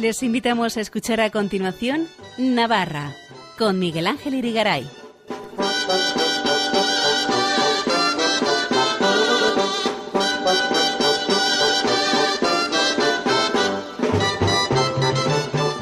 Les 0.00 0.22
invitamos 0.22 0.78
a 0.78 0.80
escuchar 0.80 1.20
a 1.20 1.28
continuación 1.28 2.08
Navarra 2.38 3.14
con 3.58 3.78
Miguel 3.78 4.06
Ángel 4.06 4.32
Irigaray. 4.32 4.88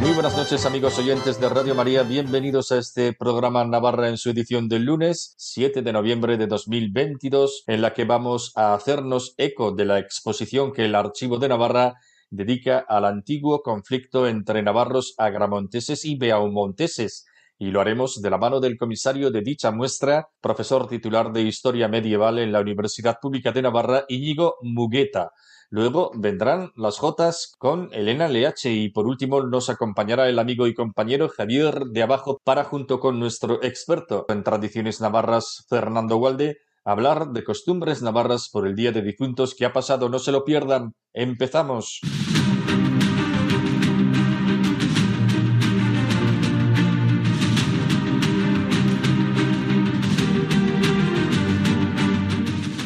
Muy 0.01 0.11
buenas 0.11 0.37
noches 0.37 0.67
amigos 0.67 0.99
oyentes 0.99 1.41
de 1.41 1.49
Radio 1.49 1.77
María, 1.77 2.03
bienvenidos 2.03 2.73
a 2.73 2.79
este 2.79 3.13
programa 3.13 3.65
Navarra 3.65 4.09
en 4.09 4.17
su 4.17 4.31
edición 4.31 4.69
del 4.69 4.83
lunes 4.83 5.37
7 5.39 5.83
de 5.83 5.93
noviembre 5.93 6.37
de 6.37 6.49
2022 6.49 7.63
en 7.69 7.83
la 7.83 7.95
que 7.95 8.05
vamos 8.05 8.51
a 8.57 8.75
hacernos 8.75 9.35
eco 9.37 9.71
de 9.71 9.85
la 9.85 10.01
exposición 10.01 10.73
que 10.73 10.87
el 10.87 10.97
Archivo 10.97 11.39
de 11.39 11.49
Navarra 11.49 12.01
dedica 12.31 12.79
al 12.79 13.05
antiguo 13.05 13.63
conflicto 13.63 14.27
entre 14.27 14.63
navarros 14.63 15.15
agramonteses 15.19 16.05
y 16.05 16.17
beaumonteses, 16.17 17.27
y 17.59 17.71
lo 17.71 17.81
haremos 17.81 18.23
de 18.23 18.31
la 18.31 18.39
mano 18.39 18.61
del 18.61 18.79
comisario 18.79 19.31
de 19.31 19.43
dicha 19.43 19.73
muestra, 19.73 20.29
profesor 20.41 20.89
titular 20.89 21.33
de 21.33 21.43
Historia 21.43 21.89
Medieval 21.89 22.39
en 22.39 22.53
la 22.53 22.61
Universidad 22.61 23.19
Pública 23.21 23.51
de 23.51 23.63
Navarra, 23.63 24.05
Íñigo 24.09 24.57
Mugueta. 24.63 25.33
Luego 25.71 26.13
vendrán 26.15 26.71
las 26.77 26.99
Jotas 26.99 27.55
con 27.59 27.91
Elena 27.93 28.29
Leache 28.29 28.71
y 28.71 28.89
por 28.91 29.07
último 29.07 29.43
nos 29.43 29.69
acompañará 29.69 30.29
el 30.29 30.39
amigo 30.39 30.67
y 30.67 30.75
compañero 30.75 31.29
Javier 31.29 31.87
de 31.91 32.03
Abajo 32.03 32.41
para 32.43 32.65
junto 32.65 33.01
con 33.01 33.19
nuestro 33.19 33.63
experto 33.63 34.25
en 34.29 34.45
tradiciones 34.45 35.01
navarras 35.01 35.67
Fernando 35.69 36.17
Walde 36.17 36.59
hablar 36.89 37.33
de 37.33 37.45
costumbres 37.45 38.01
navarras 38.03 38.49
por 38.49 38.67
el 38.67 38.75
Día 38.75 38.93
de 38.93 39.03
Difuntos 39.03 39.55
que 39.55 39.67
ha 39.67 39.73
pasado. 39.75 40.09
No 40.09 40.19
se 40.19 40.33
lo 40.33 40.45
pierdan. 40.45 40.95
Empezamos. 41.13 42.01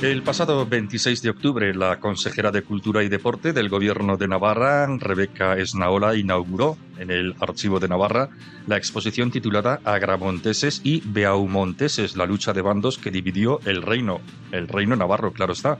El 0.03 0.25
pasado 0.25 0.67
26 0.67 1.23
de 1.23 1.31
octubre, 1.31 1.73
la 1.77 2.01
consejera 2.01 2.51
de 2.51 2.63
Cultura 2.63 3.05
y 3.05 3.09
Deporte 3.09 3.53
del 3.53 3.69
Gobierno 3.69 4.17
de 4.17 4.27
Navarra, 4.27 4.89
Rebeca 4.99 5.57
Esnaola, 5.57 6.17
inauguró 6.17 6.77
en 6.99 7.13
el 7.13 7.37
Archivo 7.39 7.79
de 7.79 7.87
Navarra 7.87 8.31
la 8.67 8.77
exposición 8.77 9.31
titulada 9.31 9.81
Agramonteses 9.85 10.81
y 10.83 11.03
Beaumonteses, 11.05 12.17
la 12.17 12.27
lucha 12.27 12.53
de 12.53 12.63
bandos 12.63 12.99
que 12.99 13.13
dividió 13.13 13.61
el 13.65 13.81
reino, 13.81 14.21
el 14.51 14.67
reino 14.67 14.97
navarro, 14.97 15.33
claro 15.33 15.53
está. 15.53 15.79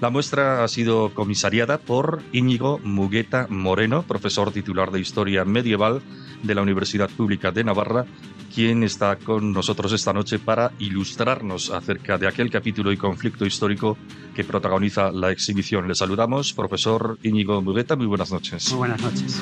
La 0.00 0.10
muestra 0.10 0.64
ha 0.64 0.68
sido 0.68 1.14
comisariada 1.14 1.78
por 1.78 2.22
Íñigo 2.32 2.80
Mugueta 2.82 3.46
Moreno, 3.50 4.02
profesor 4.02 4.50
titular 4.50 4.90
de 4.90 4.98
Historia 4.98 5.44
Medieval 5.44 6.02
de 6.42 6.54
la 6.56 6.62
Universidad 6.62 7.08
Pública 7.08 7.52
de 7.52 7.62
Navarra 7.62 8.04
quien 8.52 8.82
está 8.82 9.16
con 9.16 9.52
nosotros 9.52 9.92
esta 9.92 10.12
noche 10.12 10.38
para 10.38 10.72
ilustrarnos 10.78 11.70
acerca 11.70 12.18
de 12.18 12.26
aquel 12.26 12.50
capítulo 12.50 12.92
y 12.92 12.96
conflicto 12.96 13.46
histórico 13.46 13.96
que 14.34 14.44
protagoniza 14.44 15.12
la 15.12 15.30
exhibición. 15.30 15.88
Le 15.88 15.94
saludamos, 15.94 16.52
profesor 16.52 17.18
Íñigo 17.22 17.62
Mugueta, 17.62 17.96
muy 17.96 18.06
buenas 18.06 18.30
noches. 18.30 18.70
Muy 18.70 18.78
buenas 18.78 19.00
noches. 19.00 19.40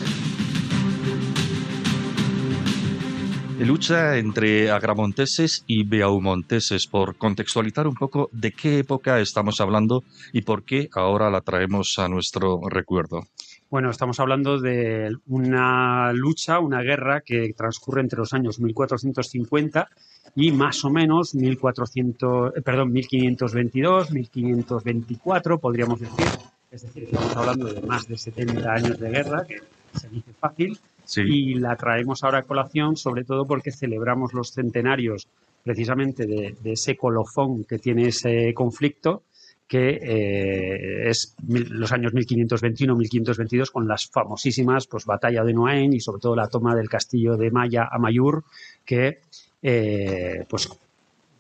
Lucha 3.59 4.17
entre 4.19 4.71
agramonteses 4.71 5.65
y 5.67 5.83
beaumonteses, 5.83 6.87
por 6.87 7.17
contextualizar 7.17 7.89
un 7.89 7.95
poco 7.95 8.31
de 8.33 8.53
qué 8.53 8.79
época 8.79 9.19
estamos 9.19 9.61
hablando 9.61 10.05
y 10.33 10.43
por 10.43 10.63
qué 10.63 10.89
ahora 10.95 11.29
la 11.29 11.41
traemos 11.41 11.99
a 11.99 12.09
nuestro 12.09 12.61
recuerdo. 12.69 13.27
Bueno, 13.71 13.91
estamos 13.91 14.19
hablando 14.19 14.59
de 14.59 15.15
una 15.27 16.11
lucha, 16.15 16.59
una 16.59 16.81
guerra 16.81 17.21
que 17.21 17.53
transcurre 17.55 18.01
entre 18.01 18.19
los 18.19 18.33
años 18.33 18.59
1450 18.61 19.91
y 20.35 20.53
más 20.53 20.83
o 20.87 20.91
menos 20.91 21.35
1400, 21.35 22.57
eh, 22.57 22.63
perdón, 22.63 22.93
1522, 22.93 24.11
1524, 24.11 25.59
podríamos 25.59 26.01
decir. 26.01 26.25
Es 26.71 26.83
decir, 26.83 27.05
estamos 27.05 27.37
hablando 27.37 27.67
de 27.67 27.83
más 27.83 28.09
de 28.09 28.17
70 28.17 28.73
años 28.73 28.99
de 28.99 29.11
guerra, 29.11 29.45
que 29.45 29.59
se 29.93 30.09
dice 30.09 30.33
fácil, 30.41 30.79
y 31.17 31.55
la 31.57 31.77
traemos 31.77 32.25
ahora 32.25 32.39
a 32.39 32.43
colación, 32.45 32.97
sobre 32.97 33.25
todo 33.25 33.47
porque 33.47 33.71
celebramos 33.71 34.33
los 34.33 34.51
centenarios 34.53 35.29
precisamente 35.63 36.27
de, 36.27 36.57
de 36.59 36.73
ese 36.73 36.97
colofón 36.97 37.65
que 37.65 37.79
tiene 37.79 38.09
ese 38.09 38.55
conflicto 38.55 39.25
que 39.69 40.01
eh, 40.03 41.11
es 41.11 41.37
los 41.47 41.93
años 41.93 42.15
1521-1522 42.15 43.71
con 43.71 43.87
las 43.87 44.09
famosísimas 44.09 44.87
pues 44.87 45.05
batalla 45.05 45.45
de 45.45 45.53
Noain 45.53 45.93
y 45.93 46.01
sobre 46.01 46.21
todo 46.21 46.35
la 46.35 46.49
toma 46.49 46.75
del 46.75 46.89
castillo 46.89 47.37
de 47.37 47.51
Maya 47.51 47.87
a 47.91 47.99
Mayur 47.99 48.45
que 48.85 49.21
eh, 49.63 50.47
pues 50.49 50.71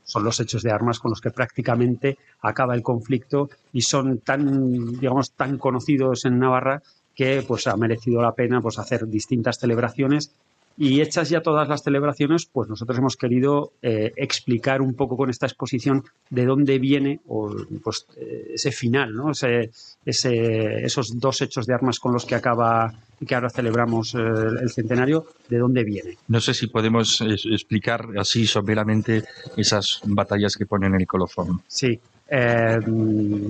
son 0.04 0.24
los 0.24 0.38
hechos 0.40 0.62
de 0.62 0.70
armas 0.70 1.00
con 1.00 1.10
los 1.10 1.22
que 1.22 1.30
prácticamente 1.30 2.18
acaba 2.42 2.74
el 2.74 2.82
conflicto 2.82 3.48
y 3.72 3.80
son 3.80 4.18
tan 4.18 4.92
digamos 4.92 5.32
tan 5.32 5.56
conocidos 5.56 6.26
en 6.26 6.38
Navarra 6.38 6.82
que 7.14 7.42
pues 7.48 7.66
ha 7.66 7.76
merecido 7.76 8.20
la 8.20 8.32
pena 8.32 8.60
pues 8.60 8.78
hacer 8.78 9.08
distintas 9.08 9.58
celebraciones 9.58 10.34
y 10.78 11.00
hechas 11.00 11.28
ya 11.28 11.42
todas 11.42 11.68
las 11.68 11.82
celebraciones, 11.82 12.46
pues 12.46 12.68
nosotros 12.68 12.96
hemos 12.98 13.16
querido 13.16 13.72
eh, 13.82 14.12
explicar 14.14 14.80
un 14.80 14.94
poco 14.94 15.16
con 15.16 15.28
esta 15.28 15.46
exposición 15.46 16.04
de 16.30 16.46
dónde 16.46 16.78
viene 16.78 17.20
o, 17.26 17.52
pues, 17.82 18.06
eh, 18.16 18.52
ese 18.54 18.70
final, 18.70 19.12
¿no? 19.12 19.32
Ese, 19.32 19.70
esos 20.04 21.18
dos 21.18 21.42
hechos 21.42 21.66
de 21.66 21.74
armas 21.74 21.98
con 21.98 22.12
los 22.12 22.24
que 22.24 22.36
acaba 22.36 22.94
y 23.20 23.26
que 23.26 23.34
ahora 23.34 23.50
celebramos 23.50 24.14
eh, 24.14 24.18
el 24.18 24.70
centenario, 24.70 25.26
¿de 25.48 25.58
dónde 25.58 25.82
viene? 25.82 26.16
No 26.28 26.40
sé 26.40 26.54
si 26.54 26.68
podemos 26.68 27.20
explicar 27.20 28.06
así 28.16 28.46
someramente 28.46 29.24
esas 29.56 30.00
batallas 30.04 30.56
que 30.56 30.64
ponen 30.64 30.94
el 30.94 31.08
colofón. 31.08 31.60
Sí, 31.66 31.98
eh, 32.30 32.78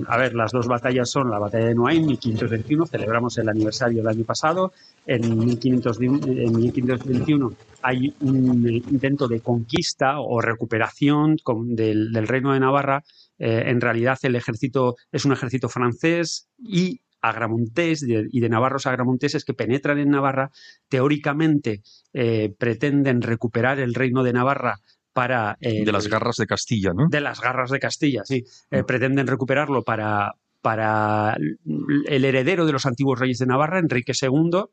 a 0.07 0.17
ver, 0.17 0.33
las 0.33 0.51
dos 0.51 0.67
batallas 0.67 1.09
son 1.09 1.29
la 1.29 1.37
batalla 1.37 1.65
de 1.65 1.75
Noain, 1.75 2.05
1521, 2.05 2.85
celebramos 2.85 3.37
el 3.37 3.49
aniversario 3.49 3.97
del 3.97 4.07
año 4.07 4.23
pasado. 4.23 4.71
En, 5.05 5.37
1521 5.37 7.51
hay 7.81 8.15
un 8.21 8.65
intento 8.67 9.27
de 9.27 9.41
conquista 9.41 10.21
o 10.21 10.39
recuperación 10.39 11.35
del, 11.65 12.27
reino 12.27 12.53
de 12.53 12.61
Navarra. 12.61 13.03
Eh, 13.37 13.63
en 13.67 13.81
realidad 13.81 14.17
el 14.23 14.35
ejército 14.35 14.95
es 15.11 15.25
un 15.25 15.33
ejército 15.33 15.67
francés 15.67 16.47
y 16.57 17.01
agramontés 17.21 18.01
y 18.03 18.39
de 18.39 18.49
navarros 18.49 18.85
agramonteses 18.85 19.43
que 19.43 19.53
penetran 19.53 19.99
en 19.99 20.09
Navarra, 20.09 20.51
teóricamente 20.87 21.81
eh, 22.13 22.55
pretenden 22.57 23.21
recuperar 23.21 23.81
el 23.81 23.93
reino 23.93 24.23
de 24.23 24.31
Navarra 24.31 24.79
para... 25.13 25.57
de 25.59 25.91
las 25.91 26.07
garras 26.07 26.37
de 26.37 26.45
Castilla, 26.45 26.91
¿no? 26.93 27.07
De 27.09 27.21
las 27.21 27.41
garras 27.41 27.71
de 27.71 27.79
Castilla, 27.79 28.21
sí. 28.23 28.43
Eh, 28.71 28.81
mm. 28.81 28.85
pretenden 28.85 29.27
recuperarlo 29.27 29.83
para, 29.83 30.33
para 30.61 31.37
el 32.07 32.25
heredero 32.25 32.65
de 32.65 32.73
los 32.73 32.85
antiguos 32.85 33.19
reyes 33.19 33.39
de 33.39 33.45
Navarra, 33.45 33.79
Enrique 33.79 34.13
II, 34.19 34.65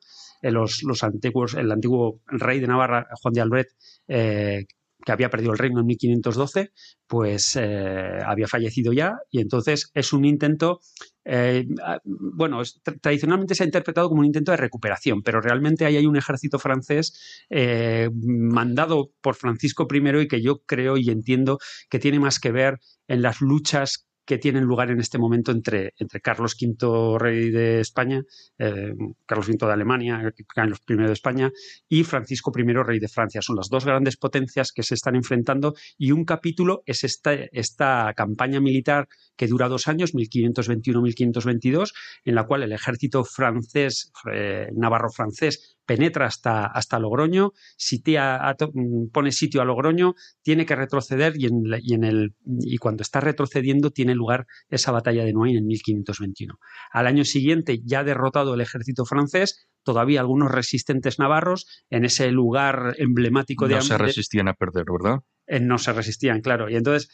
eh, 0.42 0.50
los, 0.50 0.82
los, 0.82 1.02
antiguos, 1.02 1.54
el 1.54 1.70
antiguo 1.70 2.20
rey 2.26 2.60
de 2.60 2.66
Navarra, 2.66 3.06
Juan 3.22 3.32
de 3.32 3.40
Albret, 3.40 3.68
eh, 4.08 4.66
que 5.06 5.12
había 5.12 5.30
perdido 5.30 5.52
el 5.52 5.58
reino 5.58 5.80
en 5.80 5.86
1512, 5.86 6.72
pues 7.06 7.56
eh, 7.56 8.18
había 8.26 8.48
fallecido 8.48 8.92
ya 8.92 9.14
y 9.30 9.40
entonces 9.40 9.92
es 9.94 10.12
un 10.12 10.24
intento, 10.24 10.80
eh, 11.24 11.64
bueno, 12.04 12.60
tradicionalmente 13.00 13.54
se 13.54 13.62
ha 13.62 13.66
interpretado 13.66 14.08
como 14.08 14.20
un 14.20 14.26
intento 14.26 14.50
de 14.50 14.56
recuperación, 14.56 15.22
pero 15.22 15.40
realmente 15.40 15.86
ahí 15.86 15.96
hay 15.96 16.06
un 16.06 16.16
ejército 16.16 16.58
francés 16.58 17.46
eh, 17.50 18.10
mandado 18.20 19.12
por 19.20 19.36
Francisco 19.36 19.86
I 19.88 20.22
y 20.22 20.26
que 20.28 20.42
yo 20.42 20.62
creo 20.66 20.96
y 20.96 21.08
entiendo 21.10 21.58
que 21.88 22.00
tiene 22.00 22.18
más 22.18 22.40
que 22.40 22.50
ver 22.50 22.80
en 23.06 23.22
las 23.22 23.40
luchas 23.40 24.05
que 24.26 24.38
tienen 24.38 24.64
lugar 24.64 24.90
en 24.90 25.00
este 25.00 25.18
momento 25.18 25.52
entre, 25.52 25.94
entre 25.98 26.20
Carlos 26.20 26.56
V, 26.60 27.18
rey 27.18 27.50
de 27.50 27.80
España, 27.80 28.22
eh, 28.58 28.92
Carlos 29.24 29.48
V 29.48 29.66
de 29.66 29.72
Alemania, 29.72 30.34
Carlos 30.54 30.80
I 30.88 30.96
de 30.96 31.12
España, 31.12 31.50
y 31.88 32.02
Francisco 32.02 32.52
I, 32.54 32.62
rey 32.82 32.98
de 32.98 33.08
Francia. 33.08 33.40
Son 33.40 33.56
las 33.56 33.68
dos 33.68 33.84
grandes 33.84 34.16
potencias 34.16 34.72
que 34.72 34.82
se 34.82 34.94
están 34.94 35.14
enfrentando 35.14 35.74
y 35.96 36.10
un 36.10 36.24
capítulo 36.24 36.82
es 36.86 37.04
esta, 37.04 37.32
esta 37.32 38.12
campaña 38.14 38.60
militar 38.60 39.08
que 39.36 39.46
dura 39.46 39.68
dos 39.68 39.86
años, 39.86 40.14
1521-1522, 40.14 41.92
en 42.24 42.34
la 42.34 42.44
cual 42.44 42.64
el 42.64 42.72
ejército 42.72 43.24
francés, 43.24 44.12
eh, 44.32 44.68
navarro-francés, 44.74 45.75
penetra 45.86 46.26
hasta, 46.26 46.66
hasta 46.66 46.98
Logroño, 46.98 47.52
mm, 47.52 49.06
pone 49.12 49.32
sitio 49.32 49.62
a 49.62 49.64
Logroño, 49.64 50.14
tiene 50.42 50.66
que 50.66 50.76
retroceder 50.76 51.34
y, 51.36 51.46
en, 51.46 52.04
el, 52.04 52.34
y 52.60 52.76
cuando 52.78 53.02
está 53.02 53.20
retrocediendo 53.20 53.90
tiene 53.90 54.14
lugar 54.14 54.46
esa 54.68 54.92
batalla 54.92 55.24
de 55.24 55.32
Noain 55.32 55.56
en 55.56 55.66
1521. 55.66 56.58
Al 56.92 57.06
año 57.06 57.24
siguiente, 57.24 57.80
ya 57.84 58.04
derrotado 58.04 58.54
el 58.54 58.60
ejército 58.60 59.04
francés, 59.04 59.68
todavía 59.82 60.20
algunos 60.20 60.50
resistentes 60.50 61.18
navarros 61.18 61.66
en 61.88 62.04
ese 62.04 62.30
lugar 62.30 62.94
emblemático 62.98 63.68
de... 63.68 63.76
No 63.76 63.82
se 63.82 63.98
resistían 63.98 64.48
a 64.48 64.54
perder, 64.54 64.84
¿verdad? 64.90 65.20
Eh, 65.46 65.60
no 65.60 65.78
se 65.78 65.92
resistían, 65.92 66.40
claro. 66.40 66.68
Y 66.68 66.74
entonces 66.74 67.08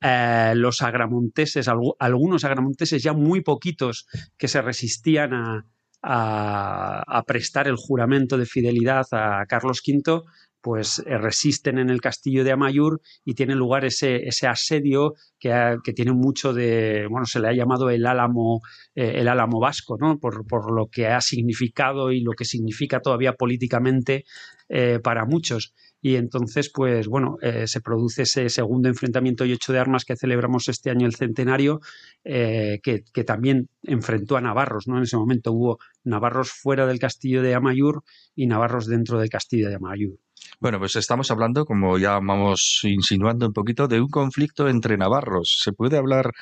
eh, 0.00 0.52
los 0.56 0.82
agramonteses, 0.82 1.68
algunos 1.98 2.44
agramonteses 2.44 3.02
ya 3.02 3.12
muy 3.12 3.42
poquitos 3.42 4.06
que 4.36 4.48
se 4.48 4.60
resistían 4.62 5.34
a, 5.34 5.66
a, 6.04 7.22
prestar 7.26 7.66
el 7.66 7.76
juramento 7.76 8.36
de 8.36 8.46
fidelidad 8.46 9.06
a 9.12 9.44
Carlos 9.46 9.82
V, 9.86 10.22
pues 10.60 11.02
eh, 11.06 11.18
resisten 11.18 11.78
en 11.78 11.90
el 11.90 12.00
castillo 12.00 12.42
de 12.42 12.52
Amayur 12.52 13.00
y 13.24 13.34
tiene 13.34 13.54
lugar 13.54 13.84
ese, 13.84 14.26
ese 14.26 14.46
asedio 14.46 15.14
que, 15.38 15.76
que, 15.84 15.92
tiene 15.92 16.12
mucho 16.12 16.54
de, 16.54 17.06
bueno, 17.10 17.26
se 17.26 17.40
le 17.40 17.48
ha 17.48 17.52
llamado 17.52 17.90
el 17.90 18.06
álamo, 18.06 18.62
eh, 18.94 19.12
el 19.16 19.28
álamo 19.28 19.60
vasco, 19.60 19.96
¿no? 19.98 20.18
Por, 20.18 20.46
por, 20.46 20.72
lo 20.72 20.86
que 20.86 21.06
ha 21.06 21.20
significado 21.20 22.12
y 22.12 22.20
lo 22.20 22.32
que 22.32 22.46
significa 22.46 23.00
todavía 23.00 23.34
políticamente 23.34 24.24
eh, 24.70 25.00
para 25.02 25.26
muchos. 25.26 25.74
Y 26.06 26.16
entonces, 26.16 26.70
pues 26.70 27.08
bueno, 27.08 27.38
se 27.64 27.80
produce 27.80 28.22
ese 28.24 28.50
segundo 28.50 28.90
enfrentamiento 28.90 29.46
y 29.46 29.52
hecho 29.52 29.72
de 29.72 29.78
armas 29.78 30.04
que 30.04 30.16
celebramos 30.16 30.68
este 30.68 30.90
año 30.90 31.06
el 31.06 31.14
centenario, 31.14 31.80
que, 32.22 32.80
que, 33.10 33.24
también 33.24 33.70
enfrentó 33.82 34.36
a 34.36 34.42
navarros, 34.42 34.86
¿no? 34.86 34.98
En 34.98 35.04
ese 35.04 35.16
momento 35.16 35.52
hubo 35.52 35.78
navarros 36.04 36.50
fuera 36.50 36.86
del 36.86 36.98
castillo 36.98 37.40
de 37.40 37.54
Amayur 37.54 38.02
y 38.36 38.46
navarros 38.46 38.86
dentro 38.86 39.18
del 39.18 39.30
castillo 39.30 39.70
de 39.70 39.76
Amayur. 39.76 40.18
Bueno, 40.60 40.78
pues 40.78 40.96
estamos 40.96 41.30
hablando, 41.30 41.64
como 41.64 41.98
ya 41.98 42.12
vamos 42.12 42.80
insinuando 42.84 43.46
un 43.46 43.52
poquito, 43.52 43.88
de 43.88 44.00
un 44.00 44.08
conflicto 44.08 44.68
entre 44.68 44.96
navarros. 44.96 45.60
¿Se 45.62 45.72
puede 45.72 45.96
hablar 45.96 46.32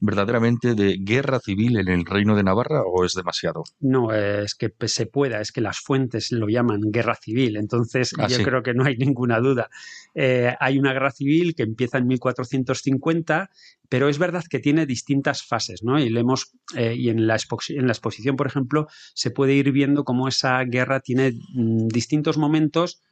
verdaderamente 0.00 0.74
de 0.74 0.98
guerra 0.98 1.40
civil 1.40 1.78
en 1.78 1.88
el 1.88 2.06
reino 2.06 2.34
de 2.34 2.42
Navarra 2.42 2.82
o 2.84 3.04
es 3.04 3.12
demasiado? 3.14 3.64
No, 3.80 4.12
es 4.12 4.54
que 4.54 4.72
se 4.86 5.06
pueda, 5.06 5.40
es 5.40 5.52
que 5.52 5.60
las 5.60 5.78
fuentes 5.78 6.32
lo 6.32 6.48
llaman 6.48 6.80
guerra 6.90 7.14
civil, 7.14 7.56
entonces 7.56 8.12
ah, 8.18 8.26
yo 8.26 8.42
creo 8.42 8.62
que 8.62 8.74
no 8.74 8.84
hay 8.84 8.96
ninguna 8.98 9.38
duda. 9.40 9.68
Eh, 10.14 10.54
hay 10.58 10.78
una 10.78 10.92
guerra 10.92 11.10
civil 11.10 11.54
que 11.54 11.62
empieza 11.62 11.98
en 11.98 12.06
1450 12.06 13.50
pero 13.90 14.08
es 14.08 14.18
verdad 14.18 14.44
que 14.48 14.60
tiene 14.60 14.86
distintas 14.86 15.42
fases, 15.42 15.82
¿no? 15.82 15.98
Y 15.98 16.08
leemos, 16.10 16.52
eh, 16.76 16.94
y 16.94 17.10
en 17.10 17.26
la, 17.26 17.36
en 17.70 17.86
la, 17.86 17.92
exposición, 17.92 18.36
por 18.36 18.46
ejemplo, 18.46 18.86
se 19.14 19.32
puede 19.32 19.54
ir 19.54 19.72
viendo 19.72 20.04
cómo 20.04 20.28
esa 20.28 20.62
guerra 20.62 21.00
tiene 21.00 21.32
mm, 21.54 21.88
distintos 21.88 22.38
momentos 22.38 23.02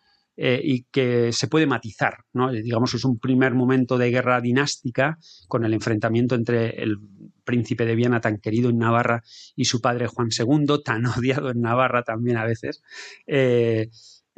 eh, 0.41 0.61
y 0.63 0.85
que 0.85 1.33
se 1.33 1.49
puede 1.49 1.67
matizar. 1.67 2.19
¿no? 2.33 2.53
Digamos, 2.53 2.95
es 2.95 3.05
un 3.05 3.19
primer 3.19 3.55
momento 3.55 3.99
de 3.99 4.13
guerra 4.13 4.41
dinástica 4.41 5.19
con 5.49 5.65
el 5.65 5.75
enfrentamiento 5.75 6.37
entre 6.37 6.81
el 6.81 6.99
príncipe 7.43 7.85
de 7.85 7.97
Viena 7.97 8.21
tan 8.21 8.39
querido 8.39 8.71
en 8.71 8.79
Navarra 8.79 9.25
y 9.57 9.65
su 9.65 9.81
padre 9.81 10.07
Juan 10.07 10.29
II, 10.31 10.81
tan 10.85 11.07
odiado 11.19 11.51
en 11.51 11.61
Navarra 11.61 12.05
también 12.05 12.37
a 12.37 12.45
veces. 12.45 12.83
Eh, 13.27 13.91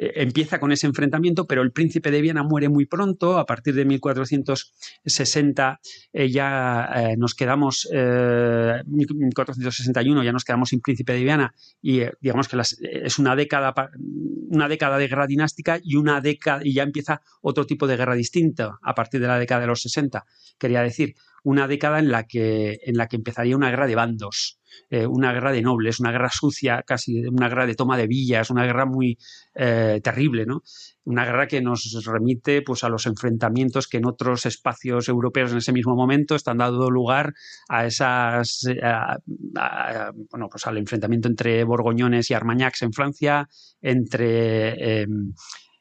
eh, 0.02 0.22
empieza 0.22 0.58
con 0.58 0.72
ese 0.72 0.86
enfrentamiento, 0.86 1.46
pero 1.46 1.60
el 1.60 1.72
príncipe 1.72 2.10
de 2.10 2.22
Viena 2.22 2.42
muere 2.42 2.70
muy 2.70 2.86
pronto, 2.86 3.36
a 3.36 3.44
partir 3.44 3.74
de 3.74 3.84
1460 3.84 5.78
eh, 6.14 6.30
ya 6.30 6.88
eh, 6.96 7.18
nos 7.18 7.34
quedamos, 7.34 7.86
1461 7.92 10.24
ya 10.24 10.32
nos 10.32 10.44
quedamos 10.44 10.70
sin 10.70 10.80
príncipe 10.80 11.12
de 11.12 11.22
Viena 11.22 11.54
y 11.82 12.00
digamos 12.22 12.48
que 12.48 12.58
es 12.80 13.18
una 13.18 13.36
década, 13.36 13.74
una 14.48 14.68
década 14.68 14.96
de 14.96 15.08
guerra 15.08 15.26
dinástica 15.26 15.78
y 15.82 15.96
una 15.96 16.22
década 16.22 16.62
y 16.64 16.72
ya 16.72 16.82
empieza 16.82 17.20
otro 17.42 17.66
tipo 17.66 17.86
de 17.86 17.98
guerra 17.98 18.14
distinta 18.14 18.78
a 18.82 18.94
partir 18.94 19.20
de 19.20 19.26
la 19.26 19.38
década 19.38 19.60
de 19.60 19.66
los 19.66 19.82
60. 19.82 20.24
Quería 20.58 20.80
decir, 20.80 21.14
una 21.44 21.66
década 21.66 21.98
en 21.98 22.10
la 22.10 22.24
que, 22.24 22.78
en 22.82 22.96
la 22.96 23.06
que 23.06 23.16
empezaría 23.16 23.56
una 23.56 23.70
guerra 23.70 23.86
de 23.86 23.94
bandos, 23.94 24.60
eh, 24.88 25.06
una 25.06 25.32
guerra 25.32 25.52
de 25.52 25.62
nobles, 25.62 26.00
una 26.00 26.12
guerra 26.12 26.30
sucia, 26.32 26.82
casi 26.86 27.26
una 27.26 27.48
guerra 27.48 27.66
de 27.66 27.74
toma 27.74 27.96
de 27.96 28.06
villas, 28.06 28.50
una 28.50 28.64
guerra 28.64 28.86
muy 28.86 29.18
eh, 29.54 30.00
terrible, 30.02 30.46
¿no? 30.46 30.62
Una 31.04 31.24
guerra 31.24 31.48
que 31.48 31.60
nos 31.60 32.04
remite 32.04 32.62
pues, 32.62 32.84
a 32.84 32.88
los 32.88 33.06
enfrentamientos 33.06 33.88
que 33.88 33.98
en 33.98 34.06
otros 34.06 34.46
espacios 34.46 35.08
europeos 35.08 35.52
en 35.52 35.58
ese 35.58 35.72
mismo 35.72 35.96
momento 35.96 36.34
están 36.34 36.58
dando 36.58 36.90
lugar 36.90 37.34
a 37.68 37.86
esas, 37.86 38.64
bueno, 40.30 40.48
pues 40.50 40.66
al 40.66 40.78
enfrentamiento 40.78 41.28
entre 41.28 41.64
borgoñones 41.64 42.30
y 42.30 42.34
armagnacs 42.34 42.82
en 42.82 42.92
Francia, 42.92 43.48
entre, 43.80 45.02
em, 45.02 45.32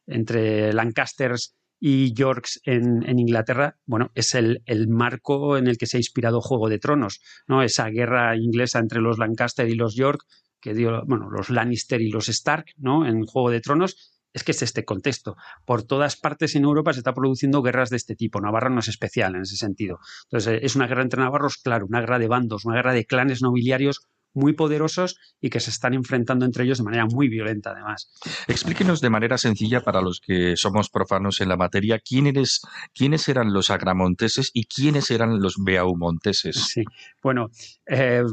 entre 0.08 0.74
Lancasters 0.74 1.59
y 1.80 2.14
Yorks 2.14 2.62
en, 2.66 3.18
Inglaterra, 3.18 3.78
bueno, 3.86 4.12
es 4.14 4.36
el, 4.36 4.62
marco 4.90 5.58
en 5.58 5.68
el 5.68 5.78
que 5.78 5.86
se 5.86 5.98
ha 5.98 6.00
inspirado 6.00 6.42
Juego 6.42 6.70
de 6.70 6.80
Tronos, 6.80 7.22
¿no? 7.48 7.64
Esa 7.64 7.90
guerra 7.90 8.36
inglesa 8.36 8.80
entre 8.80 9.02
los 9.02 9.18
Lancaster 9.18 9.68
y 9.70 9.76
los 9.76 9.96
York, 9.96 10.22
que 10.60 10.74
dio, 10.74 11.04
bueno, 11.06 11.30
los 11.30 11.50
Lannister 11.50 12.02
y 12.02 12.10
los 12.10 12.28
Stark, 12.28 12.66
¿no? 12.78 13.06
En 13.06 13.26
Juego 13.26 13.50
de 13.50 13.62
Tronos, 13.62 14.20
es 14.34 14.44
que 14.44 14.52
es 14.52 14.62
este 14.62 14.86
contexto. 14.86 15.38
Por 15.66 15.84
todas 15.84 16.18
partes 16.18 16.56
en 16.56 16.64
Europa 16.64 16.94
se 16.94 17.00
está 17.00 17.14
produciendo 17.14 17.62
guerras 17.62 17.90
de 17.90 17.98
este 17.98 18.16
tipo. 18.16 18.42
Navarra 18.42 18.70
no 18.70 18.80
es 18.80 18.88
especial 18.88 19.36
en 19.36 19.42
ese 19.42 19.56
sentido. 19.56 20.00
Entonces, 20.26 20.60
es 20.62 20.76
una 20.76 20.88
guerra 20.88 21.02
entre 21.02 21.22
navarros, 21.22 21.58
claro, 21.58 21.88
una 21.88 22.02
guerra 22.02 22.20
de 22.20 22.28
bandos, 22.28 22.66
una 22.66 22.76
guerra 22.76 22.94
de 22.94 23.06
clanes 23.06 23.42
nobiliarios 23.42 24.02
muy 24.34 24.54
poderosos 24.54 25.18
y 25.42 25.50
que 25.50 25.60
se 25.60 25.70
están 25.70 25.94
enfrentando 25.94 26.46
entre 26.46 26.64
ellos 26.64 26.80
de 26.80 26.84
manera 26.84 27.06
muy 27.06 27.30
violenta, 27.30 27.72
además. 27.72 28.12
Explíquenos 28.48 29.02
de 29.02 29.10
manera 29.10 29.38
sencilla 29.38 29.82
para 29.82 30.02
los 30.02 30.20
que 30.20 30.56
somos 30.56 30.90
profanos 30.90 31.42
en 31.42 31.50
la 31.50 31.58
materia, 31.58 32.00
¿quiénes, 32.00 32.62
quiénes 32.94 33.28
eran 33.30 33.54
los 33.54 33.70
agramonteses 33.70 34.52
y 34.54 34.66
quiénes 34.66 35.12
eran 35.12 35.40
los 35.40 35.56
beaumonteses? 35.64 36.56
Sí, 36.56 36.84
bueno, 37.22 37.50
eh, 37.88 38.24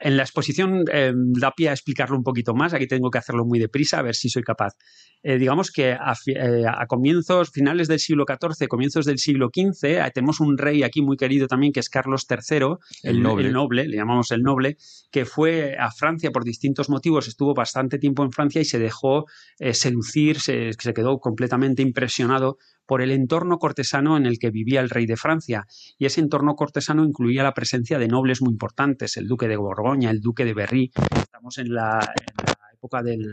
en 0.00 0.16
la 0.16 0.22
exposición 0.22 0.84
eh, 0.92 1.12
da 1.14 1.52
pie 1.52 1.70
a 1.70 1.72
explicarlo 1.72 2.16
un 2.16 2.22
poquito 2.22 2.54
más, 2.54 2.74
aquí 2.74 2.86
tengo 2.86 3.10
que 3.10 3.18
hacerlo 3.18 3.44
muy 3.44 3.58
deprisa, 3.58 3.98
a 3.98 4.02
ver 4.02 4.14
si 4.14 4.28
soy 4.28 4.42
capaz. 4.42 4.74
Eh, 5.22 5.38
digamos 5.38 5.70
que 5.70 5.90
eh, 5.90 5.96
a, 5.96 6.86
comienzos, 6.86 7.50
finales 7.50 7.88
del 7.88 7.98
siglo 7.98 8.24
XIV, 8.28 8.68
comienzos 8.68 9.06
del 9.06 9.18
siglo 9.18 9.48
XV, 9.54 10.12
tenemos 10.12 10.40
un 10.40 10.58
rey 10.58 10.82
aquí 10.82 11.00
muy 11.00 11.16
querido 11.16 11.46
también, 11.46 11.72
que 11.72 11.80
es 11.80 11.88
Carlos 11.88 12.26
III, 12.28 12.76
el, 13.02 13.22
noble. 13.22 13.88
le 13.88 13.96
llamamos 13.96 14.30
el 14.30 14.42
noble, 14.42 14.76
que 15.10 15.24
fue 15.24 15.76
a 15.78 15.90
Francia 15.90 16.30
por 16.30 16.44
distintos 16.44 16.90
motivos, 16.90 17.26
estuvo 17.26 17.54
bastante 17.54 17.98
tiempo 17.98 18.22
en 18.22 18.32
Francia 18.32 18.60
y 18.60 18.64
se 18.64 18.78
dejó 18.78 19.24
seducir, 19.72 20.40
se, 20.40 20.72
se 20.72 20.92
quedó 20.92 21.18
completamente 21.18 21.82
impresionado 21.82 22.58
por 22.86 23.02
el 23.02 23.10
entorno 23.10 23.58
cortesano 23.58 24.16
en 24.16 24.26
el 24.26 24.38
que 24.38 24.50
vivía 24.50 24.80
el 24.80 24.90
rey 24.90 25.06
de 25.06 25.16
Francia, 25.16 25.66
y 25.98 26.06
ese 26.06 26.20
entorno 26.20 26.54
cortesano 26.54 27.04
incluía 27.04 27.42
la 27.42 27.54
presencia 27.54 27.98
de 27.98 28.08
nobles 28.08 28.42
muy 28.42 28.52
importantes, 28.52 29.16
el 29.16 29.28
duque 29.28 29.48
de 29.48 29.56
Borgoña, 29.56 30.10
el 30.10 30.20
duque 30.20 30.44
de 30.44 30.54
Berry. 30.54 30.92
Estamos 31.20 31.58
en 31.58 31.74
la, 31.74 31.98
época 32.76 33.02
del, 33.02 33.32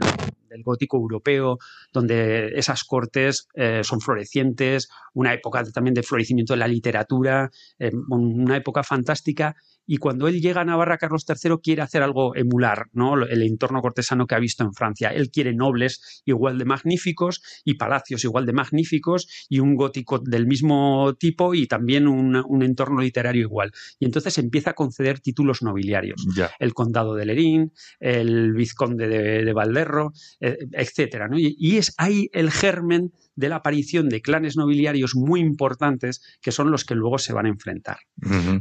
gótico 0.63 0.97
europeo, 0.97 1.57
donde 1.91 2.53
esas 2.55 2.83
cortes 2.83 3.47
eh, 3.55 3.81
son 3.83 4.01
florecientes, 4.01 4.87
una 5.13 5.33
época 5.33 5.63
también 5.73 5.95
de 5.95 6.03
florecimiento 6.03 6.53
de 6.53 6.59
la 6.59 6.67
literatura, 6.67 7.49
eh, 7.79 7.91
una 8.09 8.57
época 8.57 8.83
fantástica 8.83 9.55
y 9.85 9.97
cuando 9.97 10.27
él 10.27 10.41
llega 10.41 10.61
a 10.61 10.65
Navarra, 10.65 10.97
Carlos 10.97 11.25
III 11.27 11.57
quiere 11.61 11.81
hacer 11.81 12.03
algo 12.03 12.35
emular, 12.35 12.87
¿no? 12.93 13.21
El 13.25 13.41
entorno 13.41 13.81
cortesano 13.81 14.27
que 14.27 14.35
ha 14.35 14.39
visto 14.39 14.63
en 14.63 14.73
Francia. 14.73 15.09
Él 15.09 15.29
quiere 15.29 15.53
nobles 15.53 16.21
igual 16.25 16.57
de 16.57 16.65
magníficos 16.65 17.41
y 17.65 17.75
palacios 17.75 18.23
igual 18.23 18.45
de 18.45 18.53
magníficos 18.53 19.27
y 19.49 19.59
un 19.59 19.75
gótico 19.75 20.19
del 20.19 20.47
mismo 20.47 21.15
tipo 21.15 21.53
y 21.53 21.67
también 21.67 22.07
un, 22.07 22.63
entorno 22.63 23.01
literario 23.01 23.41
igual. 23.41 23.71
Y 23.99 24.05
entonces 24.05 24.37
empieza 24.37 24.71
a 24.71 24.73
conceder 24.73 25.19
títulos 25.19 25.61
nobiliarios. 25.61 26.25
El 26.59 26.73
condado 26.73 27.15
de 27.15 27.25
Lerín, 27.25 27.73
el 27.99 28.53
vizconde 28.53 29.07
de, 29.07 29.53
Valderro, 29.53 30.13
eh, 30.39 30.57
etcétera, 30.71 31.29
Y, 31.35 31.55
y 31.59 31.77
es 31.77 31.93
ahí 31.97 32.29
el 32.33 32.51
germen 32.51 33.11
de 33.35 33.49
la 33.49 33.57
aparición 33.57 34.09
de 34.09 34.21
clanes 34.21 34.55
nobiliarios 34.55 35.15
muy 35.15 35.39
importantes 35.39 36.21
que 36.41 36.51
son 36.51 36.71
los 36.71 36.85
que 36.85 36.95
luego 36.95 37.17
se 37.17 37.33
van 37.33 37.45
a 37.45 37.49
enfrentar. 37.49 37.97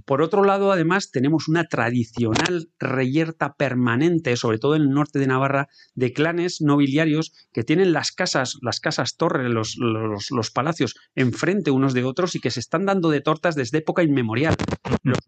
Por 0.07 0.23
otro 0.23 0.45
lado, 0.45 0.73
además, 0.73 1.11
tenemos 1.12 1.49
una 1.49 1.64
tradicional 1.64 2.71
reyerta 2.78 3.54
permanente, 3.54 4.37
sobre 4.37 4.59
todo 4.59 4.75
en 4.75 4.83
el 4.83 4.90
norte 4.90 5.19
de 5.19 5.26
Navarra, 5.26 5.69
de 5.95 6.12
clanes 6.12 6.61
nobiliarios 6.61 7.33
que 7.52 7.62
tienen 7.62 7.92
las 7.92 8.12
casas, 8.12 8.59
las 8.62 8.81
casas 8.81 9.16
torres, 9.16 9.50
los, 9.50 9.76
los, 9.76 10.50
palacios 10.50 10.97
enfrente 11.14 11.71
unos 11.71 11.95
de 11.95 12.04
otros 12.04 12.35
y 12.35 12.40
que 12.40 12.50
se 12.50 12.61
están 12.61 12.87
dando 12.87 13.11
de 13.11 13.21
tortas 13.21 13.54
desde 13.54 13.78
época 13.78 14.02
inmemorial. 14.02 14.57
Los 15.02 15.19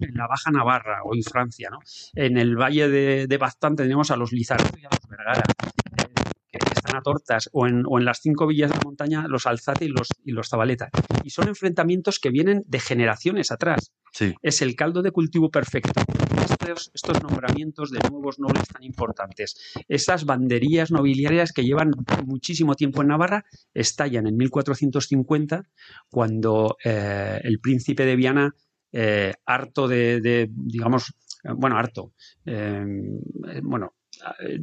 en 0.00 0.14
la 0.14 0.28
Baja 0.28 0.52
Navarra, 0.52 1.00
hoy 1.04 1.22
Francia, 1.22 1.70
¿no? 1.70 1.80
En 2.14 2.38
el 2.38 2.56
valle 2.56 2.88
de, 2.88 3.26
de 3.26 3.38
tenemos 3.76 4.12
a 4.12 4.16
los 4.16 4.32
Lizardo 4.32 4.70
y 4.78 4.84
a 4.84 4.88
los 4.90 5.08
Vergara 5.08 5.42
a 6.96 7.02
Tortas 7.02 7.48
o 7.52 7.66
en, 7.66 7.82
o 7.86 7.98
en 7.98 8.04
las 8.04 8.20
cinco 8.20 8.46
villas 8.46 8.70
de 8.70 8.76
la 8.76 8.82
montaña, 8.84 9.26
los 9.28 9.46
Alzate 9.46 9.84
y 9.84 9.88
los, 9.88 10.08
y 10.24 10.32
los 10.32 10.48
Zabaleta. 10.48 10.88
Y 11.22 11.30
son 11.30 11.48
enfrentamientos 11.48 12.18
que 12.18 12.30
vienen 12.30 12.62
de 12.66 12.80
generaciones 12.80 13.50
atrás. 13.50 13.92
Es 14.42 14.62
el 14.62 14.74
caldo 14.74 15.02
de 15.02 15.10
cultivo 15.10 15.50
perfecto. 15.50 16.00
Estos, 16.40 16.90
estos, 16.94 17.22
nombramientos 17.22 17.90
de 17.90 17.98
nuevos 18.10 18.38
nobles 18.38 18.66
tan 18.68 18.82
importantes, 18.82 19.56
esas 19.88 20.24
banderías 20.24 20.90
nobiliarias 20.90 21.52
que 21.52 21.64
llevan 21.64 21.92
muchísimo 22.24 22.74
tiempo 22.74 23.02
en 23.02 23.08
Navarra, 23.08 23.44
estallan 23.74 24.26
en 24.26 24.36
1450 24.36 25.68
cuando 26.10 26.76
eh, 26.84 27.40
el 27.42 27.60
príncipe 27.60 28.04
de 28.04 28.16
Viana, 28.16 28.54
eh, 28.92 29.34
harto 29.44 29.88
de, 29.88 30.48
digamos, 30.50 31.14
bueno, 31.56 31.76
harto, 31.76 32.12
eh, 32.44 32.84
bueno, 33.62 33.94
eh, 34.40 34.60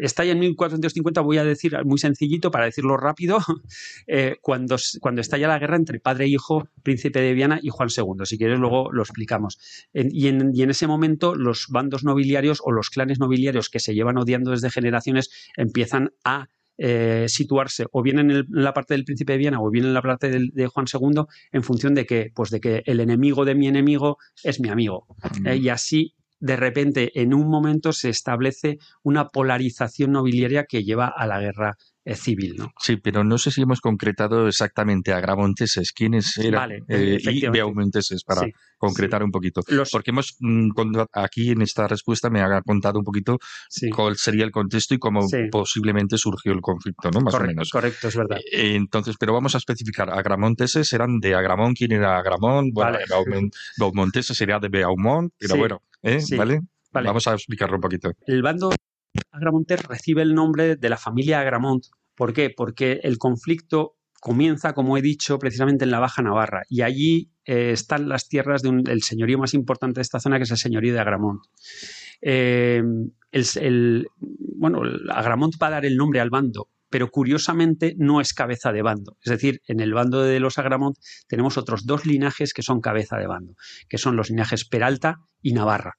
está 0.00 0.24
ya 0.24 0.32
en 0.32 0.38
1450, 0.38 1.20
voy 1.20 1.38
a 1.38 1.44
decir 1.44 1.76
muy 1.84 1.98
sencillito 1.98 2.50
para 2.50 2.64
decirlo 2.64 2.96
rápido, 2.96 3.38
eh, 4.06 4.36
cuando, 4.40 4.76
cuando 5.00 5.20
estalla 5.20 5.48
la 5.48 5.58
guerra 5.58 5.76
entre 5.76 6.00
padre 6.00 6.24
e 6.24 6.28
hijo, 6.28 6.68
príncipe 6.82 7.20
de 7.20 7.34
Viana 7.34 7.58
y 7.62 7.70
Juan 7.70 7.88
II. 7.94 8.24
Si 8.24 8.38
quieres, 8.38 8.58
luego 8.58 8.92
lo 8.92 9.02
explicamos. 9.02 9.58
y, 9.92 10.28
en, 10.28 10.52
y, 10.54 10.62
en, 10.62 10.70
ese 10.70 10.86
momento, 10.86 11.34
los 11.34 11.66
bandos 11.68 12.04
nobiliarios 12.04 12.60
o 12.64 12.72
los 12.72 12.90
clanes 12.90 13.18
nobiliarios 13.18 13.68
que 13.68 13.80
se 13.80 13.94
llevan 13.94 14.18
odiando 14.18 14.50
desde 14.50 14.70
generaciones 14.70 15.30
empiezan 15.56 16.12
a 16.24 16.48
eh, 16.82 17.26
situarse 17.28 17.84
o 17.92 18.02
bien 18.02 18.18
en, 18.18 18.46
la 18.48 18.72
parte 18.72 18.94
del 18.94 19.04
príncipe 19.04 19.32
de 19.32 19.38
Viena 19.38 19.60
o 19.60 19.68
bien 19.68 19.84
en 19.84 19.92
la 19.92 20.00
parte 20.00 20.30
de 20.30 20.66
Juan 20.66 20.86
II 20.90 21.24
en 21.52 21.62
función 21.62 21.94
de 21.94 22.06
que, 22.06 22.32
pues 22.34 22.48
de 22.48 22.58
que 22.58 22.82
el 22.86 23.00
enemigo 23.00 23.44
de 23.44 23.54
mi 23.54 23.68
enemigo 23.68 24.16
es 24.42 24.60
mi 24.60 24.70
amigo. 24.70 25.06
Eh, 25.44 25.56
y 25.56 25.68
así 25.68 26.14
de 26.40 26.56
repente 26.56 27.20
en 27.20 27.34
un 27.34 27.48
momento 27.48 27.92
se 27.92 28.08
establece 28.08 28.78
una 29.02 29.28
polarización 29.28 30.12
nobiliaria 30.12 30.64
que 30.64 30.82
lleva 30.82 31.06
a 31.06 31.26
la 31.26 31.40
guerra 31.40 31.76
civil, 32.06 32.54
¿no? 32.56 32.72
Sí, 32.80 32.96
pero 32.96 33.22
no 33.24 33.38
sé 33.38 33.50
si 33.50 33.62
hemos 33.62 33.80
concretado 33.80 34.48
exactamente 34.48 35.12
a 35.12 35.20
Gramonteses, 35.20 35.92
quiénes 35.92 36.36
eran 36.38 36.60
vale, 36.62 36.82
eh, 36.88 37.18
y 37.22 37.46
Beaumonteses, 37.48 38.24
para 38.24 38.40
Sí, 38.42 38.52
concretar 38.78 39.22
un 39.22 39.30
poquito. 39.30 39.62
Los- 39.68 39.90
Porque 39.90 40.10
hemos, 40.10 40.36
mm, 40.40 40.70
aquí 41.12 41.50
en 41.50 41.62
esta 41.62 41.86
respuesta 41.86 42.30
me 42.30 42.40
ha 42.40 42.62
contado 42.62 42.98
un 42.98 43.04
poquito 43.04 43.38
Sí. 43.68 43.90
cuál 43.90 44.16
sería 44.16 44.44
el 44.44 44.50
contexto 44.50 44.94
y 44.94 44.98
cómo 44.98 45.26
posiblemente 45.50 46.16
surgió 46.18 46.52
el 46.52 46.60
conflicto, 46.60 47.10
¿no? 47.10 47.20
Más 47.20 47.34
o 47.34 47.40
menos. 47.40 47.70
correcto, 47.70 48.08
es 48.08 48.16
verdad. 48.16 48.38
Eh, 48.50 48.74
Entonces, 48.74 49.16
pero 49.18 49.32
vamos 49.34 49.54
a 49.54 49.58
especificar. 49.58 50.10
Agramonteses 50.10 50.92
eran 50.92 51.18
de 51.20 51.34
Agramón, 51.34 51.74
¿quién 51.74 51.92
era 51.92 52.18
Agramón? 52.18 52.70
Bueno, 52.72 52.92
Vale. 52.92 53.04
Beaumont- 53.06 53.52
Beaumonteses 53.78 54.36
sería 54.36 54.58
de 54.58 54.68
Beaumont, 54.68 55.32
pero 55.38 55.56
bueno, 55.56 55.82
¿eh? 56.02 56.20
Sí. 56.20 56.36
¿vale? 56.36 56.60
Vale. 56.92 57.06
Vamos 57.06 57.26
a 57.28 57.34
explicarlo 57.34 57.76
un 57.76 57.80
poquito. 57.82 58.10
El 58.26 58.42
bando 58.42 58.70
Agramontés 59.32 59.82
recibe 59.84 60.22
el 60.22 60.34
nombre 60.34 60.76
de 60.76 60.88
la 60.88 60.96
familia 60.96 61.40
Agramont. 61.40 61.84
¿Por 62.14 62.32
qué? 62.32 62.50
Porque 62.54 63.00
el 63.02 63.18
conflicto 63.18 63.96
comienza, 64.20 64.74
como 64.74 64.98
he 64.98 65.02
dicho, 65.02 65.38
precisamente 65.38 65.84
en 65.84 65.90
la 65.90 65.98
Baja 66.00 66.20
Navarra 66.22 66.62
y 66.68 66.82
allí 66.82 67.30
eh, 67.46 67.70
están 67.72 68.08
las 68.08 68.28
tierras 68.28 68.60
del 68.62 69.02
señorío 69.02 69.38
más 69.38 69.54
importante 69.54 69.98
de 69.98 70.02
esta 70.02 70.20
zona, 70.20 70.36
que 70.36 70.42
es 70.44 70.50
el 70.50 70.58
señorío 70.58 70.92
de 70.92 71.00
Agramont. 71.00 71.40
Eh, 72.20 72.82
el- 73.32 74.06
bueno, 74.18 74.82
el 74.84 75.08
Agramont 75.10 75.54
va 75.62 75.68
a 75.68 75.70
dar 75.70 75.84
el 75.86 75.96
nombre 75.96 76.20
al 76.20 76.28
bando, 76.30 76.68
pero 76.90 77.08
curiosamente 77.10 77.94
no 77.96 78.20
es 78.20 78.34
cabeza 78.34 78.72
de 78.72 78.82
bando. 78.82 79.16
Es 79.24 79.30
decir, 79.30 79.62
en 79.66 79.80
el 79.80 79.94
bando 79.94 80.22
de 80.22 80.40
los 80.40 80.58
Agramont 80.58 80.96
tenemos 81.28 81.56
otros 81.56 81.86
dos 81.86 82.04
linajes 82.04 82.52
que 82.52 82.62
son 82.62 82.80
cabeza 82.80 83.16
de 83.16 83.26
bando, 83.26 83.54
que 83.88 83.96
son 83.98 84.16
los 84.16 84.28
linajes 84.28 84.66
Peralta 84.68 85.16
y 85.40 85.52
Navarra. 85.54 85.94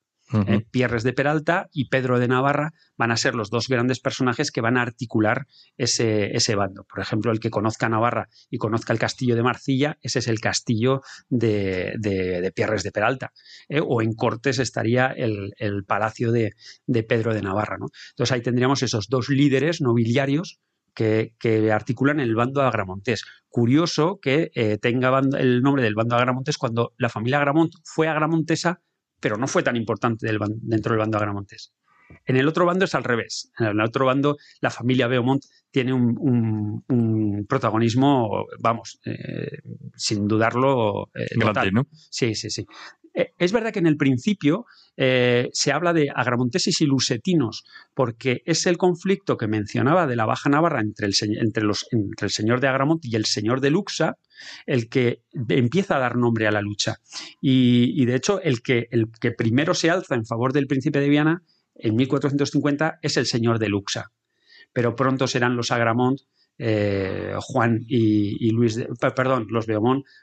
Eh, 0.47 0.65
Pierres 0.71 1.03
de 1.03 1.13
Peralta 1.13 1.67
y 1.73 1.89
Pedro 1.89 2.19
de 2.19 2.27
Navarra 2.27 2.73
van 2.97 3.11
a 3.11 3.17
ser 3.17 3.35
los 3.35 3.49
dos 3.49 3.67
grandes 3.67 3.99
personajes 3.99 4.51
que 4.51 4.61
van 4.61 4.77
a 4.77 4.81
articular 4.81 5.45
ese, 5.77 6.35
ese 6.35 6.55
bando. 6.55 6.83
Por 6.85 6.99
ejemplo, 7.01 7.31
el 7.31 7.39
que 7.39 7.49
conozca 7.49 7.89
Navarra 7.89 8.29
y 8.49 8.57
conozca 8.57 8.93
el 8.93 8.99
castillo 8.99 9.35
de 9.35 9.43
Marcilla, 9.43 9.97
ese 10.01 10.19
es 10.19 10.27
el 10.27 10.39
castillo 10.39 11.01
de, 11.29 11.93
de- 11.99 12.41
de 12.41 12.51
Pierres 12.51 12.83
de 12.83 12.91
Peralta. 12.91 13.31
¿eh? 13.69 13.81
O 13.85 14.01
en 14.01 14.13
Cortes 14.13 14.59
estaría 14.59 15.07
el, 15.07 15.53
el 15.57 15.83
palacio 15.83 16.31
de, 16.31 16.53
de 16.85 17.03
Pedro 17.03 17.33
de 17.33 17.41
Navarra. 17.41 17.77
¿no? 17.79 17.87
Entonces 18.11 18.31
ahí 18.33 18.41
tendríamos 18.41 18.83
esos 18.83 19.07
dos 19.09 19.29
líderes 19.29 19.81
nobiliarios 19.81 20.59
que, 20.93 21.33
que 21.39 21.71
articulan 21.71 22.19
el 22.19 22.35
bando 22.35 22.61
agramontés. 22.61 23.23
Curioso 23.49 24.19
que 24.21 24.51
eh, 24.55 24.77
tenga 24.77 25.19
el 25.37 25.61
nombre 25.61 25.83
del 25.83 25.95
bando 25.95 26.15
agramontés 26.15 26.57
cuando 26.57 26.93
la 26.97 27.09
familia 27.09 27.37
Agramont 27.37 27.73
fue 27.83 28.07
agramontesa 28.07 28.81
pero 29.21 29.37
no 29.37 29.47
fue 29.47 29.63
tan 29.63 29.77
importante 29.77 30.27
del 30.27 30.37
dentro 30.61 30.91
del 30.91 30.99
bando 30.99 31.17
agramontés. 31.17 31.71
En 32.25 32.35
el 32.35 32.45
otro 32.45 32.65
bando 32.65 32.83
es 32.83 32.93
al 32.93 33.05
revés. 33.05 33.51
En 33.57 33.67
el 33.67 33.79
otro 33.79 34.05
bando, 34.05 34.35
la 34.59 34.69
familia 34.69 35.07
Beaumont 35.07 35.41
tiene 35.71 35.93
un, 35.93 36.17
un- 36.19 36.83
un 36.89 37.45
protagonismo, 37.47 38.45
vamos, 38.59 38.99
eh, 39.05 39.59
sin 39.95 40.27
dudarlo, 40.27 41.09
eh, 41.15 41.27
Grande, 41.37 41.53
total. 41.53 41.71
¿no? 41.71 41.87
Sí, 41.93 42.35
sí, 42.35 42.49
sí. 42.49 42.65
Eh, 43.13 43.33
es 43.37 43.51
verdad 43.51 43.71
que 43.71 43.79
en 43.79 43.87
el 43.87 43.97
principio 43.97 44.65
eh, 44.97 45.49
se 45.53 45.71
habla 45.71 45.93
de 45.93 46.09
agramonteses 46.13 46.79
y 46.81 46.85
lusetinos, 46.85 47.63
porque 47.93 48.41
es 48.45 48.65
el 48.65 48.77
conflicto 48.77 49.37
que 49.37 49.47
mencionaba 49.47 50.07
de 50.07 50.15
la 50.15 50.25
Baja 50.25 50.49
Navarra 50.49 50.81
entre 50.81 51.07
el, 51.07 51.13
señor 51.13 52.61
de 52.61 52.67
Agramont 52.67 53.03
y 53.03 53.15
el 53.15 53.25
señor 53.25 53.61
de 53.61 53.71
Luxa, 53.71 54.17
el 54.65 54.89
que 54.89 55.23
empieza 55.49 55.97
a 55.97 55.99
dar 55.99 56.17
nombre 56.17 56.47
a 56.47 56.51
la 56.51 56.61
lucha. 56.61 56.97
Y, 57.41 58.05
de 58.05 58.15
hecho, 58.15 58.41
el 58.41 58.61
que, 58.61 58.87
el 58.91 59.07
que 59.19 59.31
primero 59.31 59.73
se 59.73 59.89
alza 59.89 60.15
en 60.15 60.25
favor 60.25 60.53
del 60.53 60.67
príncipe 60.67 60.99
de 60.99 61.09
Viana 61.09 61.43
en 61.75 61.95
1450 61.95 62.99
es 63.01 63.17
el 63.17 63.25
señor 63.25 63.59
de 63.59 63.69
Luxa. 63.69 64.11
Pero 64.73 64.95
pronto 64.95 65.27
serán 65.27 65.57
los 65.57 65.71
Agramont, 65.71 66.19
eh, 66.57 67.33
Juan 67.39 67.79
y, 67.87 68.51
Luis, 68.51 68.75
de, 68.75 68.87
perdón, 69.15 69.47
los 69.49 69.65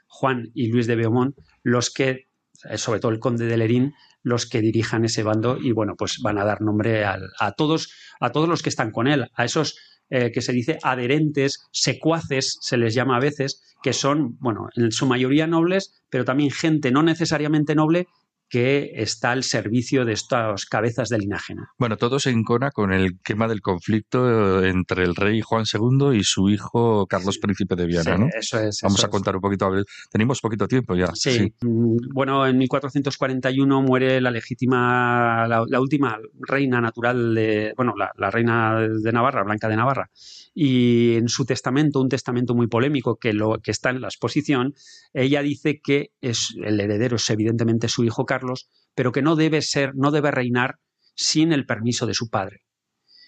Juan 0.07 0.49
y 0.53 0.67
Luis 0.67 0.87
de 0.87 0.95
Beaumont, 0.95 1.35
los 1.63 1.89
que, 1.91 2.28
sobre 2.75 2.99
todo 2.99 3.11
el 3.11 3.19
conde 3.19 3.45
de 3.45 3.57
Lerín, 3.57 3.93
los 4.21 4.45
que 4.45 4.61
dirijan 4.61 5.05
ese 5.05 5.23
bando 5.23 5.57
y 5.57 5.71
bueno, 5.71 5.95
pues 5.97 6.19
van 6.21 6.37
a 6.37 6.45
dar 6.45 6.61
nombre 6.61 7.05
a 7.05 7.51
todos, 7.57 7.93
a 8.19 8.31
todos 8.31 8.49
los 8.49 8.61
que 8.61 8.69
están 8.69 8.91
con 8.91 9.07
él, 9.07 9.29
a 9.33 9.45
esos 9.45 9.75
eh, 10.11 10.31
que 10.31 10.41
se 10.41 10.53
dice 10.53 10.79
adherentes, 10.81 11.67
secuaces, 11.71 12.57
se 12.61 12.77
les 12.77 12.95
llama 12.95 13.17
a 13.17 13.19
veces, 13.19 13.61
que 13.83 13.93
son, 13.93 14.37
bueno, 14.39 14.69
en 14.75 14.91
su 14.91 15.05
mayoría 15.05 15.45
nobles, 15.45 16.01
pero 16.09 16.25
también 16.25 16.49
gente 16.49 16.91
no 16.91 17.03
necesariamente 17.03 17.75
noble 17.75 18.07
que 18.49 18.91
está 18.95 19.31
al 19.31 19.43
servicio 19.43 20.05
de 20.05 20.13
estas 20.13 20.65
cabezas 20.65 21.09
de 21.09 21.19
linaje. 21.19 21.53
¿no? 21.55 21.67
Bueno, 21.77 21.97
todo 21.97 22.19
se 22.19 22.31
encona 22.31 22.71
con 22.71 22.91
el 22.91 23.19
tema 23.19 23.47
del 23.47 23.61
conflicto 23.61 24.61
eh, 24.63 24.69
entre 24.69 25.03
el 25.03 25.15
rey 25.15 25.41
Juan 25.41 25.65
II 25.71 26.17
y 26.17 26.23
su 26.23 26.49
hijo 26.49 27.05
Carlos 27.07 27.37
Príncipe 27.37 27.75
de 27.75 27.85
Viana, 27.85 28.15
Sí, 28.15 28.21
¿no? 28.21 28.27
Eso 28.33 28.59
es. 28.59 28.79
Vamos 28.81 28.99
eso 28.99 29.05
a 29.05 29.09
es. 29.09 29.11
contar 29.11 29.35
un 29.35 29.41
poquito. 29.41 29.69
Tenemos 30.11 30.41
poquito 30.41 30.67
tiempo 30.67 30.95
ya. 30.95 31.11
Sí. 31.13 31.53
Mm, 31.61 31.97
Bueno, 32.13 32.47
en 32.47 32.57
1441 32.57 33.81
muere 33.81 34.19
la 34.21 34.31
legítima, 34.31 35.47
la, 35.47 35.63
la 35.67 35.79
última 35.81 36.17
reina 36.39 36.81
natural 36.81 37.35
de, 37.35 37.73
bueno, 37.77 37.93
la, 37.97 38.11
la 38.17 38.31
reina 38.31 38.79
de 38.79 39.11
Navarra, 39.11 39.43
Blanca 39.43 39.67
de 39.67 39.75
Navarra, 39.75 40.09
y 40.53 41.15
en 41.15 41.29
su 41.29 41.45
testamento, 41.45 42.01
un 42.01 42.09
testamento 42.09 42.53
muy 42.55 42.67
polémico 42.67 43.17
que, 43.17 43.33
lo, 43.33 43.59
que 43.59 43.71
está 43.71 43.89
en 43.91 44.01
la 44.01 44.07
exposición, 44.07 44.73
ella 45.13 45.41
dice 45.41 45.79
que 45.83 46.11
es, 46.21 46.55
el 46.63 46.79
heredero 46.79 47.15
es 47.17 47.29
evidentemente 47.29 47.87
su 47.87 48.03
hijo 48.03 48.25
Carlos, 48.25 48.69
pero 48.95 49.11
que 49.11 49.21
no 49.21 49.35
debe 49.35 49.61
ser, 49.61 49.91
no 49.95 50.11
debe 50.11 50.31
reinar 50.31 50.75
sin 51.15 51.51
el 51.53 51.65
permiso 51.65 52.05
de 52.05 52.13
su 52.13 52.29
padre. 52.29 52.61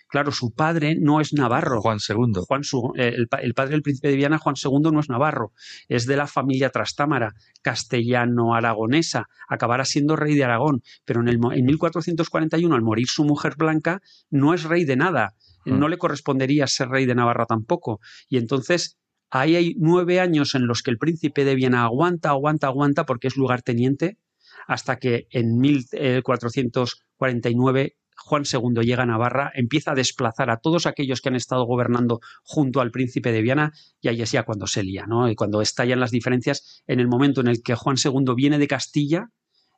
Claro, 0.10 0.34
su 0.34 0.52
padre 0.54 0.98
no 1.00 1.22
es 1.22 1.32
navarro. 1.32 1.80
Juan 1.82 2.00
II. 2.06 2.42
Juan 2.46 2.66
su- 2.66 2.92
eh, 2.98 3.14
el, 3.16 3.30
pa- 3.30 3.38
el 3.38 3.54
padre 3.54 3.72
del 3.72 3.82
príncipe 3.82 4.10
de 4.10 4.18
Viana, 4.18 4.38
Juan 4.40 4.56
II, 4.62 4.92
no 4.92 5.00
es 5.00 5.08
navarro, 5.08 5.54
es 5.88 6.06
de 6.06 6.18
la 6.18 6.28
familia 6.28 6.70
Trastámara, 6.70 7.32
castellano-aragonesa, 7.62 9.26
acabará 9.48 9.86
siendo 9.86 10.16
rey 10.16 10.36
de 10.36 10.44
Aragón, 10.44 10.82
pero 11.06 11.22
en, 11.22 11.30
el, 11.30 11.36
en 11.54 11.66
1441, 11.66 12.76
al 12.76 12.82
morir 12.82 13.08
su 13.08 13.24
mujer 13.24 13.56
blanca, 13.58 14.02
no 14.30 14.54
es 14.54 14.64
rey 14.64 14.84
de 14.86 14.96
nada, 14.98 15.34
Mm. 15.66 15.80
no 15.80 15.88
le 15.88 15.98
correspondería 15.98 16.68
ser 16.68 16.90
rey 16.90 17.06
de 17.06 17.16
Navarra 17.16 17.46
tampoco. 17.46 18.02
Y 18.30 18.38
entonces 18.38 18.98
ahí 19.30 19.56
hay 19.56 19.76
nueve 19.78 20.20
años 20.20 20.56
en 20.56 20.68
los 20.68 20.84
que 20.84 20.92
el 20.92 20.98
príncipe 20.98 21.46
de 21.46 21.56
Viena 21.56 21.84
aguanta, 21.84 22.30
aguanta, 22.30 22.68
aguanta, 22.68 23.06
porque 23.06 23.28
es 23.28 23.38
lugarteniente, 23.38 24.18
hasta 24.68 24.98
que 24.98 25.28
en 25.32 25.58
1449 25.58 27.96
Juan 28.24 28.44
II 28.46 28.84
llega 28.84 29.02
a 29.04 29.08
Navarra, 29.08 29.52
empieza 29.56 29.92
a 29.92 29.96
desplazar 29.96 30.52
a 30.52 30.58
todos 30.58 30.86
aquellos 30.86 31.22
que 31.22 31.30
han 31.30 31.36
estado 31.36 31.66
gobernando 31.66 32.20
junto 32.44 32.82
al 32.82 32.92
príncipe 32.92 33.32
de 33.32 33.42
Viana 33.42 33.72
y 34.00 34.10
ahí 34.10 34.22
es 34.22 34.32
ya 34.32 34.44
cuando 34.44 34.68
se 34.68 34.84
lía, 34.84 35.06
¿no? 35.08 35.28
Y 35.30 35.36
cuando 35.36 35.62
estallan 35.62 36.00
las 36.00 36.12
diferencias 36.12 36.84
en 36.88 37.00
el 37.00 37.08
momento 37.08 37.42
en 37.42 37.48
el 37.48 37.64
que 37.64 37.76
Juan 37.76 37.96
II 38.04 38.34
viene 38.36 38.60
de 38.60 38.68
Castilla, 38.68 39.30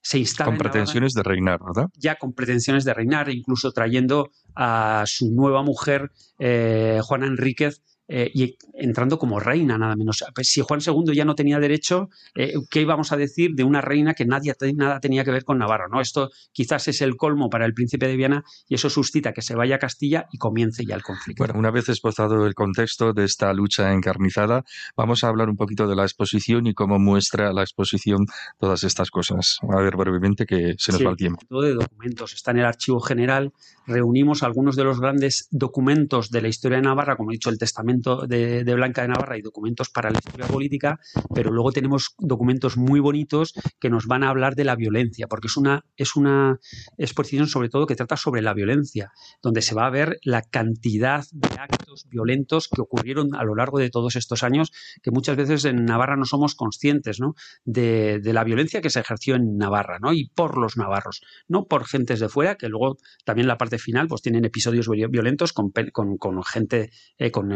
se 0.03 0.19
instala 0.19 0.51
Con 0.51 0.57
pretensiones 0.57 1.13
de 1.13 1.23
reinar, 1.23 1.59
¿verdad? 1.65 1.89
ya 1.95 2.15
con 2.15 2.33
pretensiones 2.33 2.83
de 2.83 2.93
reinar, 2.93 3.29
incluso 3.29 3.71
trayendo 3.71 4.29
a 4.53 5.03
su 5.07 5.31
nueva 5.31 5.63
mujer, 5.63 6.11
eh, 6.39 6.99
Juana 7.01 7.25
Enríquez, 7.25 7.81
eh, 8.15 8.29
y 8.31 8.55
entrando 8.75 9.17
como 9.17 9.39
reina, 9.39 9.75
nada 9.75 9.95
menos. 9.95 10.23
Pues 10.35 10.47
si 10.49 10.61
Juan 10.61 10.81
II 10.85 11.15
ya 11.15 11.25
no 11.25 11.33
tenía 11.33 11.57
derecho, 11.57 12.09
eh, 12.35 12.53
¿qué 12.69 12.81
íbamos 12.81 13.11
a 13.11 13.17
decir 13.17 13.55
de 13.55 13.63
una 13.63 13.81
reina 13.81 14.13
que 14.13 14.23
nadie, 14.23 14.53
nada 14.75 14.99
tenía 14.99 15.23
que 15.23 15.31
ver 15.31 15.43
con 15.43 15.57
Navarra? 15.57 15.87
¿no? 15.91 15.99
Esto 15.99 16.29
quizás 16.51 16.87
es 16.87 17.01
el 17.01 17.15
colmo 17.15 17.49
para 17.49 17.65
el 17.65 17.73
príncipe 17.73 18.07
de 18.07 18.15
Viana 18.15 18.43
y 18.69 18.75
eso 18.75 18.91
suscita 18.91 19.33
que 19.33 19.41
se 19.41 19.55
vaya 19.55 19.77
a 19.77 19.79
Castilla 19.79 20.27
y 20.31 20.37
comience 20.37 20.85
ya 20.85 20.93
el 20.93 21.01
conflicto. 21.01 21.43
Bueno, 21.43 21.57
una 21.57 21.71
vez 21.71 21.89
esbozado 21.89 22.45
el 22.45 22.53
contexto 22.53 23.13
de 23.13 23.25
esta 23.25 23.51
lucha 23.51 23.91
encarnizada, 23.91 24.63
vamos 24.95 25.23
a 25.23 25.29
hablar 25.29 25.49
un 25.49 25.55
poquito 25.55 25.87
de 25.87 25.95
la 25.95 26.03
exposición 26.03 26.67
y 26.67 26.75
cómo 26.75 26.99
muestra 26.99 27.51
la 27.51 27.63
exposición 27.63 28.27
todas 28.59 28.83
estas 28.83 29.09
cosas. 29.09 29.57
A 29.67 29.81
ver 29.81 29.95
brevemente 29.97 30.45
que 30.45 30.75
se 30.77 30.91
nos 30.91 30.99
Sí, 30.99 31.03
va 31.03 31.09
el 31.09 31.17
tiempo. 31.17 31.41
todo 31.49 31.63
de 31.63 31.73
documentos. 31.73 32.33
Está 32.35 32.51
en 32.51 32.59
el 32.59 32.65
archivo 32.65 32.99
general. 32.99 33.53
Reunimos 33.87 34.43
algunos 34.43 34.75
de 34.75 34.83
los 34.83 34.99
grandes 34.99 35.47
documentos 35.49 36.29
de 36.29 36.43
la 36.43 36.47
historia 36.47 36.77
de 36.77 36.83
Navarra, 36.83 37.15
como 37.15 37.31
he 37.31 37.33
dicho, 37.33 37.49
el 37.49 37.57
testamento 37.57 38.02
de, 38.27 38.73
Blanca 38.75 39.01
de 39.01 39.07
Navarra 39.07 39.37
y 39.37 39.41
documentos 39.41 39.89
para 39.89 40.09
la 40.09 40.19
historia 40.19 40.47
política, 40.47 40.99
pero 41.33 41.51
luego 41.51 41.71
tenemos 41.71 42.15
documentos 42.19 42.77
muy 42.77 42.99
bonitos 42.99 43.53
que 43.79 43.89
nos 43.89 44.07
van 44.07 44.23
a 44.23 44.29
hablar 44.29 44.55
de 44.55 44.65
la 44.65 44.75
violencia, 44.75 45.27
porque 45.27 45.47
es 45.47 45.57
una, 45.57 45.85
es 45.97 46.15
una 46.15 46.59
exposición 46.97 47.47
sobre 47.47 47.69
todo 47.69 47.87
que 47.87 47.95
trata 47.95 48.17
sobre 48.17 48.41
la 48.41 48.53
violencia, 48.53 49.11
donde 49.41 49.61
se 49.61 49.75
va 49.75 49.85
a 49.85 49.89
ver 49.89 50.19
la 50.23 50.41
cantidad 50.41 51.25
de 51.31 51.47
actos 51.59 52.07
violentos 52.09 52.67
que 52.67 52.81
ocurrieron 52.81 53.35
a 53.35 53.43
lo 53.43 53.55
largo 53.55 53.79
de 53.79 53.89
todos 53.89 54.15
estos 54.15 54.43
años, 54.43 54.71
que 55.01 55.11
muchas 55.11 55.37
veces 55.37 55.65
en 55.65 55.85
Navarra 55.85 56.15
no 56.15 56.25
somos 56.25 56.55
conscientes 56.55 57.19
¿no? 57.19 57.35
De, 57.65 58.21
la 58.33 58.43
violencia 58.43 58.81
que 58.81 58.89
se 58.89 58.99
ejerció 58.99 59.35
en 59.35 59.57
Navarra 59.57 59.99
¿no? 59.99 60.13
y 60.13 60.29
por 60.29 60.57
los 60.57 60.77
navarros, 60.77 61.21
no 61.47 61.67
por 61.67 61.85
gentes 61.85 62.19
de 62.19 62.29
fuera, 62.29 62.55
que 62.55 62.67
luego 62.67 62.97
también 63.25 63.47
la 63.47 63.57
parte 63.57 63.77
final 63.77 64.07
pues 64.07 64.21
tienen 64.21 64.45
episodios 64.45 64.87
violentos 64.89 65.53
con, 65.53 65.71
con, 65.71 66.43
gente, 66.43 66.91
eh, 67.17 67.31
con, 67.31 67.51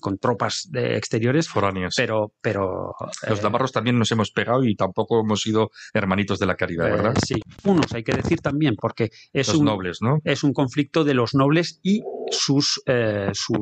con, 0.00 0.18
tropas 0.18 0.68
de 0.70 0.96
exteriores. 0.96 1.48
Foráneas. 1.48 1.94
Pero, 1.96 2.32
pero 2.40 2.94
los 3.28 3.42
navarros 3.42 3.72
también 3.72 3.98
nos 3.98 4.10
hemos 4.12 4.30
pegado 4.30 4.64
y 4.64 4.74
tampoco 4.74 5.20
hemos 5.20 5.40
sido 5.40 5.70
hermanitos 5.94 6.38
de 6.38 6.46
la 6.46 6.56
caridad, 6.56 6.88
eh, 6.88 6.90
¿verdad? 6.92 7.14
sí, 7.24 7.34
unos 7.64 7.92
hay 7.92 8.02
que 8.02 8.12
decir 8.12 8.40
también, 8.40 8.74
porque 8.76 9.10
es 9.32 9.48
los 9.48 9.56
un, 9.56 9.64
nobles, 9.64 9.98
¿no? 10.00 10.18
es 10.24 10.44
un 10.44 10.52
conflicto 10.52 11.04
de 11.04 11.14
los 11.14 11.34
nobles 11.34 11.80
y 11.82 12.02
sus, 12.30 12.80
eh, 12.86 13.30
sus 13.32 13.58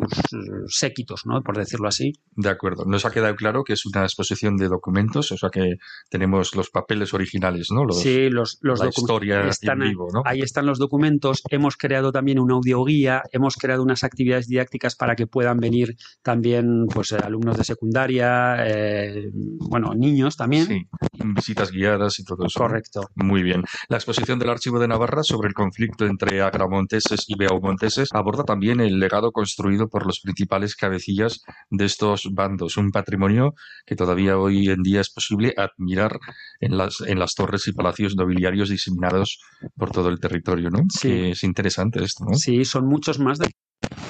séquitos, 0.68 1.22
¿no? 1.24 1.42
por 1.42 1.56
decirlo 1.56 1.88
así. 1.88 2.12
De 2.36 2.48
acuerdo. 2.48 2.84
Nos 2.84 3.04
ha 3.04 3.10
quedado 3.10 3.34
claro 3.34 3.64
que 3.64 3.72
es 3.72 3.86
una 3.86 4.02
exposición 4.02 4.56
de 4.56 4.68
documentos, 4.68 5.32
o 5.32 5.36
sea 5.36 5.50
que 5.50 5.76
tenemos 6.10 6.54
los 6.54 6.70
papeles 6.70 7.14
originales, 7.14 7.68
¿no? 7.72 7.90
sí, 7.92 8.28
los, 8.30 8.58
los 8.60 8.80
la 8.80 8.88
historia 8.88 9.48
están, 9.48 9.82
en 9.82 9.90
vivo, 9.90 10.08
¿no? 10.12 10.22
Ahí 10.24 10.40
están 10.40 10.66
los 10.66 10.78
documentos. 10.78 11.42
Hemos 11.50 11.76
creado 11.76 12.12
también 12.12 12.38
una 12.38 12.54
audioguía, 12.54 13.22
hemos 13.32 13.56
creado 13.56 13.82
unas 13.82 14.04
actividades 14.04 14.46
didácticas 14.46 14.94
para 14.96 15.16
que 15.16 15.26
puedan 15.26 15.58
venir 15.58 15.96
también 16.22 16.86
pues, 16.92 17.12
alumnos 17.12 17.56
de 17.56 17.64
secundaria, 17.64 18.56
eh, 18.66 19.30
bueno, 19.32 19.94
niños 19.94 20.36
también. 20.36 20.66
Sí, 20.66 20.88
visitas 21.34 21.70
guiadas 21.70 22.18
y 22.20 22.24
todo 22.24 22.46
eso. 22.46 22.58
Correcto. 22.58 23.08
Muy 23.14 23.42
bien. 23.42 23.62
La 23.88 23.96
exposición 23.96 24.38
del 24.38 24.50
Archivo 24.50 24.78
de 24.78 24.88
Navarra 24.88 25.22
sobre 25.22 25.48
el 25.48 25.54
conflicto 25.54 26.06
entre 26.06 26.42
agramonteses 26.42 27.24
y 27.28 27.36
beaumonteses 27.36 28.10
aborda 28.12 28.44
también 28.44 28.57
el 28.62 28.98
legado 28.98 29.32
construido 29.32 29.88
por 29.88 30.06
los 30.06 30.20
principales 30.20 30.76
cabecillas 30.76 31.42
de 31.70 31.84
estos 31.84 32.28
bandos, 32.32 32.76
un 32.76 32.90
patrimonio 32.90 33.54
que 33.86 33.96
todavía 33.96 34.38
hoy 34.38 34.68
en 34.68 34.82
día 34.82 35.00
es 35.00 35.10
posible 35.10 35.54
admirar 35.56 36.18
en 36.60 36.76
las, 36.76 37.00
en 37.00 37.18
las 37.18 37.34
torres 37.34 37.66
y 37.68 37.72
palacios 37.72 38.16
nobiliarios 38.16 38.68
diseminados 38.68 39.40
por 39.76 39.90
todo 39.90 40.08
el 40.08 40.20
territorio, 40.20 40.70
¿no? 40.70 40.80
Sí. 40.90 41.30
es 41.30 41.44
interesante 41.44 42.02
esto, 42.02 42.24
¿no? 42.24 42.34
Sí, 42.34 42.64
son 42.64 42.86
muchos 42.86 43.18
más 43.18 43.38
de 43.38 43.50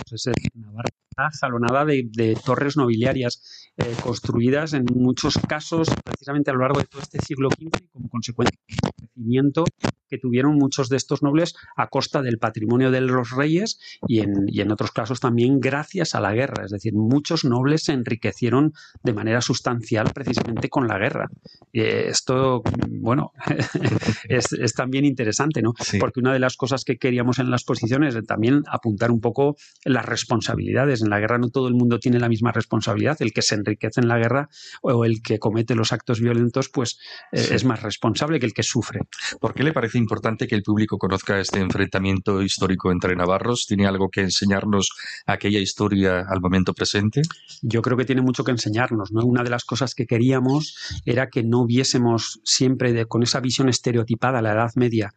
pues 0.09 0.25
Navarra 0.55 0.89
está 1.11 1.29
jalonada 1.41 1.85
de, 1.85 2.39
torres 2.45 2.77
nobiliarias 2.77 3.71
eh, 3.77 3.95
construidas 4.03 4.73
en 4.73 4.87
muchos 4.95 5.39
casos 5.47 5.89
precisamente 6.05 6.51
a 6.51 6.55
lo 6.55 6.61
largo 6.61 6.81
de 6.81 6.87
todo 6.87 7.03
este 7.03 7.19
siglo 7.21 7.51
XV 7.51 7.67
y 7.83 7.89
como 7.89 8.09
consecuencia 8.09 8.59
del 8.67 8.93
crecimiento 8.97 9.65
que 10.09 10.19
tuvieron 10.19 10.57
muchos 10.57 10.89
de 10.89 10.97
estos 10.97 11.23
nobles 11.23 11.55
a 11.77 11.89
costa 11.89 12.23
del 12.23 12.39
patrimonio 12.39 12.91
de 12.91 13.01
los 13.01 13.31
reyes 13.31 13.79
y 14.07 14.21
en, 14.21 14.45
y 14.47 14.61
en 14.61 14.73
otros 14.73 14.91
casos 14.91 15.21
también 15.21 15.61
gracias 15.61 16.15
a 16.15 16.21
la 16.21 16.33
guerra. 16.33 16.65
Es 16.65 16.71
decir, 16.71 16.95
muchos 16.95 17.45
nobles 17.45 17.85
se 17.85 17.93
enriquecieron 17.93 18.73
de 19.03 19.13
manera 19.13 19.41
sustancial 19.41 20.11
precisamente 20.15 20.69
con 20.69 20.87
la 20.87 20.99
guerra. 20.99 21.29
Eh, 21.73 22.07
esto, 22.09 22.63
bueno, 22.89 23.33
es, 24.29 24.53
es, 24.53 24.75
también 24.75 25.05
interesante, 25.05 25.63
¿no? 25.63 25.75
Porque 26.01 26.21
una 26.21 26.33
de 26.33 26.39
las 26.39 26.57
cosas 26.57 26.85
que 26.85 26.97
queríamos 26.97 27.39
en 27.39 27.51
las 27.51 27.65
posiciones 27.65 28.15
es 28.15 28.27
también 28.27 28.63
apuntar 28.71 29.11
un 29.11 29.21
poco 29.21 29.57
las 29.85 30.05
responsabilidades. 30.05 31.03
En 31.03 31.11
la 31.11 31.21
guerra 31.21 31.39
no 31.39 31.51
todo 31.51 31.69
el 31.69 31.75
mundo 31.75 31.99
tiene 31.99 32.19
la 32.19 32.29
misma 32.29 32.53
responsabilidad. 32.53 33.17
El 33.21 33.33
que 33.33 33.43
se 33.43 33.55
enriquece 33.55 34.01
en 34.01 34.09
la 34.09 34.19
guerra 34.19 34.49
o 34.83 35.05
el 35.05 35.23
que 35.23 35.39
comete 35.39 35.75
los 35.75 35.93
actos 35.93 36.21
violentos, 36.21 36.69
pues 36.69 36.99
eh, 37.33 37.49
es 37.53 37.65
más 37.65 37.83
responsable 37.83 38.39
que 38.41 38.47
el 38.47 38.55
que 38.55 38.63
sufre. 38.63 39.01
¿Por 39.41 39.55
qué 39.55 39.63
le 39.63 39.73
parece 39.73 39.98
importante 39.99 40.47
que 40.47 40.55
el 40.55 40.63
público 40.63 40.99
conozca 40.99 41.39
este 41.39 41.61
enfrentamiento 41.61 42.43
histórico 42.43 42.91
entre 42.91 43.17
navarros? 43.17 43.67
¿Tiene 43.67 43.87
algo 43.87 44.09
que 44.09 44.23
enseñarnos 44.23 44.91
aquella 45.27 45.59
historia 45.59 46.25
al 46.29 46.41
momento 46.41 46.73
presente? 46.73 47.23
Yo 47.63 47.83
creo 47.83 47.97
que 47.97 48.05
tiene 48.05 48.23
mucho 48.23 48.45
que 48.45 48.53
enseñarnos. 48.53 49.13
¿no? 49.13 49.25
Una 49.25 49.43
de 49.43 49.51
las 49.51 49.65
cosas 49.65 49.95
que 49.95 50.07
queríamos 50.07 50.77
era 51.05 51.29
que 51.29 51.43
no 51.43 51.67
viésemos 51.67 52.41
siempre 52.45 53.07
con 53.07 53.23
esa 53.23 53.41
visión 53.41 53.69
estereotipada 53.69 54.41
la 54.41 54.53
Edad 54.53 54.73
Media 54.77 55.13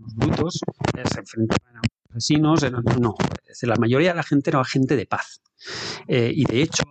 los 0.00 0.14
brutos 0.14 0.60
se 1.12 1.20
enfrentaban 1.20 1.76
a 1.76 1.80
asesinos, 2.10 2.64
no, 3.00 3.14
la 3.62 3.76
mayoría 3.76 4.10
de 4.10 4.16
la 4.16 4.22
gente 4.22 4.50
era 4.50 4.64
gente 4.64 4.96
de 4.96 5.06
paz. 5.06 5.40
Eh, 6.06 6.32
y 6.34 6.44
de 6.44 6.62
hecho, 6.62 6.84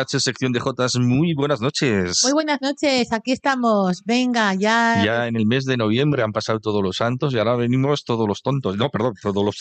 LH, 0.00 0.18
sección 0.20 0.52
de 0.52 0.60
Jotas, 0.60 0.96
muy 0.96 1.34
buenas 1.34 1.60
noches. 1.60 2.20
Muy 2.24 2.32
buenas 2.32 2.60
noches, 2.62 3.12
aquí 3.12 3.32
estamos. 3.32 4.02
Venga, 4.04 4.54
ya. 4.54 5.02
Ya 5.04 5.26
en 5.26 5.36
el 5.36 5.46
mes 5.46 5.64
de 5.66 5.76
noviembre 5.76 6.22
han 6.22 6.32
pasado 6.32 6.58
todos 6.60 6.82
los 6.82 6.96
santos 6.96 7.34
y 7.34 7.38
ahora 7.38 7.56
venimos 7.56 8.04
todos 8.04 8.26
los 8.26 8.40
tontos. 8.42 8.76
No, 8.76 8.88
perdón, 8.90 9.12
todos 9.20 9.44
los. 9.44 9.56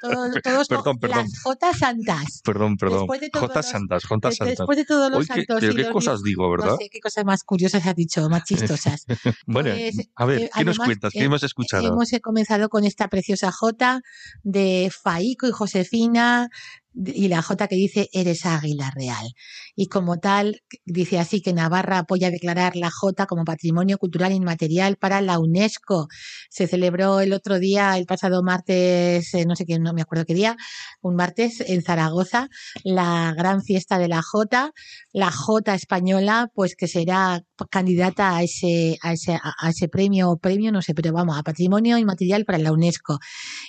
todos, 0.00 0.30
todos 0.42 0.68
perdón, 0.68 0.98
perdón. 0.98 1.18
Las 1.24 1.42
Jotas 1.42 1.78
Santas. 1.78 2.40
Perdón, 2.42 2.76
perdón. 2.76 3.06
De 3.06 3.30
Jotas 3.38 3.66
los- 3.66 3.66
Santas, 3.72 4.04
Jotas 4.04 4.36
Santas. 4.36 4.56
Después 4.58 4.78
de 4.78 4.84
todos 4.86 5.10
los 5.10 5.20
Hoy 5.20 5.26
qué- 5.26 5.44
santos. 5.44 5.62
y 5.62 5.76
qué 5.76 5.82
los 5.82 5.92
cosas 5.92 6.22
di- 6.22 6.30
digo, 6.30 6.50
¿verdad? 6.50 6.70
No 6.70 6.76
sé 6.78 6.88
qué 6.90 7.00
cosas 7.00 7.24
más 7.24 7.44
curiosas 7.44 7.86
has 7.86 7.94
dicho, 7.94 8.28
más 8.30 8.44
chistosas. 8.44 9.04
Bueno, 9.46 9.70
Pues, 9.74 10.08
a 10.16 10.24
ver, 10.24 10.38
eh, 10.42 10.50
¿qué 10.54 10.64
nos 10.64 10.76
además, 10.76 10.86
cuentas? 10.86 11.12
¿Qué 11.12 11.20
eh, 11.20 11.24
hemos 11.24 11.42
escuchado? 11.42 11.86
Hemos 11.86 12.10
comenzado 12.22 12.68
con 12.68 12.84
esta 12.84 13.08
preciosa 13.08 13.52
Jota 13.52 14.00
de 14.42 14.90
Faico 14.90 15.46
y 15.46 15.50
Josefina 15.52 16.48
y 16.96 17.28
la 17.28 17.42
Jota 17.42 17.68
que 17.68 17.76
dice 17.76 18.08
eres 18.12 18.46
águila 18.46 18.90
real. 18.94 19.26
Y 19.74 19.88
como 19.88 20.18
tal, 20.18 20.62
dice 20.84 21.18
así 21.18 21.42
que 21.42 21.52
Navarra 21.52 21.98
apoya 21.98 22.30
declarar 22.30 22.76
la 22.76 22.90
Jota 22.90 23.26
como 23.26 23.44
patrimonio 23.44 23.98
cultural 23.98 24.32
inmaterial 24.32 24.96
para 24.96 25.20
la 25.20 25.38
UNESCO. 25.38 26.08
Se 26.48 26.66
celebró 26.66 27.20
el 27.20 27.32
otro 27.32 27.58
día, 27.58 27.96
el 27.98 28.06
pasado 28.06 28.42
martes, 28.42 29.34
eh, 29.34 29.44
no 29.46 29.56
sé 29.56 29.66
qué, 29.66 29.78
no 29.78 29.92
me 29.92 30.02
acuerdo 30.02 30.24
qué 30.24 30.34
día, 30.34 30.56
un 31.02 31.16
martes 31.16 31.60
en 31.60 31.82
Zaragoza, 31.82 32.48
la 32.84 33.34
gran 33.36 33.62
fiesta 33.62 33.98
de 33.98 34.08
la 34.08 34.22
Jota, 34.22 34.72
la 35.12 35.30
Jota 35.30 35.74
española, 35.74 36.50
pues 36.54 36.76
que 36.76 36.88
será 36.88 37.42
candidata 37.70 38.36
a 38.36 38.42
ese, 38.42 38.98
a 39.02 39.12
ese, 39.12 39.34
a 39.42 39.70
ese 39.70 39.88
premio 39.88 40.30
o 40.30 40.36
premio, 40.38 40.72
no 40.72 40.82
sé, 40.82 40.94
pero 40.94 41.12
vamos, 41.12 41.38
a 41.38 41.42
patrimonio 41.42 41.98
inmaterial 41.98 42.44
para 42.44 42.58
la 42.58 42.72
UNESCO. 42.72 43.18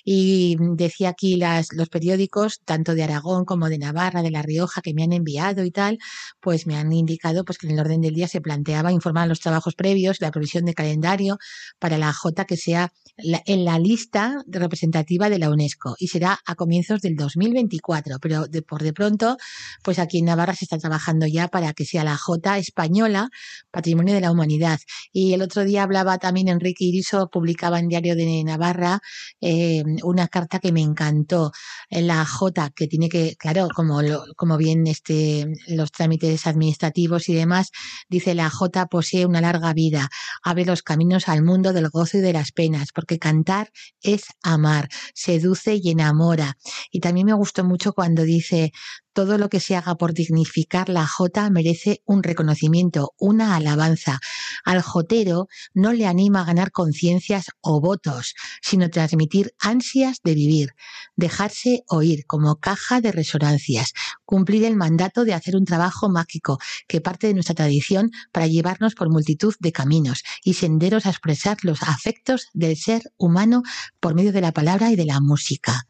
Y 0.04 0.58
decía 0.76 1.10
aquí 1.10 1.36
las, 1.38 1.68
los 1.74 1.90
periódicos, 1.90 2.62
tanto 2.66 2.96
de 2.96 3.04
Aragón 3.04 3.46
como 3.46 3.70
de 3.70 3.78
Navarra, 3.78 4.22
de 4.22 4.32
La 4.32 4.42
Rioja, 4.42 4.82
que 4.82 4.94
me 4.94 5.04
han 5.04 5.14
enviado 5.14 5.64
y 5.64 5.72
tal, 5.72 5.98
pues 6.40 6.68
me 6.68 6.76
han 6.78 6.92
indicado 6.94 7.44
pues, 7.46 7.58
que 7.58 7.68
en 7.68 7.74
el 7.74 7.80
orden 7.80 8.02
del 8.02 8.14
día 8.14 8.28
se 8.28 8.42
planteaba 8.42 8.92
informar 8.92 9.28
los 9.28 9.40
trabajos 9.40 9.76
previos, 9.76 10.18
la 10.22 10.32
provisión 10.32 10.66
de 10.66 10.74
calendario 10.74 11.38
para 11.80 11.98
la 11.98 12.14
J 12.14 12.46
que 12.46 12.58
sea 12.58 12.92
la- 13.18 13.42
en 13.46 13.66
la 13.66 13.80
lista 13.80 14.44
representativa 14.48 15.30
de 15.30 15.40
la 15.40 15.50
UNESCO 15.50 15.96
y 16.00 16.08
será 16.08 16.40
a 16.46 16.56
comienzos 16.56 17.02
del 17.02 17.16
2024, 17.16 18.20
pero 18.20 18.48
de, 18.48 18.62
por 18.62 18.84
de 18.84 18.94
pronto, 18.94 19.38
pues 19.84 20.00
aquí 20.00 20.20
en 20.20 20.26
Navarra 20.26 20.56
se 20.56 20.66
está 20.66 20.78
trabajando 20.78 21.26
ya 21.28 21.48
para 21.48 21.74
que 21.74 21.86
sea 21.86 22.04
la 22.04 22.18
J 22.18 22.58
española, 22.58 23.30
patrimonio 23.78 24.14
de 24.16 24.22
la 24.22 24.32
humanidad. 24.32 24.80
Y 25.12 25.34
el 25.34 25.42
otro 25.42 25.64
día 25.64 25.84
hablaba 25.84 26.18
también 26.18 26.48
Enrique 26.48 26.86
Iriso, 26.86 27.30
publicaba 27.30 27.80
en 27.80 27.88
Diario 27.90 28.16
de 28.16 28.44
Navarra 28.44 29.00
eh, 29.42 29.84
una 30.04 30.28
carta 30.28 30.60
que 30.60 30.72
me 30.72 30.82
encantó, 30.82 31.52
en 31.90 32.08
la 32.08 32.26
J, 32.26 32.72
que 32.76 32.88
tiene 32.88 33.10
que, 33.10 33.36
claro, 33.38 33.68
como, 33.76 34.02
lo- 34.02 34.24
como 34.36 34.58
bien 34.58 34.88
este, 34.88 35.46
los 35.68 35.92
trámites 35.92 36.48
administrativos 36.48 37.30
y 37.30 37.34
demás, 37.36 37.70
dice 38.10 38.34
la 38.36 38.50
J 38.50 38.88
posee 38.88 39.26
una 39.26 39.42
larga 39.42 39.74
vida, 39.74 40.10
abre 40.44 40.66
los 40.66 40.82
caminos 40.84 41.28
al 41.28 41.44
mundo 41.44 41.74
del 41.74 41.90
gozo 41.90 42.18
y 42.18 42.22
de 42.22 42.34
las 42.34 42.52
penas, 42.52 42.90
porque 42.94 43.20
cantar 43.20 43.72
es 44.02 44.24
amar, 44.44 44.90
seduce 45.14 45.80
y 45.82 45.92
enamora. 45.92 46.58
Y 46.92 47.00
también 47.00 47.28
me 47.28 47.34
gustó 47.34 47.64
mucho 47.64 47.94
cuando 47.94 48.24
dice, 48.24 48.72
todo 49.18 49.40
lo 49.40 49.50
que 49.50 49.60
se 49.60 49.76
haga 49.76 49.96
por 49.96 50.14
dignificar 50.14 50.90
la 50.90 51.08
J 51.08 51.50
merece 51.50 52.04
un 52.06 52.22
reconocimiento, 52.22 53.16
una 53.18 53.56
alabanza. 53.56 54.20
Al 54.64 54.84
jotero 54.84 55.48
no 55.74 55.92
le 55.92 56.06
anima 56.06 56.42
a 56.42 56.46
ganar 56.46 56.72
conciencias 56.72 57.48
o 57.62 57.82
votos, 57.82 58.36
sino 58.62 58.92
transmitir 58.92 59.56
ansias 59.58 60.20
de 60.24 60.36
vivir, 60.36 60.76
dejarse 61.16 61.84
oír 61.88 62.28
como 62.28 62.58
caja 62.58 63.02
de 63.02 63.12
resonancias, 63.12 63.94
cumplir 64.24 64.66
el 64.66 64.76
mandato 64.76 65.26
de 65.26 65.34
hacer 65.34 65.56
un 65.56 65.66
trabajo 65.66 66.10
mágico 66.10 66.60
que 66.88 67.02
parte 67.02 67.26
de 67.26 67.34
nuestra 67.34 67.56
tradición 67.56 68.12
para 68.32 68.46
llevarnos 68.46 68.94
por 68.94 69.10
multitud 69.10 69.56
de 69.60 69.72
caminos 69.72 70.22
y 70.44 70.54
senderos 70.54 71.08
a 71.08 71.10
expresar 71.10 71.58
los 71.64 71.82
afectos 71.82 72.50
del 72.54 72.78
ser 72.78 73.02
humano 73.18 73.64
por 74.00 74.14
medio 74.14 74.32
de 74.32 74.42
la 74.42 74.52
palabra 74.52 74.92
y 74.92 74.96
de 74.96 75.06
la 75.06 75.22
música. 75.22 75.88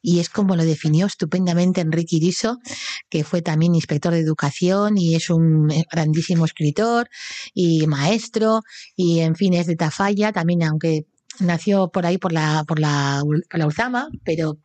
Y 0.00 0.20
es 0.20 0.30
como 0.30 0.56
lo 0.56 0.64
definió 0.64 1.04
estupendamente 1.04 1.82
Enrique 1.82 2.16
Iriso, 2.16 2.58
que 3.08 3.24
fue 3.24 3.42
también 3.42 3.74
inspector 3.74 4.12
de 4.12 4.20
educación 4.20 4.98
y 4.98 5.14
es 5.14 5.30
un 5.30 5.68
grandísimo 5.90 6.44
escritor 6.44 7.08
y 7.54 7.86
maestro 7.86 8.62
y 8.96 9.20
en 9.20 9.36
fin 9.36 9.54
es 9.54 9.66
de 9.66 9.76
Tafalla, 9.76 10.32
también 10.32 10.62
aunque 10.62 11.06
nació 11.38 11.90
por 11.90 12.06
ahí 12.06 12.18
por 12.18 12.32
la, 12.32 12.64
por 12.66 12.78
la, 12.78 13.22
por 13.48 13.58
la 13.58 13.66
Ulzama, 13.66 14.08
pero 14.24 14.58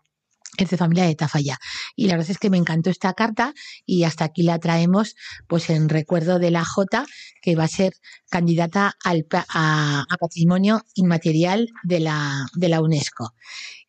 es 0.58 0.70
de 0.70 0.78
familia 0.78 1.06
de 1.06 1.15
Tafalla. 1.15 1.58
Y 1.96 2.08
la 2.08 2.15
verdad 2.15 2.32
es 2.32 2.38
que 2.38 2.50
me 2.50 2.58
encantó 2.58 2.89
esta 2.89 3.13
carta 3.13 3.54
y 3.86 4.04
hasta 4.04 4.26
aquí 4.26 4.44
la 4.44 4.60
traemos 4.60 5.15
pues 5.48 5.70
en 5.70 5.89
recuerdo 5.89 6.39
de 6.39 6.52
la 6.52 6.63
J 6.63 7.06
que 7.41 7.56
va 7.56 7.65
a 7.65 7.70
ser 7.70 7.94
candidata 8.30 8.94
al, 9.04 9.28
a, 9.32 10.06
a 10.10 10.18
patrimonio 10.18 10.84
inmaterial 10.96 11.68
de 11.84 12.00
la, 12.00 12.46
de 12.56 12.70
la 12.70 12.82
UNESCO. 12.82 13.34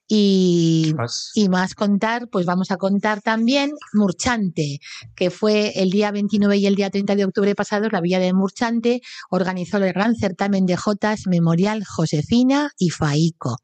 Y, 0.09 0.95
Más. 0.97 1.33
y 1.35 1.49
más 1.49 1.75
contar, 1.75 2.29
pues 2.29 2.47
vamos 2.47 2.71
a 2.71 2.77
contar 2.77 3.23
también 3.23 3.73
Murchante, 3.93 4.79
que 5.17 5.31
fue 5.31 5.73
el 5.81 5.91
día 5.91 6.13
29 6.13 6.57
y 6.59 6.67
el 6.67 6.77
día 6.77 6.91
30 6.91 7.17
de 7.17 7.25
octubre 7.25 7.55
pasados, 7.57 7.93
la 7.93 8.01
Villa 8.01 8.21
de 8.21 8.33
Murchante 8.33 9.01
organizó 9.31 9.79
el 9.79 9.93
gran 9.93 10.15
certamen 10.15 10.65
de 10.65 10.77
Jotas 10.77 11.27
Memorial 11.27 11.85
Josefina 11.85 12.71
y 12.79 12.91
Faico. 12.91 13.57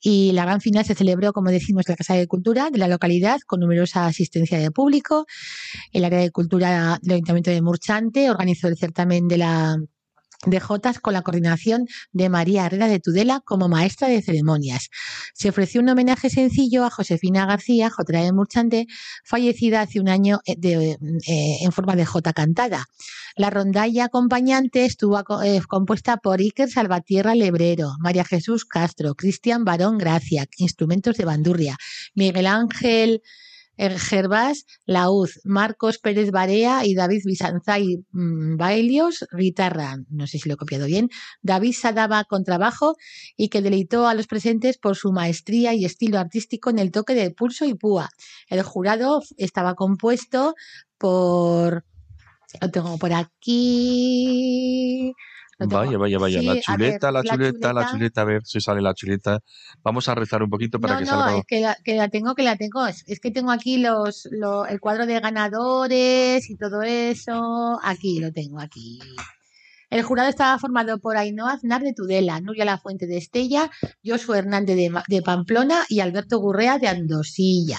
Y 0.00 0.30
la 0.32 0.44
gran 0.44 0.60
final 0.60 0.84
se 0.84 0.94
celebró, 0.94 1.32
como 1.32 1.50
decimos, 1.50 1.84
en 1.88 1.92
la 1.92 1.96
Casa 1.96 2.14
de 2.14 2.28
Cultura 2.28 2.70
de 2.70 2.78
la 2.78 2.86
localidad, 2.86 3.40
con 3.46 3.60
numerosa 3.60 4.06
asistencia 4.06 4.58
de 4.58 4.70
público. 4.70 5.26
El 5.92 6.04
área 6.04 6.20
de 6.20 6.30
cultura 6.30 6.98
del 7.02 7.14
Ayuntamiento 7.14 7.50
de 7.50 7.62
Murchante 7.62 8.30
organizó 8.30 8.68
el 8.68 8.76
certamen 8.76 9.26
de 9.26 9.38
la 9.38 9.76
de 10.46 10.60
Jotas 10.60 11.00
con 11.00 11.14
la 11.14 11.22
coordinación 11.22 11.86
de 12.12 12.28
María 12.28 12.66
Herrera 12.66 12.86
de 12.86 13.00
Tudela 13.00 13.40
como 13.44 13.68
maestra 13.68 14.08
de 14.08 14.22
ceremonias. 14.22 14.88
Se 15.34 15.48
ofreció 15.48 15.80
un 15.80 15.88
homenaje 15.88 16.30
sencillo 16.30 16.84
a 16.84 16.90
Josefina 16.90 17.46
García, 17.46 17.90
Jotera 17.90 18.22
de 18.22 18.32
Murchante, 18.32 18.86
fallecida 19.24 19.80
hace 19.80 20.00
un 20.00 20.08
año 20.08 20.40
eh, 20.46 20.56
eh, 20.62 21.56
en 21.60 21.72
forma 21.72 21.96
de 21.96 22.06
Jota 22.06 22.32
cantada. 22.32 22.86
La 23.36 23.50
rondalla 23.50 24.06
acompañante 24.06 24.84
estuvo 24.84 25.18
eh, 25.42 25.60
compuesta 25.66 26.16
por 26.18 26.40
Iker 26.40 26.70
Salvatierra 26.70 27.34
Lebrero, 27.34 27.92
María 28.00 28.24
Jesús 28.24 28.64
Castro, 28.64 29.14
Cristian 29.14 29.64
Barón 29.64 29.98
Gracia, 29.98 30.46
instrumentos 30.56 31.16
de 31.16 31.24
bandurria, 31.24 31.76
Miguel 32.14 32.46
Ángel 32.46 33.22
Gervás 33.78 34.64
Lauz, 34.86 35.40
Marcos 35.44 35.98
Pérez 35.98 36.30
Barea 36.30 36.84
y 36.84 36.94
David 36.94 37.22
Bizanzay 37.24 38.04
mm, 38.10 38.56
Bailios, 38.56 39.24
guitarra, 39.36 39.96
no 40.10 40.26
sé 40.26 40.38
si 40.38 40.48
lo 40.48 40.54
he 40.54 40.58
copiado 40.58 40.86
bien, 40.86 41.08
David 41.42 41.74
Sadaba 41.74 42.24
contrabajo 42.24 42.96
y 43.36 43.48
que 43.48 43.62
deleitó 43.62 44.08
a 44.08 44.14
los 44.14 44.26
presentes 44.26 44.78
por 44.78 44.96
su 44.96 45.12
maestría 45.12 45.74
y 45.74 45.84
estilo 45.84 46.18
artístico 46.18 46.70
en 46.70 46.78
el 46.78 46.90
toque 46.90 47.14
de 47.14 47.30
pulso 47.30 47.64
y 47.64 47.74
púa. 47.74 48.08
El 48.48 48.62
jurado 48.62 49.22
estaba 49.36 49.74
compuesto 49.74 50.54
por, 50.98 51.84
lo 52.60 52.70
tengo 52.70 52.98
por 52.98 53.12
aquí. 53.12 55.12
Vaya, 55.60 55.98
vaya, 55.98 56.18
vaya. 56.18 56.40
sí, 56.40 56.46
la 56.46 56.52
ver, 56.52 56.62
chuleta, 56.62 57.10
la 57.10 57.22
chuleta, 57.24 57.72
la 57.72 57.86
chuleta. 57.90 58.20
A 58.20 58.24
ver 58.24 58.44
si 58.44 58.60
sale 58.60 58.80
la 58.80 58.94
chuleta. 58.94 59.40
Vamos 59.82 60.08
a 60.08 60.14
rezar 60.14 60.42
un 60.42 60.50
poquito 60.50 60.78
para 60.80 60.94
no, 60.94 60.98
que 61.00 61.04
no, 61.04 61.10
salga. 61.10 61.38
es 61.38 61.44
que 61.46 61.60
la, 61.60 61.76
que 61.84 61.96
la 61.96 62.08
tengo, 62.08 62.34
que 62.34 62.42
la 62.44 62.56
tengo. 62.56 62.86
Es, 62.86 63.02
es 63.08 63.18
que 63.18 63.30
tengo 63.30 63.50
aquí 63.50 63.78
los, 63.78 64.28
lo- 64.30 64.66
el 64.66 64.78
cuadro 64.78 65.06
de 65.06 65.18
ganadores 65.20 66.48
y 66.48 66.56
todo 66.56 66.82
eso. 66.82 67.78
Aquí 67.82 68.20
lo 68.20 68.32
tengo, 68.32 68.60
aquí. 68.60 69.00
El 69.90 70.02
jurado 70.02 70.28
estaba 70.28 70.58
formado 70.58 70.98
por 70.98 71.16
Ainhoa 71.16 71.52
Aznar 71.52 71.82
de 71.82 71.94
Tudela, 71.94 72.40
Nuria 72.40 72.66
Lafuente 72.66 73.06
de 73.06 73.16
Estella, 73.16 73.70
Josué 74.04 74.38
Hernández 74.38 74.76
de, 74.76 75.22
Pamplona 75.22 75.84
y 75.88 76.00
Alberto 76.00 76.38
Gurrea 76.38 76.78
de 76.78 76.88
Andosilla. 76.88 77.78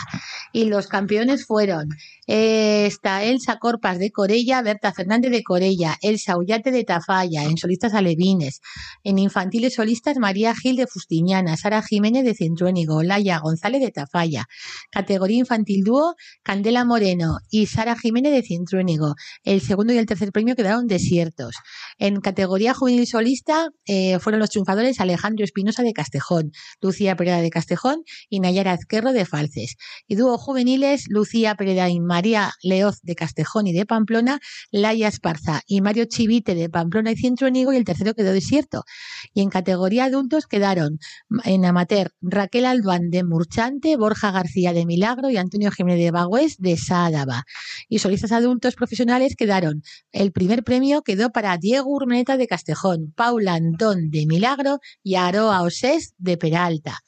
Y 0.52 0.66
los 0.66 0.88
campeones 0.88 1.46
fueron 1.46 1.90
eh, 2.26 2.86
está 2.88 3.24
Elsa 3.24 3.58
Corpas 3.58 4.00
de 4.00 4.12
Corella, 4.12 4.62
Berta 4.62 4.92
Fernández 4.92 5.32
de 5.32 5.44
Corella, 5.44 5.98
Elsa 6.02 6.38
Ullate 6.38 6.72
de 6.72 6.84
Tafalla, 6.84 7.44
en 7.44 7.58
solistas 7.58 7.94
alevines, 7.94 8.62
en 9.04 9.20
infantiles 9.20 9.76
solistas 9.76 10.18
María 10.18 10.56
Gil 10.56 10.76
de 10.76 10.88
Fustiñana, 10.88 11.58
Sara 11.58 11.82
Jiménez 11.82 12.24
de 12.24 12.36
Centruénigo, 12.36 13.04
Laia 13.04 13.40
González 13.40 13.82
de 13.82 13.92
Tafalla, 13.92 14.46
categoría 14.92 15.38
infantil 15.38 15.84
dúo 15.84 16.16
Candela 16.44 16.86
Moreno 16.86 17.40
y 17.50 17.68
Sara 17.68 17.96
Jiménez 17.96 18.32
de 18.32 18.44
Centruénigo. 18.44 19.16
El 19.44 19.62
segundo 19.62 19.94
y 19.94 19.98
el 19.98 20.06
tercer 20.06 20.32
premio 20.32 20.56
quedaron 20.56 20.88
desiertos. 20.88 21.56
En 22.00 22.22
categoría 22.22 22.74
juvenil 22.74 23.06
solista 23.06 23.72
eh, 23.86 24.20
fueron 24.20 24.40
los 24.40 24.52
triunfadores 24.52 25.02
Alejandro 25.02 25.44
Espinosa 25.44 25.84
de 25.84 25.92
Castejón, 25.92 26.54
Lucía 26.82 27.18
Pereda 27.18 27.42
de 27.42 27.50
Castejón 27.50 28.04
y 28.30 28.40
Nayara 28.40 28.72
Azquerro 28.72 29.12
de 29.12 29.26
Falces. 29.26 29.76
Y 30.08 30.16
dúo 30.16 30.38
juveniles 30.38 31.08
Lucía 31.10 31.56
Pereda 31.56 31.90
y 31.90 32.00
María 32.00 32.54
Leoz 32.64 33.02
de 33.04 33.16
Castejón 33.16 33.68
y 33.68 33.74
de 33.74 33.86
Pamplona, 33.86 34.40
Laia 34.72 35.10
Esparza 35.10 35.62
y 35.68 35.82
Mario 35.82 36.06
Chivite 36.06 36.56
de 36.56 36.70
Pamplona 36.70 37.12
y 37.12 37.18
Cientronigo 37.18 37.74
y 37.74 37.76
el 37.76 37.84
tercero 37.84 38.14
quedó 38.14 38.32
desierto. 38.32 38.86
Y 39.34 39.42
en 39.42 39.50
categoría 39.50 40.06
adultos 40.06 40.48
quedaron 40.48 41.00
en 41.44 41.66
amateur 41.66 42.14
Raquel 42.22 42.66
Alduán 42.66 43.10
de 43.10 43.26
Murchante, 43.26 43.98
Borja 43.98 44.32
García 44.32 44.72
de 44.72 44.86
Milagro 44.86 45.30
y 45.30 45.36
Antonio 45.36 45.70
Jiménez 45.70 46.00
de 46.00 46.12
Bagüez 46.12 46.56
de 46.60 46.78
Sádava. 46.78 47.44
Y 47.90 48.00
solistas 48.00 48.32
adultos 48.32 48.76
profesionales 48.76 49.36
quedaron. 49.36 49.84
El 50.14 50.32
primer 50.32 50.64
premio 50.64 51.02
quedó 51.02 51.32
para 51.32 51.58
Diego 51.58 51.89
De 51.90 52.48
Castejón, 52.48 53.14
Paula 53.16 53.56
Antón 53.56 54.12
de 54.12 54.28
Milagro 54.28 54.80
y 55.02 55.16
Aroa 55.16 55.64
Osés 55.64 56.14
de 56.20 56.38
Peralta. 56.38 57.00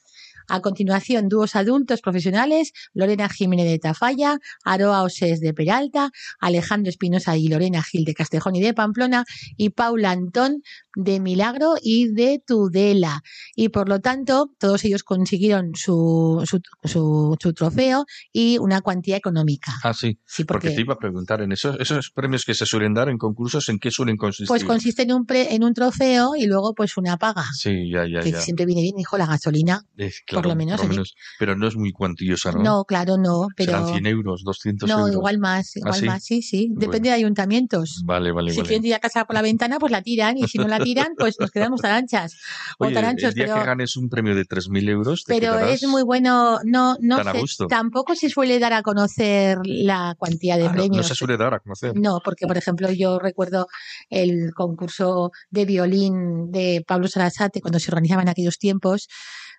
A 0.48 0.60
continuación, 0.60 1.28
dúos 1.28 1.54
adultos 1.54 2.00
profesionales, 2.00 2.72
Lorena 2.92 3.28
Jiménez 3.28 3.66
de 3.66 3.78
Tafalla, 3.78 4.38
Aroa 4.64 5.04
Osés 5.04 5.40
de 5.40 5.54
Peralta, 5.54 6.10
Alejandro 6.40 6.90
Espinosa 6.90 7.36
y 7.36 7.46
Lorena 7.46 7.82
Gil 7.84 8.04
de 8.04 8.14
Castejón 8.14 8.56
y 8.56 8.60
de 8.60 8.74
Pamplona, 8.74 9.24
y 9.56 9.70
Paula 9.70 10.10
Antón 10.10 10.62
de 10.96 11.20
Milagro 11.20 11.74
y 11.82 12.08
de 12.12 12.42
Tudela. 12.46 13.22
Y 13.56 13.68
por 13.70 13.88
lo 13.88 14.00
tanto, 14.00 14.50
todos 14.58 14.84
ellos 14.84 15.02
consiguieron 15.02 15.72
su, 15.74 16.42
su, 16.46 16.60
su, 16.84 17.36
su 17.40 17.52
trofeo 17.54 18.04
y 18.32 18.58
una 18.58 18.80
cuantía 18.80 19.16
económica. 19.16 19.72
Ah, 19.82 19.94
sí. 19.94 20.18
Sí, 20.26 20.44
Porque 20.44 20.66
porque 20.68 20.76
te 20.76 20.80
iba 20.82 20.94
a 20.94 20.98
preguntar, 20.98 21.40
en 21.42 21.52
esos, 21.52 21.78
esos 21.80 22.10
premios 22.10 22.44
que 22.44 22.54
se 22.54 22.66
suelen 22.66 22.94
dar 22.94 23.08
en 23.08 23.18
concursos, 23.18 23.68
¿en 23.68 23.78
qué 23.78 23.90
suelen 23.90 24.16
consistir? 24.16 24.48
pues 24.48 24.64
consiste 24.64 25.02
en 25.02 25.12
un, 25.12 25.24
pre- 25.26 25.54
en 25.54 25.64
un 25.64 25.74
trofeo 25.74 26.36
y 26.36 26.46
luego 26.46 26.74
pues 26.74 26.96
una 26.96 27.16
paga. 27.16 27.44
Sí, 27.54 27.90
ya, 27.90 28.06
ya, 28.06 28.20
Que 28.20 28.32
ya. 28.32 28.40
siempre 28.40 28.66
viene 28.66 28.82
bien, 28.82 28.98
hijo, 28.98 29.16
la 29.18 29.26
gasolina. 29.26 29.82
Eh, 29.98 30.10
por 30.30 30.46
lo 30.46 30.54
menos, 30.54 30.80
por 30.80 30.94
sí. 30.94 31.12
Pero 31.38 31.56
no 31.56 31.66
es 31.68 31.76
muy 31.76 31.92
cuantiosa, 31.92 32.52
¿no? 32.52 32.62
No, 32.62 32.84
claro, 32.84 33.16
no, 33.16 33.48
pero... 33.56 33.72
Serán 33.72 33.86
100 33.86 34.06
euros, 34.06 34.42
200 34.44 34.88
No, 34.88 34.98
euros. 35.00 35.12
igual 35.14 35.38
más, 35.38 35.76
igual 35.76 35.94
sí? 36.00 36.06
más, 36.06 36.24
sí, 36.24 36.42
sí. 36.42 36.68
Depende 36.70 36.86
Bueno. 36.86 37.02
de 37.04 37.12
ayuntamientos. 37.12 38.02
Vale, 38.04 38.32
vale, 38.32 38.50
si 38.52 38.58
vale. 38.58 38.68
quieren 38.68 38.82
tirar 38.82 39.00
casa 39.00 39.24
por 39.24 39.34
la 39.34 39.42
ventana, 39.42 39.78
pues 39.78 39.92
la 39.92 40.02
tiran. 40.02 40.36
Y 40.38 40.46
si 40.48 40.58
no 40.58 40.68
la 40.68 40.78
tiran, 40.84 41.14
pues 41.18 41.38
nos 41.40 41.50
quedamos 41.50 41.80
taranchas. 41.80 42.34
O 42.78 42.84
Oye, 42.86 42.94
taranchos, 42.94 43.28
el 43.30 43.34
día 43.34 43.44
pero, 43.46 43.58
que 43.60 43.66
ganes 43.66 43.96
un 43.96 44.08
premio 44.08 44.34
de 44.34 44.44
3.000 44.44 44.88
euros, 44.88 45.24
te 45.24 45.32
pero 45.34 45.58
es 45.60 45.82
muy 45.84 46.02
bueno. 46.02 46.58
No, 46.64 46.96
no 47.00 47.16
tan 47.16 47.28
a 47.28 47.32
sé, 47.32 47.40
gusto. 47.40 47.66
tampoco 47.66 48.14
se 48.14 48.28
suele 48.28 48.58
dar 48.58 48.72
a 48.72 48.82
conocer 48.82 49.58
la 49.64 50.14
cuantía 50.18 50.56
de 50.56 50.64
Ah, 50.64 50.68
no- 50.68 50.72
premios. 50.74 50.96
no, 50.96 51.02
se 51.02 51.14
suele 51.14 51.36
dar 51.36 51.54
a 51.54 51.60
conocer. 51.60 51.92
No, 51.96 52.20
porque 52.24 52.46
por 52.46 52.56
ejemplo 52.56 52.90
yo 52.92 53.18
recuerdo 53.18 53.66
el 54.10 54.52
concurso 54.54 55.32
de 55.50 55.64
violín 55.64 56.50
de 56.50 56.84
Pablo 56.86 57.08
Sarasate 57.08 57.60
cuando 57.60 57.78
se 57.78 57.90
organizaba 57.90 58.22
en 58.22 58.28
aquellos 58.28 58.58
tiempos. 58.58 59.08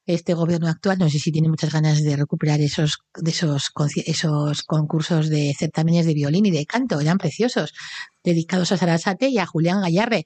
Este 0.05 0.33
gobierno 0.33 0.67
actual, 0.67 0.97
no 0.99 1.09
sé 1.09 1.17
si 1.17 1.31
tiene 1.31 1.47
muchas 1.47 1.71
ganas 1.71 2.03
de 2.03 2.15
recuperar 2.17 2.59
esos, 2.59 2.97
de 3.15 3.31
esos, 3.31 3.71
esos 4.05 4.63
concursos 4.63 5.29
de 5.29 5.53
certámenes 5.57 6.05
de 6.05 6.13
violín 6.13 6.45
y 6.45 6.51
de 6.51 6.65
canto, 6.65 6.99
eran 6.99 7.17
preciosos, 7.17 7.73
dedicados 8.21 8.71
a 8.73 8.77
Sarasate 8.77 9.29
y 9.29 9.37
a 9.37 9.45
Julián 9.45 9.81
Gallarre. 9.81 10.25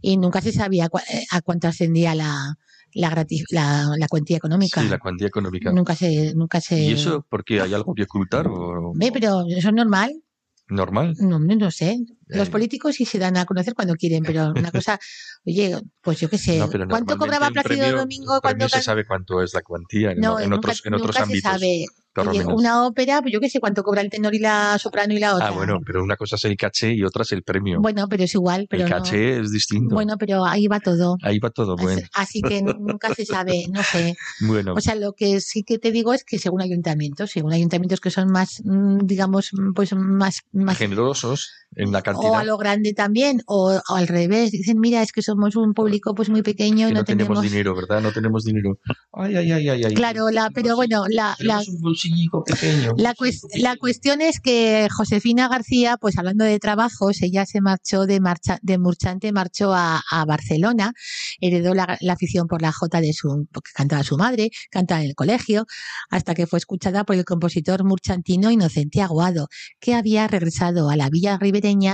Y 0.00 0.16
nunca 0.16 0.40
se 0.40 0.52
sabía 0.52 0.86
eh, 0.86 1.24
a 1.30 1.42
cuánto 1.42 1.68
ascendía 1.68 2.14
la, 2.14 2.56
la, 2.94 3.10
grati- 3.10 3.44
la, 3.50 3.90
la 3.98 4.08
cuantía 4.08 4.38
económica. 4.38 4.80
Sí, 4.82 4.88
la 4.88 4.98
cuantía 4.98 5.26
económica. 5.26 5.72
Nunca 5.72 5.94
se, 5.94 6.34
nunca 6.34 6.60
se. 6.62 6.80
¿Y 6.80 6.92
eso 6.92 7.26
porque 7.28 7.60
hay 7.60 7.74
algo 7.74 7.94
que 7.94 8.04
ocultar 8.04 8.46
o 8.48 8.92
Ve, 8.94 9.10
pero 9.12 9.44
eso 9.48 9.68
es 9.68 9.74
normal. 9.74 10.22
normal? 10.68 11.14
No, 11.18 11.38
no 11.38 11.70
sé. 11.70 11.98
Los 12.28 12.48
Eh. 12.48 12.50
políticos 12.50 12.94
sí 12.96 13.04
se 13.04 13.18
dan 13.18 13.36
a 13.36 13.44
conocer 13.46 13.74
cuando 13.74 13.94
quieren, 13.94 14.22
pero 14.22 14.50
una 14.50 14.70
cosa, 14.70 14.98
oye, 15.46 15.76
pues 16.02 16.20
yo 16.20 16.28
qué 16.28 16.38
sé, 16.38 16.58
No, 16.58 16.68
¿cuánto 16.88 17.16
cobraba 17.16 17.50
Plácido 17.50 17.84
premio- 17.86 17.96
Domingo 17.98 18.40
premio 18.40 18.68
se 18.68 18.82
sabe 18.82 19.04
cuánto 19.06 19.42
es 19.42 19.54
la 19.54 19.62
cuantía 19.62 20.12
en, 20.12 20.20
No, 20.20 20.38
en 20.38 20.50
nunca, 20.50 20.58
otros, 20.70 20.82
en 20.86 20.94
otros 20.94 21.08
nunca 21.16 21.22
ámbitos. 21.22 21.52
se 21.52 21.58
sabe. 21.58 21.86
Oye, 22.30 22.44
una 22.46 22.84
ópera, 22.84 23.20
pues 23.22 23.32
yo 23.32 23.38
qué 23.38 23.48
sé 23.48 23.60
cuánto 23.60 23.84
cobra 23.84 24.00
el 24.00 24.10
tenor 24.10 24.34
y 24.34 24.40
la 24.40 24.76
soprano 24.80 25.14
y 25.14 25.20
la 25.20 25.36
otra. 25.36 25.48
Ah, 25.48 25.50
bueno, 25.52 25.78
pero 25.86 26.02
una 26.02 26.16
cosa 26.16 26.34
es 26.34 26.44
el 26.46 26.56
caché 26.56 26.92
y 26.92 27.04
otra 27.04 27.22
es 27.22 27.30
el 27.30 27.44
premio. 27.44 27.80
Bueno, 27.80 28.08
pero 28.08 28.24
es 28.24 28.34
igual, 28.34 28.66
pero 28.68 28.82
el 28.84 28.90
no. 28.90 28.96
caché 28.96 29.38
es 29.38 29.52
distinto. 29.52 29.94
Bueno, 29.94 30.16
pero 30.18 30.44
ahí 30.44 30.66
va 30.66 30.80
todo. 30.80 31.16
Ahí 31.22 31.38
va 31.38 31.50
todo 31.50 31.76
bueno. 31.76 32.02
Así 32.14 32.42
que 32.42 32.60
nunca 32.62 33.14
se 33.14 33.24
sabe, 33.24 33.66
no 33.72 33.84
sé. 33.84 34.16
Bueno, 34.40 34.74
O 34.76 34.80
sea, 34.80 34.96
lo 34.96 35.12
que 35.12 35.40
sí 35.40 35.62
que 35.62 35.78
te 35.78 35.92
digo 35.92 36.12
es 36.12 36.24
que 36.24 36.40
según 36.40 36.60
ayuntamientos, 36.60 37.30
según 37.30 37.52
ayuntamientos 37.52 38.00
que 38.00 38.10
son 38.10 38.32
más, 38.32 38.62
mm, 38.64 38.98
digamos, 39.06 39.50
pues 39.76 39.92
más, 39.94 40.40
más 40.50 40.76
generosos 40.76 41.52
en 41.76 41.92
la 41.92 41.98
o 41.98 42.00
a 42.00 42.02
cantidad. 42.02 42.44
lo 42.44 42.56
grande 42.58 42.92
también, 42.94 43.42
o, 43.46 43.78
o 43.88 43.94
al 43.94 44.08
revés. 44.08 44.50
Dicen, 44.50 44.78
mira, 44.80 45.02
es 45.02 45.12
que 45.12 45.22
somos 45.22 45.54
un 45.56 45.74
público 45.74 46.14
pues 46.14 46.28
muy 46.30 46.42
pequeño 46.42 46.88
y 46.88 46.92
no, 46.92 46.98
no 47.00 47.04
tenemos 47.04 47.40
dinero, 47.42 47.74
¿verdad? 47.74 48.00
No 48.00 48.12
tenemos 48.12 48.44
dinero. 48.44 48.78
Ay, 49.12 49.36
ay, 49.36 49.52
ay, 49.52 49.68
ay. 49.84 49.94
Claro, 49.94 50.30
la, 50.30 50.50
pero 50.50 50.76
bueno, 50.76 51.04
la, 51.08 51.36
la, 51.40 51.58
Tenemos 51.60 51.68
un 51.68 52.44
pequeño. 52.44 52.92
la, 52.96 53.14
cues- 53.14 53.46
la 53.56 53.76
cuestión 53.76 54.20
es 54.20 54.40
que 54.40 54.88
Josefina 54.90 55.48
García, 55.48 55.96
pues 56.00 56.18
hablando 56.18 56.44
de 56.44 56.58
trabajos, 56.58 57.22
ella 57.22 57.46
se 57.46 57.60
marchó 57.60 58.06
de 58.06 58.20
marcha, 58.20 58.58
de 58.62 58.78
Murchante, 58.78 59.32
marchó 59.32 59.72
a, 59.74 60.02
a 60.10 60.24
Barcelona, 60.24 60.92
heredó 61.40 61.74
la, 61.74 61.96
la 62.00 62.12
afición 62.14 62.46
por 62.48 62.62
la 62.62 62.72
jota 62.72 63.00
de 63.00 63.12
su, 63.12 63.46
porque 63.52 63.70
cantaba 63.74 64.02
su 64.02 64.16
madre, 64.16 64.50
cantaba 64.70 65.02
en 65.02 65.08
el 65.10 65.14
colegio, 65.14 65.66
hasta 66.10 66.34
que 66.34 66.46
fue 66.46 66.58
escuchada 66.58 67.04
por 67.04 67.16
el 67.16 67.24
compositor 67.24 67.84
murchantino 67.84 68.50
Inocente 68.50 69.00
Aguado, 69.02 69.48
que 69.80 69.94
había 69.94 70.26
regresado 70.28 70.90
a 70.90 70.96
la 70.96 71.08
villa 71.10 71.38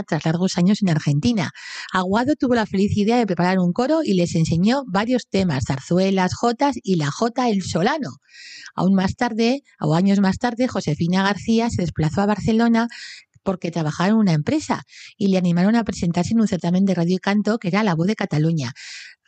tras 0.07 0.25
largos 0.25 0.59
años 0.59 0.83
en 0.83 0.91
Argentina. 0.91 1.51
Aguado 1.93 2.35
tuvo 2.37 2.55
la 2.55 2.67
feliz 2.67 2.97
idea 2.97 3.17
de 3.17 3.27
preparar 3.27 3.59
un 3.59 3.73
coro 3.73 4.01
y 4.03 4.15
les 4.15 4.35
enseñó 4.35 4.85
varios 4.87 5.29
temas, 5.29 5.65
zarzuelas, 5.67 6.35
jotas 6.35 6.77
y 6.83 6.97
la 6.97 7.11
jota 7.11 7.49
El 7.49 7.63
Solano. 7.63 8.11
Aún 8.75 8.95
más 8.95 9.15
tarde, 9.17 9.63
o 9.81 9.95
años 9.95 10.21
más 10.21 10.39
tarde, 10.39 10.69
Josefina 10.69 11.23
García 11.23 11.71
se 11.71 11.83
desplazó 11.83 12.23
a 12.23 12.27
Barcelona 12.27 12.89
porque 13.45 13.71
trabajaba 13.71 14.09
en 14.09 14.17
una 14.17 14.33
empresa 14.33 14.83
y 15.17 15.29
le 15.29 15.39
animaron 15.39 15.77
a 15.77 15.85
presentarse 15.85 16.33
en 16.33 16.41
un 16.41 16.49
certamen 16.49 16.85
de 16.85 16.95
radio 16.95 17.17
y 17.17 17.19
canto 17.19 17.59
que 17.59 17.69
era 17.69 17.85
La 17.85 17.95
Voz 17.95 18.09
de 18.09 18.17
Cataluña. 18.17 18.73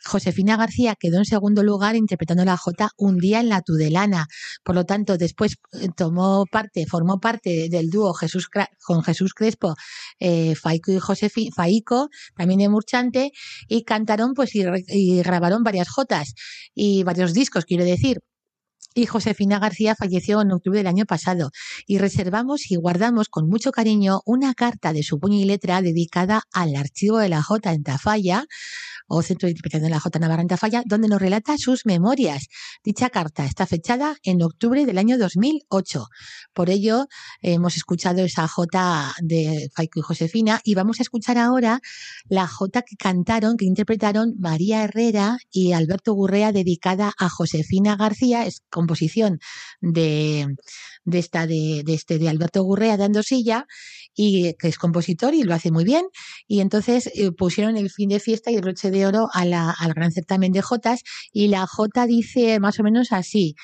Josefina 0.05 0.57
García 0.57 0.95
quedó 0.99 1.17
en 1.17 1.25
segundo 1.25 1.63
lugar 1.63 1.95
interpretando 1.95 2.45
la 2.45 2.57
Jota 2.57 2.91
un 2.97 3.17
día 3.17 3.39
en 3.39 3.49
la 3.49 3.61
Tudelana. 3.61 4.27
Por 4.63 4.75
lo 4.75 4.85
tanto, 4.85 5.17
después 5.17 5.55
eh, 5.73 5.89
tomó 5.95 6.45
parte, 6.51 6.85
formó 6.85 7.19
parte 7.19 7.67
del 7.69 7.89
dúo 7.89 8.13
Jesús 8.13 8.49
con 8.85 9.03
Jesús 9.03 9.33
Crespo, 9.33 9.75
eh, 10.19 10.55
Faico 10.55 10.91
y 10.91 10.99
Josefi, 10.99 11.49
Faico, 11.55 12.09
también 12.35 12.59
de 12.59 12.69
Murchante, 12.69 13.31
y 13.67 13.83
cantaron 13.83 14.33
pues 14.33 14.55
y, 14.55 14.63
y 14.87 15.21
grabaron 15.23 15.63
varias 15.63 15.89
Jotas 15.89 16.33
y 16.73 17.03
varios 17.03 17.33
discos, 17.33 17.65
quiero 17.65 17.83
decir. 17.83 18.19
Y 18.97 19.05
Josefina 19.05 19.59
García 19.59 19.93
falleció 19.93 20.41
en 20.41 20.51
octubre 20.51 20.79
del 20.79 20.87
año 20.87 21.05
pasado 21.05 21.51
y 21.85 21.99
reservamos 21.99 22.71
y 22.71 22.77
guardamos 22.77 23.29
con 23.29 23.47
mucho 23.47 23.71
cariño 23.71 24.21
una 24.25 24.55
carta 24.55 24.91
de 24.91 25.03
su 25.03 25.19
puño 25.19 25.37
y 25.37 25.45
letra 25.45 25.83
dedicada 25.83 26.41
al 26.51 26.75
archivo 26.75 27.19
de 27.19 27.29
la 27.29 27.43
Jota 27.43 27.73
en 27.73 27.83
Tafalla 27.83 28.47
o 29.07 29.21
Centro 29.21 29.47
de 29.47 29.51
Interpretación 29.51 29.83
de 29.83 29.89
la 29.89 29.99
Jota 29.99 30.19
Navarra 30.19 30.41
en 30.41 30.47
Tafalla, 30.47 30.83
donde 30.85 31.07
nos 31.07 31.21
relata 31.21 31.57
sus 31.57 31.85
memorias. 31.85 32.47
Dicha 32.83 33.09
carta 33.09 33.45
está 33.45 33.65
fechada 33.65 34.15
en 34.23 34.41
octubre 34.41 34.85
del 34.85 34.97
año 34.97 35.17
2008. 35.17 36.07
Por 36.53 36.69
ello, 36.69 37.07
hemos 37.41 37.75
escuchado 37.77 38.23
esa 38.23 38.47
Jota 38.47 39.13
de 39.21 39.69
Faico 39.73 39.99
y 39.99 40.03
Josefina 40.03 40.59
y 40.63 40.75
vamos 40.75 40.99
a 40.99 41.03
escuchar 41.03 41.37
ahora 41.37 41.79
la 42.27 42.47
Jota 42.47 42.81
que 42.81 42.95
cantaron, 42.95 43.57
que 43.57 43.65
interpretaron 43.65 44.35
María 44.39 44.83
Herrera 44.83 45.37
y 45.51 45.73
Alberto 45.73 46.13
Gurrea, 46.13 46.51
dedicada 46.51 47.13
a 47.17 47.29
Josefina 47.29 47.95
García, 47.95 48.45
es 48.45 48.61
composición 48.69 49.39
de, 49.81 50.47
de 51.05 51.19
esta 51.19 51.47
de, 51.47 51.83
de 51.85 51.93
este 51.93 52.19
de 52.19 52.29
Alberto 52.29 52.63
Gurrea 52.63 52.97
de 52.97 53.05
Andosilla 53.05 53.65
y 54.17 54.55
que 54.55 54.67
es 54.67 54.77
compositor 54.77 55.33
y 55.33 55.43
lo 55.43 55.53
hace 55.53 55.71
muy 55.71 55.85
bien. 55.85 56.05
Y 56.47 56.59
entonces 56.59 57.09
eh, 57.13 57.31
pusieron 57.31 57.77
el 57.77 57.89
fin 57.89 58.09
de 58.09 58.19
fiesta 58.19 58.51
y 58.51 58.55
el 58.55 58.61
broche 58.61 58.91
de 58.91 59.05
oro 59.05 59.29
al 59.33 59.93
gran 59.93 60.11
certamen 60.11 60.51
de 60.51 60.61
Jotas 60.61 61.03
y 61.31 61.47
la 61.47 61.65
Jota 61.67 62.05
dice 62.05 62.59
más 62.59 62.79
o 62.79 62.83
menos 62.83 63.11
así 63.11 63.55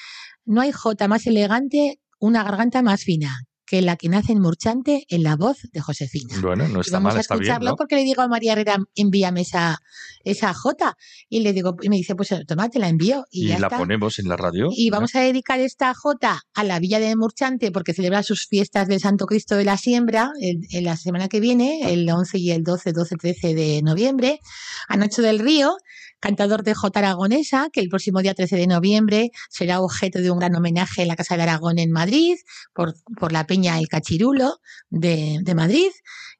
no 0.46 0.62
hay 0.62 0.72
Jota 0.72 1.08
más 1.08 1.26
elegante 1.28 2.00
una 2.20 2.44
garganta 2.44 2.82
más 2.82 3.04
fina 3.04 3.46
que 3.74 3.82
la 3.82 3.96
que 3.96 4.08
nace 4.08 4.34
en 4.34 4.40
Murchante 4.40 5.04
en 5.10 5.24
la 5.24 5.36
voz 5.36 5.58
de 5.72 5.82
Josefina 5.82 6.40
Bueno, 6.44 6.68
no 6.68 6.78
y 6.78 6.82
está 6.82 6.98
vamos 6.98 7.14
mal, 7.14 7.18
a 7.18 7.22
está 7.22 7.34
bien, 7.34 7.46
escucharlo 7.46 7.72
¿no? 7.72 7.76
porque 7.76 7.96
le 7.96 8.04
digo 8.04 8.22
a 8.22 8.28
María 8.28 8.52
Herrera, 8.52 8.78
envíame 8.94 9.42
esa, 9.42 9.80
esa 10.24 10.54
J. 10.54 10.96
Y 11.28 11.40
le 11.40 11.54
digo, 11.54 11.76
y 11.82 11.90
me 11.90 11.96
dice, 11.96 12.14
pues 12.14 12.30
toma, 12.48 12.70
te 12.70 12.78
la 12.78 12.88
envío. 12.88 13.26
Y, 13.32 13.46
Y 13.46 13.48
ya 13.48 13.58
la 13.58 13.66
está. 13.66 13.80
ponemos 13.80 14.20
en 14.20 14.28
la 14.30 14.38
radio. 14.38 14.70
Y 14.72 14.92
vamos 14.92 15.16
a 15.16 15.22
dedicar 15.22 15.60
esta 15.60 15.92
J 15.96 16.40
a 16.54 16.64
la 16.64 16.78
Villa 16.78 17.00
de 17.00 17.16
Murchante 17.16 17.72
porque 17.72 17.96
celebra 17.96 18.22
sus 18.22 18.46
fiestas 18.46 18.88
del 18.88 19.00
Santo 19.00 19.26
Cristo 19.26 19.56
de 19.56 19.66
la 19.66 19.78
Siembra 19.78 20.30
en, 20.40 20.62
en 20.70 20.84
la 20.84 20.96
semana 20.96 21.28
que 21.28 21.40
viene, 21.40 21.92
el 21.92 22.08
11 22.08 22.38
y 22.38 22.52
el 22.52 22.64
12, 22.64 22.92
12, 22.92 23.16
13 23.16 23.56
de 23.56 23.82
noviembre. 23.82 24.40
A 24.88 24.98
del 24.98 25.40
Río, 25.40 25.76
cantador 26.24 26.64
de 26.64 26.74
J 26.74 27.00
aragonesa, 27.00 27.68
que 27.74 27.82
el 27.82 27.90
próximo 27.90 28.22
día 28.22 28.34
13 28.34 28.56
de 28.56 28.68
noviembre 28.68 29.32
será 29.50 29.82
objeto 29.82 30.20
de 30.20 30.32
un 30.32 30.40
gran 30.40 30.56
homenaje 30.56 31.02
en 31.02 31.10
la 31.10 31.18
Casa 31.18 31.36
de 31.36 31.44
Aragón 31.44 31.80
en 31.80 31.92
Madrid 31.92 32.38
por, 32.74 32.94
por 33.20 33.34
la 33.34 33.46
Peña 33.46 33.78
El 33.78 33.90
Cachirulo 33.90 34.60
de, 34.90 35.40
de 35.42 35.54
Madrid. 35.54 35.90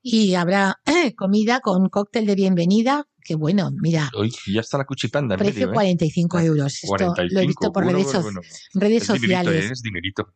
Y 0.02 0.36
habrá 0.36 0.80
comida 1.18 1.60
con 1.60 1.90
cóctel 1.90 2.26
de 2.26 2.36
bienvenida 2.36 3.08
qué 3.24 3.36
bueno, 3.36 3.72
mira. 3.82 4.10
Uy, 4.20 4.34
ya 4.54 4.62
está 4.62 4.78
la 4.78 4.86
cuchipanda. 4.86 5.36
en 5.36 5.40
Precio 5.40 5.68
medio, 5.68 5.72
¿eh? 5.72 5.74
45 5.74 6.40
euros. 6.40 6.74
Esto 6.76 6.88
45, 6.88 7.34
lo 7.34 7.40
he 7.40 7.48
visto 7.48 7.72
por 7.72 7.84
bueno, 7.84 8.00
redes, 8.00 8.12
so- 8.12 8.22
bueno. 8.22 8.42
redes 8.74 9.04
dinerito, 9.04 9.06
sociales. 9.16 9.66
¿eh? 9.66 9.70
Es 9.72 9.82
dinerito. 9.82 10.34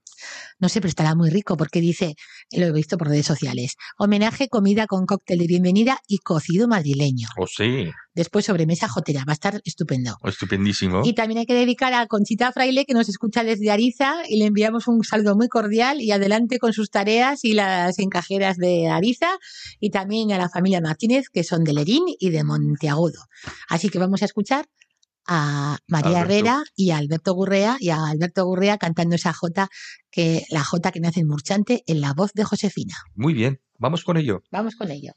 No 0.60 0.70
sé, 0.70 0.80
pero 0.80 0.90
estará 0.90 1.16
muy 1.16 1.30
rico 1.30 1.58
porque 1.58 1.82
dice, 1.82 2.16
lo 2.52 2.66
he 2.68 2.72
visto 2.72 2.98
por 2.98 3.10
redes 3.10 3.26
sociales. 3.26 3.76
Homenaje, 3.98 4.48
comida 4.50 4.88
con 4.88 5.06
cóctel 5.06 5.40
de 5.40 5.48
bienvenida 5.48 6.00
y 6.08 6.20
cocido 6.20 6.68
madrileño. 6.68 7.28
Oh, 7.38 7.46
sí. 7.46 7.90
Después 8.18 8.46
sobremesa 8.46 8.88
jotera. 8.90 9.24
Va 9.28 9.34
a 9.34 9.36
estar 9.36 9.62
estupendo. 9.64 10.18
Estupendísimo. 10.24 11.04
Y 11.06 11.14
también 11.14 11.38
hay 11.38 11.46
que 11.46 11.54
dedicar 11.54 11.94
a 11.94 12.08
Conchita 12.08 12.52
Fraile, 12.52 12.84
que 12.86 12.96
nos 12.96 13.08
escucha 13.10 13.44
desde 13.44 13.70
Ariza, 13.70 14.24
y 14.28 14.40
le 14.40 14.46
enviamos 14.46 14.88
un 14.88 15.04
saludo 15.04 15.36
muy 15.36 15.50
cordial 15.50 16.02
y 16.02 16.10
adelante 16.10 16.58
con 16.58 16.74
sus 16.74 16.90
tareas 16.90 17.46
y 17.46 17.54
las 17.54 18.00
encajeras 18.00 18.58
de 18.58 18.88
Ariza, 18.88 19.38
y 19.80 19.92
también 19.92 20.32
a 20.32 20.40
la 20.40 20.50
familia 20.50 20.82
Martínez, 20.82 21.30
que 21.32 21.44
son 21.44 21.64
de 21.64 21.74
Lerín 21.74 22.06
y 22.20 22.32
de 22.32 22.44
Monteagudo. 22.44 23.22
Así 23.70 23.90
que 23.90 24.00
vamos 24.00 24.24
a 24.24 24.26
escuchar 24.26 24.66
a 25.28 25.78
María 25.88 26.22
Alberto. 26.22 26.34
Herrera 26.34 26.64
y 26.76 26.90
a 26.90 26.98
Alberto 26.98 27.36
Gurrea, 27.36 27.78
y 27.80 27.90
a 27.90 28.04
Alberto 28.08 28.46
Gurrea 28.46 28.80
cantando 28.80 29.14
esa 29.14 29.32
jota, 29.32 29.70
que, 30.10 30.44
la 30.50 30.64
jota 30.64 30.92
que 30.92 31.02
nace 31.02 31.20
en 31.20 31.28
Murchante, 31.28 31.84
en 31.86 32.02
la 32.02 32.14
voz 32.14 32.34
de 32.34 32.46
Josefina. 32.46 32.96
Muy 33.14 33.36
bien. 33.36 33.62
Vamos 33.78 34.04
con 34.04 34.18
ello. 34.18 34.42
Vamos 34.50 34.76
con 34.76 34.90
ello. 34.90 35.12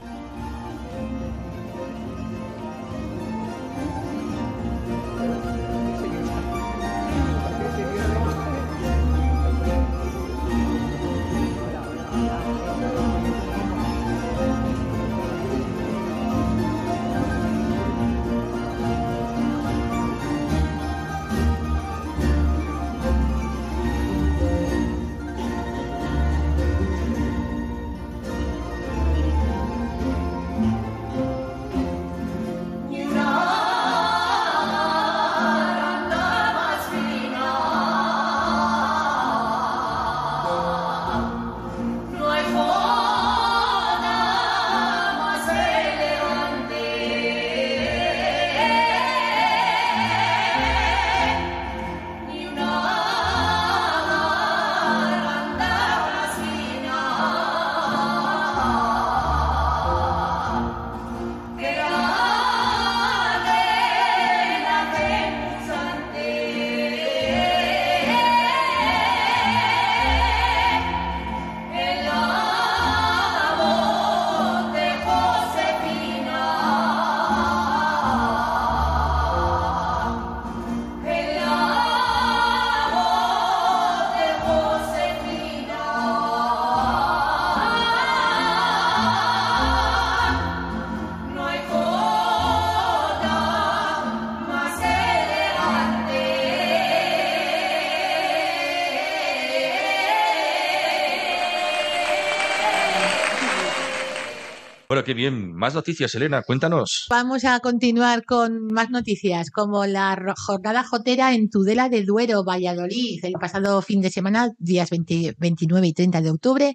Bueno, 105.00 105.06
qué 105.06 105.14
bien. 105.14 105.54
Más 105.54 105.72
noticias, 105.72 106.14
Elena. 106.14 106.42
Cuéntanos. 106.42 107.06
Vamos 107.08 107.46
a 107.46 107.58
continuar 107.60 108.26
con 108.26 108.66
más 108.66 108.90
noticias, 108.90 109.50
como 109.50 109.86
la 109.86 110.34
jornada 110.36 110.84
jotera 110.84 111.32
en 111.32 111.48
Tudela 111.48 111.88
de 111.88 112.04
Duero, 112.04 112.44
Valladolid, 112.44 113.24
el 113.24 113.32
pasado 113.40 113.80
fin 113.80 114.02
de 114.02 114.10
semana, 114.10 114.50
días 114.58 114.90
20 114.90 115.36
29 115.38 115.86
y 115.86 115.92
30 115.94 116.20
de 116.20 116.30
octubre. 116.30 116.74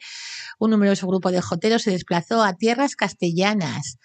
Un 0.57 0.71
numeroso 0.71 1.05
grupo 1.05 1.29
de 1.29 1.39
joteros 1.39 1.83
se 1.83 1.91
desplazó 1.91 2.43
a 2.43 2.53
tierras 2.53 2.95
castellanas. 2.95 3.99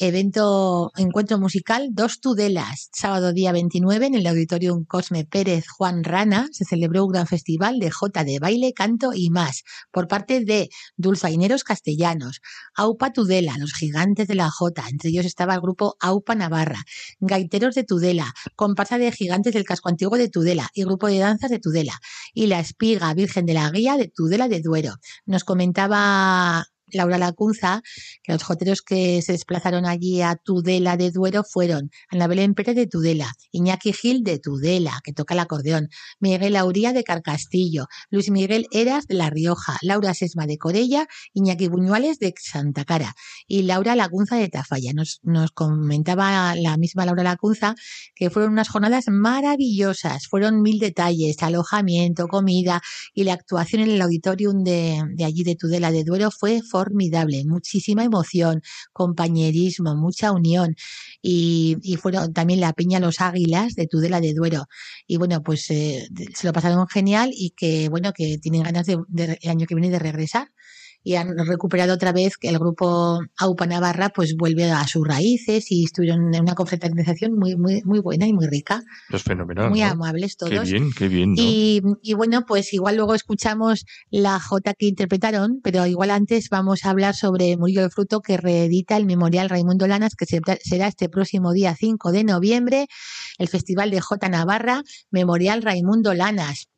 Evento, 0.00 0.92
encuentro 0.96 1.40
musical, 1.40 1.88
dos 1.90 2.20
Tudelas. 2.20 2.88
Sábado 2.92 3.32
día 3.32 3.50
29 3.50 4.06
en 4.06 4.14
el 4.14 4.28
Auditorium 4.28 4.84
Cosme 4.84 5.24
Pérez 5.24 5.64
Juan 5.66 6.04
Rana 6.04 6.46
se 6.52 6.64
celebró 6.64 7.04
un 7.04 7.10
gran 7.10 7.26
festival 7.26 7.80
de 7.80 7.90
jota 7.90 8.22
de 8.22 8.38
baile, 8.38 8.72
canto 8.72 9.10
y 9.12 9.28
más 9.30 9.64
por 9.90 10.06
parte 10.06 10.44
de 10.44 10.68
dulzaineros 10.96 11.64
castellanos. 11.64 12.40
Aupa 12.76 13.12
Tudela, 13.12 13.58
los 13.58 13.72
gigantes 13.72 14.28
de 14.28 14.36
la 14.36 14.52
Jota, 14.52 14.84
entre 14.88 15.10
ellos 15.10 15.26
estaba 15.26 15.54
el 15.54 15.60
grupo 15.60 15.96
Aupa 15.98 16.36
Navarra, 16.36 16.84
Gaiteros 17.18 17.74
de 17.74 17.82
Tudela, 17.82 18.32
comparsa 18.54 18.98
de 18.98 19.10
gigantes 19.10 19.52
del 19.52 19.64
casco 19.64 19.88
antiguo 19.88 20.16
de 20.16 20.28
Tudela 20.28 20.68
y 20.74 20.84
grupo 20.84 21.08
de 21.08 21.18
danzas 21.18 21.50
de 21.50 21.58
Tudela, 21.58 21.98
y 22.32 22.46
la 22.46 22.60
espiga 22.60 23.12
Virgen 23.14 23.46
de 23.46 23.54
la 23.54 23.68
Guía 23.72 23.96
de 23.96 24.06
Tudela 24.06 24.46
de 24.46 24.60
Duero. 24.60 24.94
Nos 25.26 25.42
comentaba 25.42 26.68
Laura 26.92 27.18
Lacunza 27.18 27.82
que 28.22 28.32
los 28.32 28.42
joteros 28.42 28.82
que 28.82 29.22
se 29.22 29.32
desplazaron 29.32 29.86
allí 29.86 30.22
a 30.22 30.36
Tudela 30.36 30.96
de 30.96 31.10
Duero 31.10 31.44
fueron 31.44 31.90
Ana 32.10 32.26
Belén 32.26 32.54
Pérez 32.54 32.76
de 32.76 32.86
Tudela, 32.86 33.32
Iñaki 33.52 33.92
Gil 33.92 34.24
de 34.24 34.38
Tudela, 34.38 35.00
que 35.04 35.12
toca 35.12 35.34
el 35.34 35.40
acordeón, 35.40 35.88
Miguel 36.20 36.56
Auría 36.56 36.92
de 36.92 37.04
Carcastillo, 37.04 37.86
Luis 38.10 38.30
Miguel 38.30 38.66
Eras 38.70 39.06
de 39.06 39.14
La 39.14 39.30
Rioja, 39.30 39.78
Laura 39.82 40.14
Sesma 40.14 40.46
de 40.46 40.58
Corella, 40.58 41.06
Iñaki 41.32 41.68
Buñuales 41.68 42.18
de 42.18 42.34
Santa 42.38 42.84
Cara 42.84 43.14
y 43.46 43.62
Laura 43.62 43.96
Lacunza 43.96 44.36
de 44.36 44.48
Tafalla. 44.48 44.92
Nos, 44.92 45.20
nos 45.22 45.50
comentaba 45.52 46.54
la 46.56 46.76
misma 46.76 47.06
Laura 47.06 47.22
Lacunza 47.22 47.74
que 48.14 48.30
fueron 48.30 48.52
unas 48.52 48.68
jornadas 48.68 49.04
maravillosas, 49.08 50.26
fueron 50.26 50.62
mil 50.62 50.78
detalles, 50.78 51.42
alojamiento, 51.42 52.28
comida 52.28 52.82
y 53.14 53.24
la 53.24 53.34
actuación 53.34 53.82
en 53.82 53.90
el 53.90 54.02
auditorium 54.02 54.64
de, 54.64 55.02
allí 55.24 55.44
de 55.44 55.56
Tudela 55.56 55.90
de 55.90 56.04
Duero 56.04 56.30
fue 56.30 56.60
muchísima 57.46 58.04
emoción, 58.04 58.62
compañerismo, 58.92 59.94
mucha 59.96 60.32
unión. 60.32 60.74
Y, 61.22 61.76
y 61.82 61.96
fueron 61.96 62.32
también 62.32 62.60
la 62.60 62.72
Peña 62.72 63.00
Los 63.00 63.20
Águilas 63.20 63.74
de 63.74 63.86
Tudela 63.86 64.20
de 64.20 64.34
Duero. 64.34 64.66
Y 65.06 65.16
bueno 65.16 65.42
pues 65.42 65.70
eh, 65.70 66.08
se 66.34 66.46
lo 66.46 66.52
pasaron 66.52 66.86
genial 66.88 67.30
y 67.32 67.50
que 67.56 67.88
bueno 67.88 68.12
que 68.12 68.38
tienen 68.38 68.62
ganas 68.62 68.86
de, 68.86 68.98
de- 69.08 69.38
el 69.42 69.50
año 69.50 69.66
que 69.66 69.74
viene 69.74 69.90
de 69.90 69.98
regresar 69.98 70.48
y 71.08 71.16
han 71.16 71.34
recuperado 71.46 71.94
otra 71.94 72.12
vez 72.12 72.36
que 72.36 72.48
el 72.50 72.58
grupo 72.58 73.20
AUPA 73.38 73.66
Navarra 73.66 74.10
pues 74.10 74.36
vuelve 74.36 74.70
a 74.70 74.86
sus 74.86 75.08
raíces 75.08 75.72
y 75.72 75.84
estuvieron 75.84 76.34
en 76.34 76.42
una 76.42 76.54
confraternización 76.54 77.32
muy 77.34 77.56
muy 77.56 77.80
muy 77.84 78.00
buena 78.00 78.26
y 78.26 78.34
muy 78.34 78.46
rica, 78.46 78.82
Es 79.10 79.22
fenomenal. 79.22 79.70
muy 79.70 79.80
¿no? 79.80 79.86
amables 79.86 80.36
Qué 80.36 80.50
todos. 80.50 80.70
bien, 80.70 80.90
qué 80.96 81.08
bien. 81.08 81.30
¿no? 81.32 81.36
Y, 81.42 81.80
y 82.02 82.12
bueno, 82.12 82.44
pues 82.46 82.74
igual 82.74 82.96
luego 82.96 83.14
escuchamos 83.14 83.86
la 84.10 84.38
J 84.38 84.74
que 84.74 84.84
interpretaron, 84.86 85.60
pero 85.62 85.86
igual 85.86 86.10
antes 86.10 86.50
vamos 86.50 86.84
a 86.84 86.90
hablar 86.90 87.14
sobre 87.14 87.56
Murillo 87.56 87.80
del 87.80 87.90
Fruto, 87.90 88.20
que 88.20 88.36
reedita 88.36 88.98
el 88.98 89.06
Memorial 89.06 89.48
Raimundo 89.48 89.86
Lanas, 89.86 90.14
que 90.14 90.26
se- 90.26 90.42
será 90.62 90.88
este 90.88 91.08
próximo 91.08 91.54
día 91.54 91.74
5 91.74 92.12
de 92.12 92.24
noviembre, 92.24 92.86
el 93.38 93.48
Festival 93.48 93.90
de 93.90 94.02
J 94.02 94.28
Navarra, 94.28 94.82
Memorial 95.10 95.62
Raimundo 95.62 96.12
Lanas. 96.12 96.68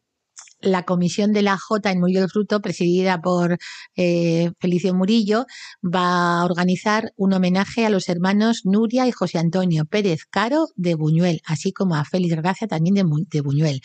La 0.60 0.84
comisión 0.84 1.32
de 1.32 1.42
la 1.42 1.56
J 1.58 1.90
en 1.90 2.00
Murillo 2.00 2.20
del 2.20 2.30
Fruto, 2.30 2.60
presidida 2.60 3.20
por 3.20 3.58
eh, 3.96 4.52
Felicio 4.58 4.94
Murillo, 4.94 5.46
va 5.82 6.40
a 6.40 6.44
organizar 6.44 7.12
un 7.16 7.32
homenaje 7.32 7.86
a 7.86 7.90
los 7.90 8.08
hermanos 8.08 8.62
Nuria 8.64 9.06
y 9.06 9.12
José 9.12 9.38
Antonio 9.38 9.84
Pérez 9.84 10.24
Caro 10.30 10.68
de 10.76 10.94
Buñuel, 10.94 11.40
así 11.46 11.72
como 11.72 11.96
a 11.96 12.04
Félix 12.04 12.36
Gracia 12.36 12.68
también 12.68 12.94
de, 12.94 13.04
de 13.30 13.40
Buñuel 13.40 13.80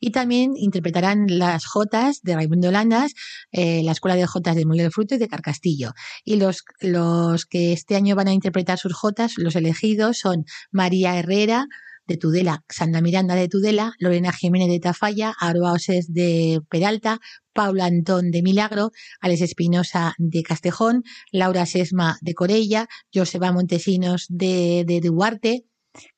y 0.00 0.10
también 0.10 0.52
interpretarán 0.56 1.26
las 1.28 1.66
Jotas 1.66 2.22
de 2.22 2.34
Raimundo 2.34 2.70
Landas, 2.70 3.14
eh, 3.52 3.82
la 3.82 3.92
Escuela 3.92 4.16
de 4.16 4.26
Jotas 4.26 4.56
de 4.56 4.64
Murillo 4.64 4.84
del 4.84 4.92
Fruto 4.92 5.14
y 5.14 5.18
de 5.18 5.28
Carcastillo. 5.28 5.92
Y 6.24 6.36
los, 6.36 6.64
los 6.80 7.46
que 7.46 7.72
este 7.72 7.96
año 7.96 8.16
van 8.16 8.28
a 8.28 8.32
interpretar 8.32 8.78
sus 8.78 8.94
Jotas, 8.94 9.34
los 9.36 9.56
elegidos 9.56 10.18
son 10.18 10.44
María 10.70 11.18
Herrera, 11.18 11.66
de 12.08 12.16
Tudela, 12.16 12.64
Sandra 12.68 13.00
Miranda 13.00 13.36
de 13.36 13.48
Tudela, 13.48 13.92
Lorena 14.00 14.32
Jiménez 14.32 14.68
de 14.68 14.80
Tafalla, 14.80 15.34
Aroa 15.38 15.74
Osés 15.74 16.12
de 16.12 16.60
Peralta, 16.68 17.20
Paula 17.52 17.84
Antón 17.84 18.30
de 18.30 18.42
Milagro, 18.42 18.90
Alex 19.20 19.42
Espinosa 19.42 20.14
de 20.18 20.42
Castejón, 20.42 21.04
Laura 21.30 21.66
Sesma 21.66 22.16
de 22.22 22.34
Corella, 22.34 22.88
Joseba 23.14 23.52
Montesinos 23.52 24.26
de, 24.28 24.84
de 24.86 25.00
Duarte, 25.00 25.67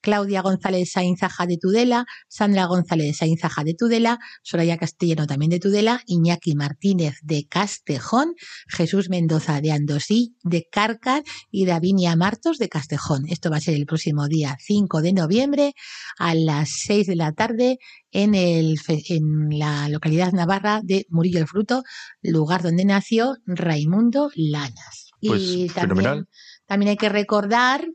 Claudia 0.00 0.42
González 0.42 0.90
Sainzaja 0.92 1.46
de 1.46 1.56
Tudela, 1.56 2.06
Sandra 2.28 2.66
González 2.66 3.16
Sainzaja 3.16 3.64
de 3.64 3.74
Tudela, 3.74 4.18
Soraya 4.42 4.76
Castellano 4.76 5.26
también 5.26 5.50
de 5.50 5.60
Tudela, 5.60 6.02
Iñaki 6.06 6.54
Martínez 6.54 7.14
de 7.22 7.46
Castejón, 7.46 8.34
Jesús 8.68 9.08
Mendoza 9.08 9.60
de 9.60 9.72
Andosí, 9.72 10.36
de 10.42 10.66
Cárcar 10.70 11.22
y 11.50 11.66
Davinia 11.66 12.16
Martos 12.16 12.58
de 12.58 12.68
Castejón. 12.68 13.26
Esto 13.28 13.50
va 13.50 13.56
a 13.56 13.60
ser 13.60 13.74
el 13.74 13.86
próximo 13.86 14.28
día 14.28 14.56
5 14.60 15.02
de 15.02 15.12
noviembre 15.12 15.74
a 16.18 16.34
las 16.34 16.70
6 16.86 17.06
de 17.06 17.16
la 17.16 17.32
tarde 17.32 17.78
en, 18.10 18.34
el, 18.34 18.78
en 18.88 19.58
la 19.58 19.88
localidad 19.88 20.32
navarra 20.32 20.80
de 20.82 21.06
Murillo 21.08 21.40
el 21.40 21.46
Fruto, 21.46 21.82
lugar 22.22 22.62
donde 22.62 22.84
nació 22.84 23.36
Raimundo 23.46 24.30
Lanas. 24.34 25.10
Pues, 25.20 25.42
y 25.42 25.68
fenomenal. 25.68 26.28
también 26.66 26.90
hay 26.90 26.96
que 26.96 27.10
recordar, 27.10 27.86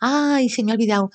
ay, 0.00 0.48
se 0.48 0.62
me 0.64 0.72
ha 0.72 0.74
olvidado, 0.74 1.10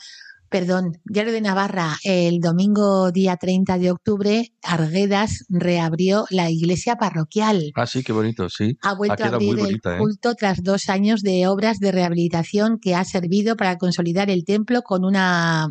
Perdón, 0.50 0.98
Diario 1.06 1.34
de 1.34 1.42
Navarra, 1.42 1.96
el 2.04 2.40
domingo 2.40 3.12
día 3.12 3.36
30 3.36 3.78
de 3.78 3.92
octubre, 3.92 4.54
Arguedas 4.62 5.44
reabrió 5.50 6.26
la 6.30 6.50
iglesia 6.50 6.96
parroquial. 6.98 7.72
Ah, 7.76 7.88
sí, 7.88 8.04
qué 8.04 8.14
bonito, 8.14 8.48
sí. 8.50 8.78
Ha 8.82 8.94
vuelto 8.94 9.24
Ha 9.24 9.28
a 9.28 9.30
abrir 9.36 9.50
el 9.50 9.56
bonita, 9.58 9.96
¿eh? 9.96 9.98
culto 10.00 10.36
tras 10.36 10.64
dos 10.64 10.88
años 10.90 11.22
de 11.24 11.48
obras 11.48 11.80
de 11.80 11.92
rehabilitación 11.92 12.80
que 12.80 12.96
ha 12.96 13.04
servido 13.04 13.56
para 13.58 13.78
consolidar 13.78 14.30
el 14.30 14.46
templo 14.46 14.82
con 14.84 15.04
una 15.04 15.68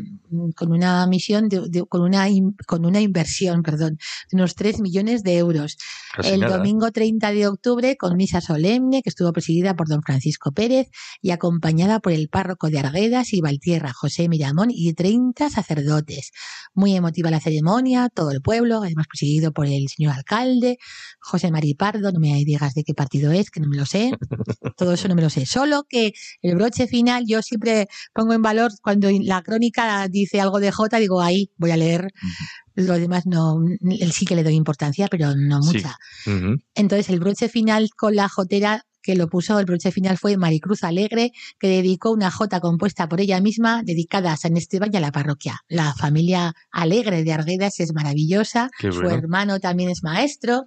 con 0.56 0.72
una 0.72 1.06
misión 1.06 1.48
de, 1.48 1.62
de- 1.68 1.84
con 1.86 2.02
una 2.02 2.28
in- 2.28 2.56
con 2.66 2.84
una 2.84 3.00
inversión, 3.00 3.62
perdón, 3.62 3.98
de 4.30 4.36
unos 4.36 4.54
3 4.56 4.80
millones 4.80 5.22
de 5.22 5.36
euros. 5.38 5.76
Casi 6.16 6.30
el 6.30 6.40
nada. 6.40 6.56
domingo 6.58 6.90
30 6.90 7.30
de 7.32 7.46
octubre 7.46 7.96
con 7.96 8.16
misa 8.16 8.40
solemne 8.40 9.02
que 9.02 9.10
estuvo 9.10 9.32
presidida 9.32 9.74
por 9.76 9.88
don 9.88 10.02
Francisco 10.02 10.50
Pérez 10.52 10.88
y 11.22 11.30
acompañada 11.30 12.00
por 12.00 12.12
el 12.12 12.28
párroco 12.28 12.68
de 12.68 12.80
Arguedas 12.80 13.32
y 13.32 13.40
Valtierra, 13.40 13.92
José 13.92 14.28
Miramón 14.28 14.63
y 14.70 14.92
30 14.94 15.50
sacerdotes. 15.50 16.30
Muy 16.74 16.94
emotiva 16.96 17.30
la 17.30 17.40
ceremonia, 17.40 18.08
todo 18.08 18.30
el 18.30 18.40
pueblo, 18.40 18.82
además 18.82 19.06
presidido 19.08 19.52
por 19.52 19.66
el 19.66 19.88
señor 19.88 20.12
alcalde, 20.14 20.78
José 21.20 21.50
Mari 21.50 21.74
Pardo, 21.74 22.12
no 22.12 22.20
me 22.20 22.44
digas 22.44 22.74
de 22.74 22.84
qué 22.84 22.94
partido 22.94 23.32
es, 23.32 23.50
que 23.50 23.60
no 23.60 23.68
me 23.68 23.76
lo 23.76 23.86
sé, 23.86 24.12
todo 24.76 24.94
eso 24.94 25.08
no 25.08 25.14
me 25.14 25.22
lo 25.22 25.30
sé. 25.30 25.46
Solo 25.46 25.84
que 25.88 26.12
el 26.42 26.54
broche 26.54 26.86
final 26.86 27.24
yo 27.26 27.42
siempre 27.42 27.88
pongo 28.12 28.32
en 28.32 28.42
valor 28.42 28.72
cuando 28.82 29.08
la 29.10 29.42
crónica 29.42 30.06
dice 30.08 30.40
algo 30.40 30.60
de 30.60 30.72
J, 30.72 30.98
digo 30.98 31.20
ahí 31.20 31.50
voy 31.56 31.70
a 31.70 31.76
leer. 31.76 32.12
Lo 32.76 32.98
demás 32.98 33.24
no, 33.24 33.60
sí 34.10 34.26
que 34.26 34.34
le 34.34 34.42
doy 34.42 34.54
importancia, 34.54 35.06
pero 35.08 35.36
no 35.36 35.62
Sí. 35.62 35.74
mucha. 35.76 35.96
Entonces, 36.74 37.08
el 37.08 37.20
broche 37.20 37.48
final 37.48 37.88
con 37.96 38.16
la 38.16 38.28
jotera 38.28 38.84
que 39.04 39.14
lo 39.14 39.28
puso, 39.28 39.58
el 39.60 39.66
broche 39.66 39.92
final 39.92 40.16
fue 40.18 40.36
Maricruz 40.38 40.82
Alegre, 40.82 41.30
que 41.60 41.68
dedicó 41.68 42.10
una 42.10 42.30
jota 42.30 42.58
compuesta 42.60 43.06
por 43.08 43.20
ella 43.20 43.38
misma, 43.40 43.82
dedicada 43.84 44.32
a 44.32 44.36
San 44.38 44.56
Esteban 44.56 44.90
y 44.92 44.96
a 44.96 45.00
la 45.00 45.12
parroquia. 45.12 45.60
La 45.68 45.92
familia 45.94 46.54
Alegre 46.72 47.22
de 47.22 47.32
Arguedas 47.32 47.78
es 47.80 47.92
maravillosa, 47.94 48.70
Qué 48.78 48.90
su 48.90 49.00
bueno. 49.02 49.16
hermano 49.18 49.60
también 49.60 49.90
es 49.90 50.02
maestro 50.02 50.64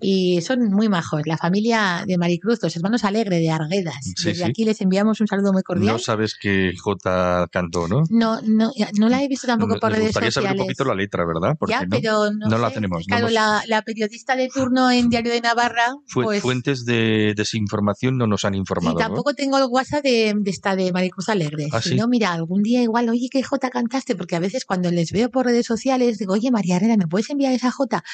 y 0.00 0.40
son 0.42 0.64
muy 0.70 0.88
majos. 0.90 1.22
La 1.24 1.38
familia 1.38 2.04
de 2.06 2.18
Maricruz, 2.18 2.58
los 2.62 2.76
hermanos 2.76 3.04
Alegre 3.04 3.38
de 3.38 3.50
Arguedas. 3.50 3.96
Sí, 4.02 4.12
Desde 4.28 4.44
sí. 4.44 4.50
aquí 4.50 4.64
les 4.66 4.80
enviamos 4.82 5.20
un 5.22 5.26
saludo 5.26 5.52
muy 5.54 5.62
cordial. 5.62 5.94
No 5.94 5.98
sabes 5.98 6.34
que 6.38 6.72
J 6.78 7.48
cantó, 7.50 7.88
¿no? 7.88 8.02
No, 8.10 8.40
no, 8.42 8.70
no 8.98 9.08
la 9.08 9.22
he 9.22 9.28
visto 9.28 9.46
tampoco 9.46 9.80
por 9.80 9.90
Me 9.90 9.96
redes 9.96 10.08
gustaría 10.08 10.30
saber 10.30 10.50
un 10.50 10.56
sociales. 10.58 10.76
poquito 10.76 10.84
la 10.84 10.94
letra, 10.94 11.24
¿verdad? 11.26 11.56
Porque 11.58 11.72
ya, 11.72 11.82
no, 11.84 11.88
pero 11.90 12.30
no, 12.32 12.48
no 12.48 12.58
la 12.58 12.68
sé. 12.68 12.74
tenemos, 12.74 12.98
no 13.00 13.06
Claro, 13.06 13.28
hemos- 13.28 13.32
la, 13.32 13.62
la 13.66 13.80
periodista 13.82 14.36
de 14.36 14.48
turno 14.48 14.90
en 14.90 15.08
Diario 15.08 15.32
de 15.32 15.40
Navarra, 15.40 15.94
Fu- 16.06 16.22
pues 16.22 16.42
fuentes 16.42 16.84
de 16.84 17.32
desinformación 17.34 17.77
no 17.80 18.26
nos 18.26 18.44
han 18.44 18.54
informado. 18.54 18.96
Y 18.96 18.98
tampoco 18.98 19.34
tengo 19.34 19.58
el 19.58 19.64
WhatsApp 19.68 20.02
de, 20.02 20.34
de 20.36 20.50
esta 20.50 20.76
de 20.76 20.92
Maricruz 20.92 21.28
Alegre. 21.28 21.68
¿Ah, 21.72 21.82
si 21.82 21.90
sí? 21.90 21.94
no, 21.96 22.08
mira, 22.08 22.32
algún 22.32 22.62
día 22.62 22.82
igual, 22.82 23.08
oye, 23.08 23.28
¿qué 23.30 23.42
Jota 23.42 23.70
cantaste? 23.70 24.16
Porque 24.16 24.36
a 24.36 24.40
veces 24.40 24.64
cuando 24.64 24.90
les 24.90 25.12
veo 25.12 25.30
por 25.30 25.46
redes 25.46 25.66
sociales, 25.66 26.18
digo, 26.18 26.34
oye, 26.34 26.50
María 26.50 26.76
Herrera, 26.76 26.96
¿me 26.96 27.06
puedes 27.06 27.30
enviar 27.30 27.52
esa 27.52 27.70
Jota? 27.70 28.04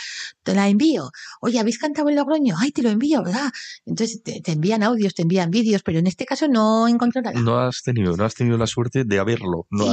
Te 0.43 0.55
la 0.55 0.69
envío. 0.69 1.11
Oye, 1.41 1.59
¿habéis 1.59 1.79
cantado 1.79 2.09
en 2.09 2.17
Logroño? 2.17 2.57
Ay, 2.59 2.71
te 2.71 2.83
lo 2.83 2.91
envío, 2.91 3.23
¿verdad? 3.23 3.51
Entonces 3.87 4.23
te, 4.23 4.41
te 4.41 4.53
envían 4.53 4.83
audios, 4.83 5.15
te 5.15 5.23
envían 5.23 5.51
vídeos, 5.51 5.83
pero 5.83 5.99
en 5.99 6.07
este 6.07 6.25
caso 6.27 6.49
no 6.49 6.89
encontré 6.89 7.23
nada. 7.23 7.41
¿no? 7.41 7.59
Has 7.59 7.83
tenido, 7.83 8.17
no 8.17 8.25
has 8.25 8.35
tenido 8.35 8.57
la 8.59 8.67
suerte 8.67 9.05
de 9.05 9.19
haberlo, 9.19 9.67
no 9.71 9.87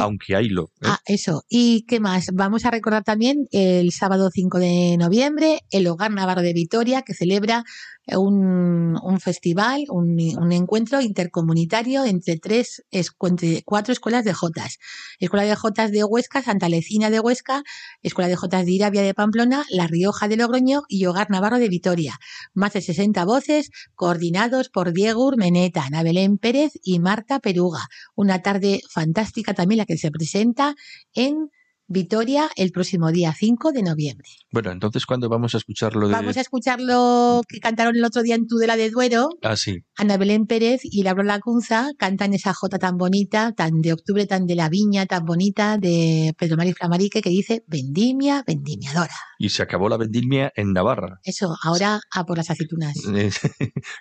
aunque 0.00 0.36
haylo. 0.36 0.70
¿eh? 0.80 0.86
Ah, 0.86 1.00
eso. 1.06 1.44
¿Y 1.48 1.84
qué 1.86 2.00
más? 2.00 2.26
Vamos 2.32 2.64
a 2.64 2.70
recordar 2.70 3.04
también 3.04 3.46
el 3.52 3.92
sábado 3.92 4.30
5 4.32 4.58
de 4.58 4.96
noviembre, 4.98 5.60
el 5.70 5.86
Hogar 5.86 6.10
Navarro 6.10 6.42
de 6.42 6.52
Vitoria, 6.52 7.02
que 7.02 7.14
celebra 7.14 7.64
un, 8.06 8.98
un 9.02 9.20
festival, 9.20 9.84
un, 9.88 10.18
encuentro 10.52 11.00
intercomunitario 11.00 12.04
entre 12.04 12.36
tres, 12.36 12.84
entre 12.90 13.62
cuatro 13.64 13.92
escuelas 13.92 14.24
de 14.24 14.34
Jotas. 14.34 14.78
Escuela 15.18 15.44
de 15.44 15.54
Jotas 15.56 15.90
de 15.90 16.04
Huesca, 16.04 16.42
Santa 16.42 16.68
Lecina 16.68 17.10
de 17.10 17.20
Huesca, 17.20 17.62
Escuela 18.02 18.28
de 18.28 18.36
Jotas 18.36 18.66
de 18.66 18.72
Irabia 18.72 19.02
de 19.02 19.14
Pamplona, 19.14 19.64
La 19.70 19.86
Rioja 19.86 20.28
de 20.28 20.36
Logroño 20.36 20.82
y 20.88 21.06
Hogar 21.06 21.30
Navarro 21.30 21.58
de 21.58 21.68
Vitoria. 21.68 22.18
Más 22.52 22.74
de 22.74 22.82
60 22.82 23.24
voces 23.24 23.70
coordinados 23.94 24.68
por 24.68 24.92
Diego 24.92 25.26
Urmeneta, 25.26 25.84
Ana 25.84 26.02
Belén 26.02 26.38
Pérez 26.38 26.72
y 26.82 26.98
Marta 26.98 27.40
Peruga. 27.40 27.88
Una 28.14 28.42
tarde 28.42 28.82
fantástica 28.90 29.54
también 29.54 29.78
la 29.78 29.86
que 29.86 29.96
se 29.96 30.10
presenta 30.10 30.74
en 31.14 31.50
Vitoria 31.86 32.48
el 32.56 32.70
próximo 32.70 33.12
día 33.12 33.34
5 33.36 33.72
de 33.72 33.82
noviembre. 33.82 34.28
Bueno, 34.50 34.70
entonces, 34.72 35.04
¿cuándo 35.04 35.28
vamos 35.28 35.54
a 35.54 35.58
escuchar 35.58 35.94
lo 35.94 36.08
de...? 36.08 36.14
Vamos 36.14 36.36
a 36.36 36.40
escuchar 36.40 36.80
lo 36.80 37.42
que 37.46 37.58
cantaron 37.60 37.94
el 37.96 38.04
otro 38.04 38.22
día 38.22 38.34
en 38.36 38.46
Tudela 38.46 38.76
de 38.76 38.90
Duero. 38.90 39.28
Ah, 39.42 39.56
sí. 39.56 39.78
Ana 39.96 40.16
Belén 40.16 40.46
Pérez 40.46 40.80
y 40.84 41.02
Laura 41.02 41.24
Lacunza 41.24 41.90
cantan 41.98 42.32
esa 42.32 42.54
jota 42.54 42.78
tan 42.78 42.96
bonita, 42.96 43.52
tan 43.52 43.80
de 43.82 43.92
octubre, 43.92 44.26
tan 44.26 44.46
de 44.46 44.54
la 44.54 44.68
viña, 44.68 45.06
tan 45.06 45.24
bonita 45.24 45.76
de 45.76 46.34
Pedro 46.38 46.56
Mari 46.56 46.72
Flamarique 46.72 47.20
que 47.20 47.30
dice 47.30 47.64
Vendimia, 47.66 48.42
vendimiadora. 48.46 49.14
Y 49.38 49.50
se 49.50 49.62
acabó 49.62 49.88
la 49.88 49.96
vendimia 49.96 50.52
en 50.56 50.72
Navarra. 50.72 51.18
Eso, 51.22 51.54
ahora 51.62 52.00
a 52.12 52.24
por 52.24 52.38
las 52.38 52.50
aceitunas. 52.50 52.94
Eh, 53.14 53.30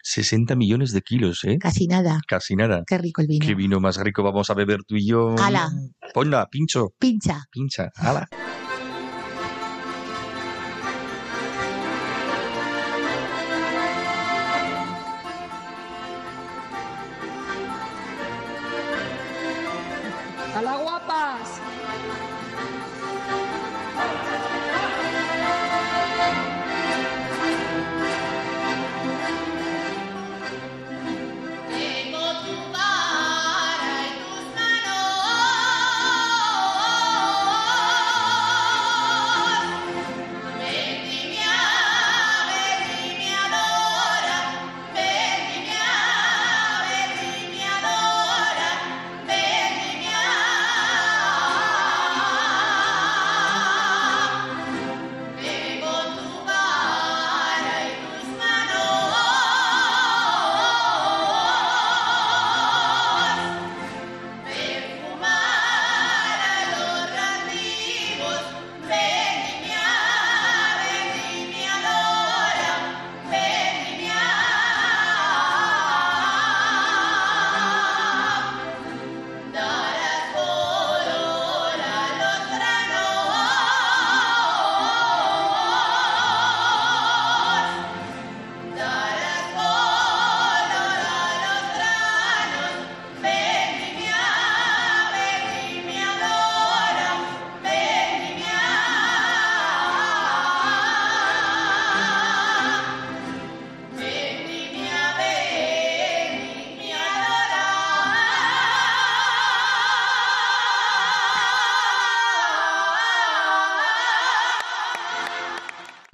60 0.03 0.55
millones 0.55 0.91
de 0.91 1.01
kilos, 1.01 1.43
¿eh? 1.43 1.57
Casi 1.59 1.87
nada. 1.87 2.19
Casi 2.27 2.55
nada. 2.55 2.83
Qué 2.87 2.97
rico 2.97 3.21
el 3.21 3.27
vino. 3.27 3.45
¿Qué 3.45 3.53
vino 3.53 3.79
más 3.79 3.97
rico 3.97 4.23
vamos 4.23 4.49
a 4.49 4.53
beber 4.53 4.83
tú 4.87 4.95
y 4.95 5.07
yo? 5.07 5.35
Ala. 5.37 5.69
Ponla, 6.13 6.47
pincho, 6.49 6.89
Pincha. 6.99 7.43
pincha, 7.51 7.72
ala. 7.79 8.29
¡A 8.31 8.72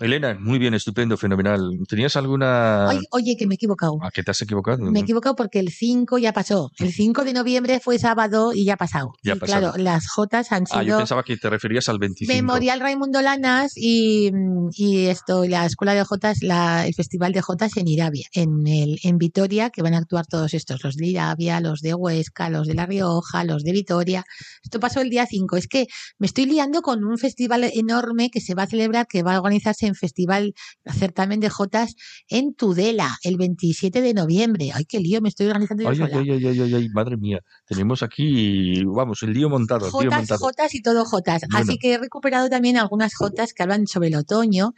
Elena, 0.10 0.38
muy 0.40 0.60
bien, 0.60 0.74
estupendo, 0.74 1.18
fenomenal. 1.18 1.80
¿Tenías 1.88 2.16
alguna... 2.16 2.88
Oye, 2.90 3.08
oye, 3.12 3.36
que 3.38 3.46
me 3.48 3.54
he 3.54 3.58
equivocado. 3.58 3.98
¿A 4.02 4.12
qué 4.12 4.24
te 4.24 4.32
has 4.32 4.42
equivocado? 4.42 4.84
Me 4.92 5.00
he 5.00 5.04
equivocado 5.04 5.36
porque 5.36 5.60
el 5.60 5.70
5 5.70 6.18
ya 6.18 6.34
pasó. 6.34 6.72
El 6.80 6.92
5 6.92 7.24
de 7.24 7.34
noviembre 7.34 7.80
fue 7.80 8.00
sábado 8.00 8.52
y 8.54 8.66
ya 8.66 8.74
ha 8.74 8.78
pasado. 8.78 9.14
Ya 9.24 9.36
y 9.36 9.40
pasado. 9.40 9.72
claro, 9.74 9.84
las 9.84 10.08
Jotas 10.08 10.52
han 10.52 10.64
Ah, 10.72 10.82
yo 10.82 10.84
sido 10.84 10.98
pensaba 11.00 11.24
que 11.24 11.38
te 11.38 11.50
referías 11.50 11.90
al 11.90 12.00
25. 12.00 12.34
Memorial 12.34 12.80
Raimundo 12.80 13.22
Lanas 13.22 13.74
y, 13.76 14.32
y 14.74 15.06
esto, 15.06 15.46
la 15.46 15.66
Escuela 15.66 15.94
de 15.94 16.04
Jotas, 16.04 16.40
la, 16.42 16.86
el 16.88 16.94
Festival 16.94 17.32
de 17.32 17.42
Jotas 17.42 17.78
en 17.78 17.88
Irabia, 17.88 18.28
en, 18.34 18.66
el, 18.68 19.00
en 19.04 19.18
Vitoria, 19.18 19.70
que 19.70 19.82
van 19.82 19.94
a 19.94 20.00
actuar 20.00 20.26
todos 20.26 20.54
estos, 20.54 20.84
los 20.84 20.96
de 20.96 21.08
Irabia, 21.08 21.60
los 21.62 21.82
de 21.82 21.94
Huesca, 21.94 22.50
los 22.50 22.68
de 22.68 22.74
La 22.74 22.86
Rioja, 22.86 23.44
los 23.44 23.64
de 23.64 23.72
Vitoria. 23.72 24.24
Esto 24.64 24.80
pasó 24.80 25.02
el 25.02 25.10
día 25.10 25.26
5. 25.26 25.56
Es 25.58 25.68
que 25.68 25.88
me 26.18 26.28
estoy 26.28 26.46
liando 26.46 26.82
con 26.82 27.04
un 27.04 27.18
festival 27.18 27.64
enorme 27.74 28.30
que 28.30 28.42
se 28.42 28.56
va 28.56 28.64
a 28.64 28.68
celebrar, 28.68 29.08
que 29.08 29.24
va 29.24 29.36
a 29.36 29.40
organizarse 29.40 29.86
en 29.88 29.96
Festival 30.00 30.54
Certamen 30.92 31.40
de 31.40 31.50
Jotas 31.50 31.96
en 32.28 32.54
Tudela, 32.56 33.18
el 33.24 33.38
27 33.38 34.02
de 34.02 34.14
noviembre. 34.14 34.72
Ay, 34.74 34.86
qué 34.86 35.00
lío, 35.00 35.22
me 35.22 35.30
estoy 35.30 35.48
organizando 35.48 35.84
yo 35.84 35.90
Ay, 35.90 36.00
ay, 36.02 36.10
sola. 36.10 36.22
ay, 36.22 36.60
ay, 36.62 36.74
ay, 36.74 36.90
madre 36.90 37.18
mía. 37.18 37.40
Tenemos 37.68 38.02
aquí, 38.02 38.84
vamos, 38.86 39.22
el 39.24 39.34
lío 39.34 39.50
montado, 39.50 39.86
lío 39.86 39.92
Jotas, 39.92 40.18
montado. 40.18 40.40
Jotas 40.40 40.74
y 40.76 40.82
todo 40.82 41.06
Jotas. 41.06 41.42
Bueno. 41.50 41.64
Así 41.64 41.78
que 41.78 41.94
he 41.94 41.98
recuperado 41.98 42.50
también 42.50 42.78
algunas 42.78 43.14
Jotas 43.16 43.54
que 43.54 43.64
hablan 43.64 43.86
sobre 43.88 44.08
el 44.08 44.16
otoño 44.16 44.74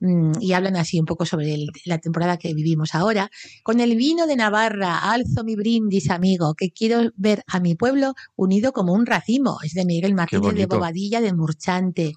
mm, 0.00 0.32
y 0.40 0.52
hablan 0.52 0.76
así 0.76 0.98
un 0.98 1.06
poco 1.06 1.26
sobre 1.26 1.52
el- 1.54 1.70
la 1.84 1.98
temporada 1.98 2.38
que 2.38 2.54
vivimos 2.54 2.94
ahora. 2.94 3.30
Con 3.62 3.80
el 3.80 3.96
vino 3.96 4.26
de 4.26 4.36
Navarra, 4.36 4.98
alzo 5.12 5.44
mi 5.44 5.56
brindis, 5.56 6.10
amigo, 6.10 6.54
que 6.54 6.70
quiero 6.70 7.10
ver 7.16 7.42
a 7.46 7.60
mi 7.60 7.74
pueblo 7.74 8.14
unido 8.36 8.72
como 8.72 8.92
un 8.94 9.04
racimo. 9.06 9.58
Es 9.62 9.74
de 9.74 9.84
Miguel 9.84 10.14
Martínez 10.14 10.54
de. 10.54 10.66
Bobadilla, 10.66 11.20
de 11.20 11.32
Murchante. 11.34 12.14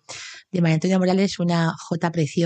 De 0.51 0.61
María 0.61 0.75
Antonia 0.75 0.99
Morales, 0.99 1.39
una 1.39 1.73
Jota 1.77 2.11
preciosa. 2.11 2.42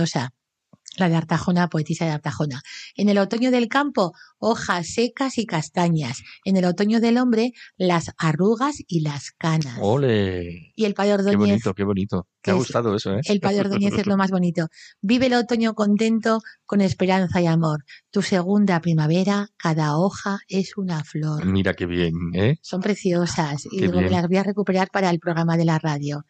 La 0.98 1.10
de 1.10 1.16
Artajona, 1.16 1.68
poetisa 1.68 2.06
de 2.06 2.12
Artajona. 2.12 2.62
En 2.96 3.10
el 3.10 3.20
otoño 3.20 3.52
del 3.52 3.68
campo, 3.68 4.14
hojas 4.40 4.88
secas 4.88 5.38
y 5.38 5.46
castañas. 5.46 6.24
En 6.44 6.58
el 6.58 6.66
otoño 6.66 7.00
del 7.00 7.20
hombre, 7.20 7.52
las 7.78 8.12
arrugas 8.18 8.78
y 8.88 9.02
las 9.02 9.32
canas. 9.32 9.78
Ole, 9.80 10.74
Y 10.76 10.86
el 10.86 10.96
padre 10.96 11.18
qué 11.30 11.36
bonito, 11.36 11.74
qué 11.76 11.84
bonito. 11.84 12.28
Que 12.42 12.52
ha 12.52 12.56
gustado 12.56 12.96
eso, 12.96 13.14
¿eh? 13.14 13.22
el 13.26 13.40
padre 13.40 13.62
Ordóñez 13.62 13.94
es 13.94 14.08
lo 14.08 14.18
más 14.18 14.32
bonito. 14.32 14.70
Vive 15.02 15.28
el 15.28 15.34
otoño 15.34 15.74
contento 15.76 16.40
con 16.66 16.82
esperanza 16.82 17.42
y 17.42 17.46
amor. 17.46 17.84
Tu 18.10 18.22
segunda 18.22 18.80
primavera, 18.80 19.50
cada 19.58 19.98
hoja 19.98 20.40
es 20.48 20.78
una 20.78 21.04
flor. 21.04 21.46
Mira 21.46 21.74
qué 21.74 21.86
bien, 21.86 22.14
¿eh? 22.34 22.56
Son 22.62 22.82
preciosas 22.82 23.68
y 23.70 23.88
bien. 23.88 24.12
las 24.12 24.28
voy 24.28 24.38
a 24.38 24.44
recuperar 24.44 24.90
para 24.92 25.10
el 25.10 25.20
programa 25.20 25.58
de 25.58 25.66
la 25.66 25.78
radio. 25.78 26.24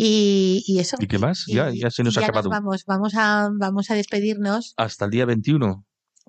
Y, 0.00 0.62
y 0.64 0.78
eso. 0.78 0.96
¿Y 1.00 1.08
qué 1.08 1.18
más? 1.18 1.44
Ya, 1.48 1.70
y- 1.72 1.80
ya 1.80 1.90
se 1.90 2.04
nos 2.04 2.16
ha 2.16 2.20
acabado. 2.20 2.48
vamos, 2.50 2.84
vamos 2.86 3.14
a, 3.16 3.48
vamos 3.52 3.90
a 3.90 3.94
despedirnos. 3.96 4.74
Hasta 4.76 5.06
el 5.06 5.10
día 5.10 5.24
21. 5.26 5.84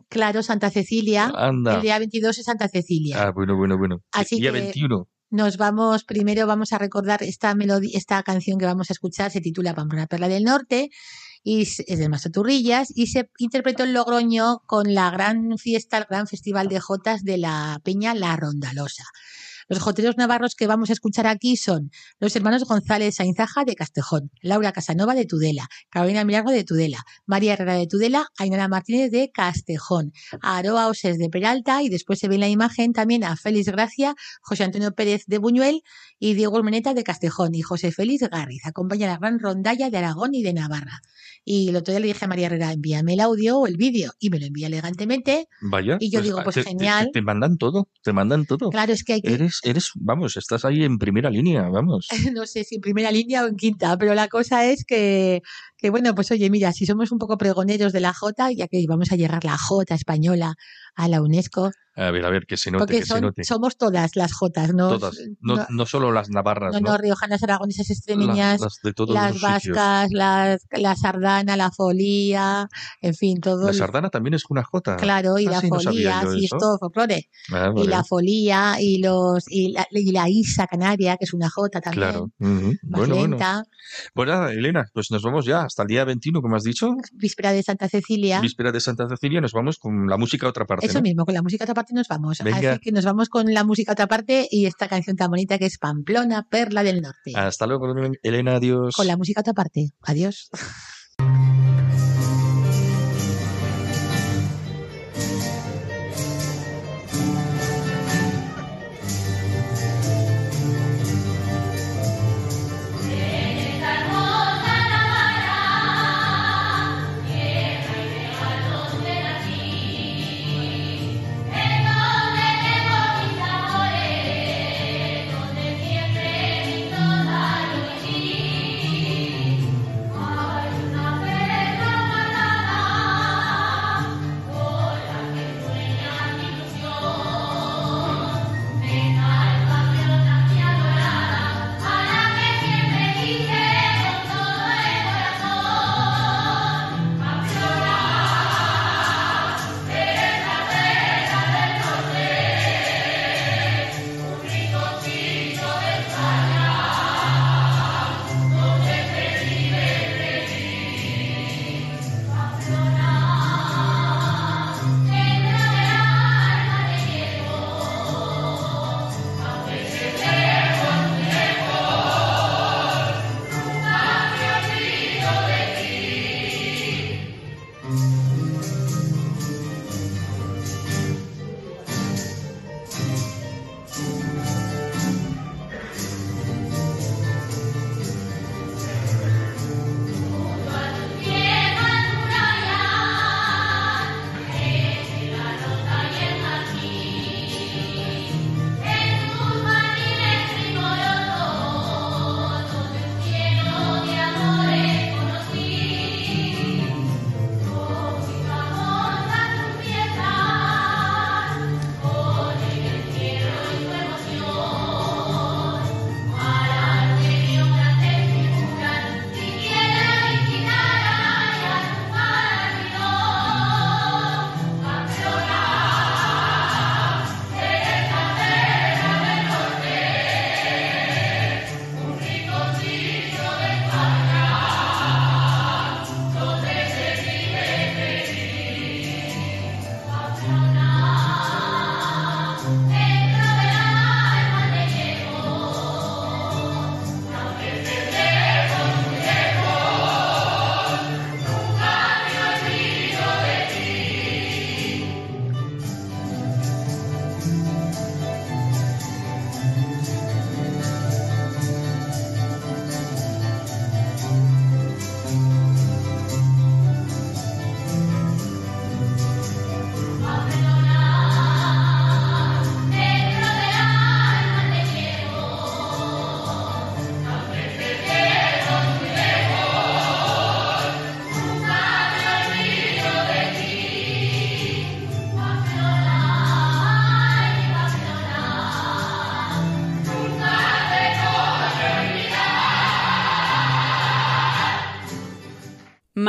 Claro, 0.09 0.41
Santa 0.41 0.71
Cecilia. 0.71 1.31
Anda. 1.35 1.75
El 1.75 1.81
día 1.83 1.99
22 1.99 2.39
es 2.39 2.45
Santa 2.45 2.67
Cecilia. 2.67 3.21
Ah, 3.27 3.31
bueno, 3.31 3.55
bueno, 3.55 3.77
bueno. 3.77 3.99
Así 4.11 4.39
día 4.39 4.51
que- 4.51 4.61
21. 4.61 5.07
Nos 5.31 5.57
vamos, 5.57 6.03
primero 6.05 6.47
vamos 6.47 6.73
a 6.73 6.79
recordar 6.79 7.21
esta 7.21 7.53
melodía, 7.53 7.95
esta 7.95 8.23
canción 8.23 8.57
que 8.57 8.65
vamos 8.65 8.89
a 8.89 8.93
escuchar, 8.93 9.29
se 9.29 9.41
titula 9.41 9.75
Pamplona 9.75 10.07
Perla 10.07 10.27
del 10.27 10.43
Norte, 10.43 10.89
y 11.43 11.61
es 11.61 11.77
de 11.85 12.09
Maestro 12.09 12.31
Turrillas, 12.31 12.91
y 12.95 13.05
se 13.05 13.29
interpretó 13.37 13.83
en 13.83 13.93
Logroño 13.93 14.61
con 14.65 14.95
la 14.95 15.11
gran 15.11 15.59
fiesta, 15.59 15.99
el 15.99 16.05
gran 16.09 16.25
festival 16.25 16.67
de 16.67 16.79
Jotas 16.79 17.21
de 17.23 17.37
la 17.37 17.79
Peña 17.83 18.15
La 18.15 18.35
Rondalosa. 18.37 19.03
Los 19.69 19.79
joteros 19.79 20.17
navarros 20.17 20.55
que 20.55 20.67
vamos 20.67 20.89
a 20.89 20.93
escuchar 20.93 21.27
aquí 21.27 21.55
son 21.55 21.91
los 22.19 22.35
hermanos 22.35 22.65
González 22.65 23.15
Sainzaja 23.15 23.63
de 23.63 23.75
Castejón, 23.75 24.31
Laura 24.41 24.71
Casanova 24.73 25.13
de 25.15 25.25
Tudela, 25.25 25.67
Carolina 25.89 26.25
Milagro 26.25 26.51
de 26.51 26.63
Tudela, 26.63 27.03
María 27.25 27.53
Herrera 27.53 27.75
de 27.75 27.87
Tudela, 27.87 28.27
Ainara 28.37 28.67
Martínez 28.67 29.11
de 29.11 29.31
Castejón, 29.31 30.11
Aroa 30.41 30.87
Oses 30.87 31.17
de 31.17 31.29
Peralta 31.29 31.83
y 31.83 31.89
después 31.89 32.19
se 32.19 32.27
ve 32.27 32.35
en 32.35 32.41
la 32.41 32.49
imagen 32.49 32.91
también 32.93 33.23
a 33.23 33.35
Félix 33.37 33.67
Gracia, 33.69 34.15
José 34.41 34.63
Antonio 34.63 34.91
Pérez 34.93 35.23
de 35.27 35.37
Buñuel 35.37 35.83
y 36.17 36.33
Diego 36.33 36.57
Urmeneta 36.57 36.93
de 36.93 37.03
Castejón 37.03 37.53
y 37.55 37.61
José 37.61 37.91
Félix 37.91 38.27
Garriz. 38.29 38.65
Acompaña 38.65 39.07
la 39.07 39.17
gran 39.17 39.39
rondalla 39.39 39.89
de 39.89 39.97
Aragón 39.97 40.33
y 40.33 40.41
de 40.43 40.53
Navarra. 40.53 41.01
Y 41.45 41.69
el 41.69 41.75
otro 41.77 41.91
día 41.93 41.99
le 42.01 42.07
dije 42.07 42.25
a 42.25 42.27
María 42.27 42.47
Herrera, 42.47 42.71
envíame 42.71 43.13
el 43.13 43.19
audio 43.21 43.59
o 43.59 43.67
el 43.67 43.77
vídeo 43.77 44.11
y 44.19 44.29
me 44.29 44.39
lo 44.39 44.45
envía 44.45 44.67
elegantemente. 44.67 45.47
Vaya. 45.61 45.97
Y 45.99 46.09
yo 46.11 46.21
digo, 46.21 46.39
ah, 46.39 46.43
pues 46.43 46.55
te- 46.55 46.63
te- 46.63 46.69
genial. 46.69 47.09
Te, 47.13 47.21
mandan 47.21 47.57
todo, 47.57 47.87
te 48.03 48.13
mandan 48.13 48.45
todo. 48.45 48.69
Claro, 48.69 48.93
es 48.93 49.03
que 49.03 49.13
hay 49.13 49.21
que, 49.21 49.33
Eres, 49.33 49.58
eres, 49.63 49.91
vamos, 49.95 50.37
estás 50.37 50.65
ahí 50.65 50.83
en 50.83 50.97
primera 50.97 51.29
línea, 51.29 51.67
vamos. 51.69 52.07
no 52.33 52.45
sé 52.45 52.63
si 52.63 52.75
en 52.75 52.81
primera 52.81 53.11
línea 53.11 53.43
o 53.43 53.47
en 53.47 53.55
quinta, 53.55 53.97
pero 53.97 54.13
la 54.13 54.27
cosa 54.27 54.65
es 54.65 54.85
que, 54.85 55.41
que, 55.81 55.89
bueno, 55.89 56.13
pues 56.13 56.29
oye, 56.31 56.49
mira, 56.49 56.71
si 56.73 56.85
somos 56.85 57.11
un 57.11 57.17
poco 57.19 57.37
pregoneros 57.37 57.93
de 57.93 57.99
la 58.01 58.13
Jota, 58.13 58.51
ya 58.51 58.67
que 58.67 58.83
vamos 58.87 59.11
a 59.11 59.15
llegar 59.15 59.43
la 59.45 59.57
Jota 59.57 59.95
española 59.95 60.55
a 60.95 61.07
la 61.07 61.21
UNESCO, 61.21 61.71
A 61.95 62.11
ver, 62.11 62.25
a 62.25 62.29
ver, 62.29 62.45
que 62.45 62.57
se 62.57 62.71
note, 62.71 62.79
porque 62.83 62.99
que 62.99 63.01
se 63.05 63.07
son, 63.13 63.21
note. 63.21 63.43
somos 63.43 63.77
todas 63.77 64.15
las 64.15 64.33
Jotas, 64.33 64.73
¿no? 64.73 64.89
Todas. 64.97 65.15
No, 65.41 65.55
no, 65.55 65.65
no 65.69 65.85
solo 65.85 66.11
las 66.11 66.29
navarras, 66.29 66.73
no, 66.73 66.79
¿no? 66.81 66.89
no, 66.91 66.97
riojanas, 66.97 67.41
aragonesas, 67.43 67.89
extremeñas, 67.89 68.59
las 68.61 68.79
de 68.83 68.93
todos 68.93 69.13
las 69.15 69.39
vascas, 69.41 70.09
las, 70.11 70.61
la 70.71 70.95
sardana, 70.95 71.55
la 71.55 71.71
folía, 71.71 72.67
en 73.01 73.13
fin, 73.15 73.39
todo. 73.39 73.67
La 73.67 73.73
sardana 73.73 74.09
también 74.09 74.33
es 74.33 74.43
una 74.49 74.63
jota. 74.63 74.97
Claro, 74.97 75.37
y 75.39 75.47
Ah, 75.47 75.51
la 75.51 75.61
sí, 75.61 75.69
folía, 75.69 76.21
sí, 76.33 76.45
es 76.45 76.49
todo 76.51 76.77
folclore. 76.79 77.29
Ah, 77.51 77.69
Y 77.75 77.79
vale. 77.79 77.89
la 77.89 78.03
folía, 78.03 78.75
y 78.79 78.97
los 79.01 79.43
y 79.49 79.71
la, 79.71 79.87
y 79.91 80.11
la 80.11 80.27
isa 80.29 80.67
canaria, 80.67 81.15
que 81.17 81.25
es 81.25 81.33
una 81.33 81.49
jota 81.49 81.79
también. 81.81 82.09
Claro. 82.09 82.31
Ujú. 82.39 82.73
Más 82.83 82.99
Bueno, 82.99 83.15
bueno. 83.15 83.35
lenta, 83.37 83.63
Pues 84.13 84.27
nada, 84.29 84.51
Elena, 84.53 84.85
pues 84.93 85.11
nos 85.11 85.21
vamos 85.23 85.45
ya 85.45 85.68
hasta 85.69 85.83
el 85.83 85.87
día 85.87 86.03
21, 86.03 86.41
como 86.41 86.55
has 86.55 86.63
dicho. 86.63 86.95
víspera 87.13 87.53
de 87.53 87.63
Santa 87.63 87.87
Cecilia. 87.87 88.41
Víspera 88.41 88.71
de 88.71 88.81
Santa 88.81 89.07
Cecilia, 89.07 89.39
nos 89.39 89.53
vamos 89.53 89.77
con 89.77 90.07
la 90.07 90.17
música 90.17 90.47
a 90.47 90.49
otra 90.49 90.65
parte. 90.65 90.87
Eso 90.87 90.97
¿no? 90.97 91.03
mismo, 91.03 91.25
con 91.25 91.33
la 91.33 91.41
música 91.41 91.63
a 91.63 91.65
otra 91.65 91.75
parte 91.75 91.93
nos 91.93 92.07
vamos. 92.07 92.39
Venga. 92.43 92.73
Así 92.73 92.79
que 92.81 92.91
nos 92.91 93.05
vamos 93.05 93.29
con 93.29 93.53
la 93.53 93.63
música 93.63 93.91
a 93.91 93.93
otra 93.93 94.07
parte 94.07 94.47
y 94.49 94.65
esta 94.65 94.87
canción 94.87 95.15
tan 95.15 95.29
bonita 95.29 95.57
que 95.57 95.67
es 95.67 95.77
Pamplona, 95.77 96.47
Perla 96.49 96.83
del 96.83 97.01
Norte. 97.01 97.33
Hasta 97.35 97.67
luego, 97.67 97.93
Elena, 98.23 98.55
adiós. 98.55 98.95
Con 98.95 99.07
la 99.07 99.15
música 99.15 99.39
a 99.39 99.41
otra 99.41 99.53
parte. 99.53 99.91
Adiós. 100.01 100.49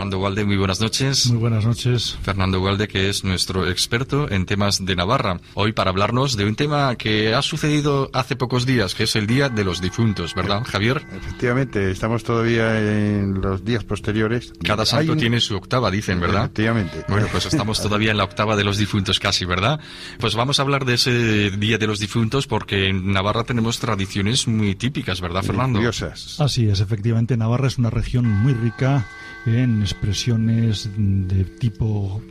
Fernando 0.00 0.16
Gualde, 0.16 0.46
muy 0.46 0.56
buenas 0.56 0.80
noches. 0.80 1.26
Muy 1.26 1.36
buenas 1.36 1.66
noches. 1.66 2.16
Fernando 2.22 2.58
Gualde, 2.58 2.88
que 2.88 3.10
es 3.10 3.22
nuestro 3.22 3.68
experto 3.68 4.30
en 4.30 4.46
temas 4.46 4.82
de 4.82 4.96
Navarra. 4.96 5.38
Hoy 5.52 5.72
para 5.72 5.90
hablarnos 5.90 6.38
de 6.38 6.46
un 6.46 6.54
tema 6.56 6.96
que 6.96 7.34
ha 7.34 7.42
sucedido 7.42 8.08
hace 8.14 8.34
pocos 8.34 8.64
días, 8.64 8.94
que 8.94 9.02
es 9.02 9.14
el 9.14 9.26
Día 9.26 9.50
de 9.50 9.62
los 9.62 9.82
Difuntos, 9.82 10.34
¿verdad, 10.34 10.62
Javier? 10.64 11.02
Efectivamente, 11.14 11.90
estamos 11.90 12.24
todavía 12.24 12.80
en 12.80 13.42
los 13.42 13.62
días 13.62 13.84
posteriores. 13.84 14.54
Cada 14.64 14.86
santo 14.86 15.12
un- 15.12 15.18
tiene 15.18 15.38
su 15.38 15.54
octava, 15.54 15.90
dicen, 15.90 16.18
¿verdad? 16.18 16.44
Efectivamente. 16.44 17.04
Bueno, 17.06 17.26
pues 17.30 17.44
estamos 17.44 17.82
todavía 17.82 18.12
en 18.12 18.16
la 18.16 18.24
octava 18.24 18.56
de 18.56 18.64
los 18.64 18.78
difuntos 18.78 19.20
casi, 19.20 19.44
¿verdad? 19.44 19.80
Pues 20.18 20.34
vamos 20.34 20.60
a 20.60 20.62
hablar 20.62 20.86
de 20.86 20.94
ese 20.94 21.50
Día 21.50 21.76
de 21.76 21.86
los 21.86 21.98
Difuntos 21.98 22.46
porque 22.46 22.88
en 22.88 23.12
Navarra 23.12 23.44
tenemos 23.44 23.78
tradiciones 23.80 24.48
muy 24.48 24.74
típicas, 24.76 25.20
¿verdad, 25.20 25.42
Fernando? 25.42 25.78
Curiosas. 25.78 26.40
Así 26.40 26.70
es, 26.70 26.80
efectivamente, 26.80 27.36
Navarra 27.36 27.66
es 27.68 27.76
una 27.76 27.90
región 27.90 28.26
muy 28.26 28.54
rica 28.54 29.06
en 29.46 29.82
expresiones 29.82 30.90
de 30.96 31.44
tipo 31.44 32.22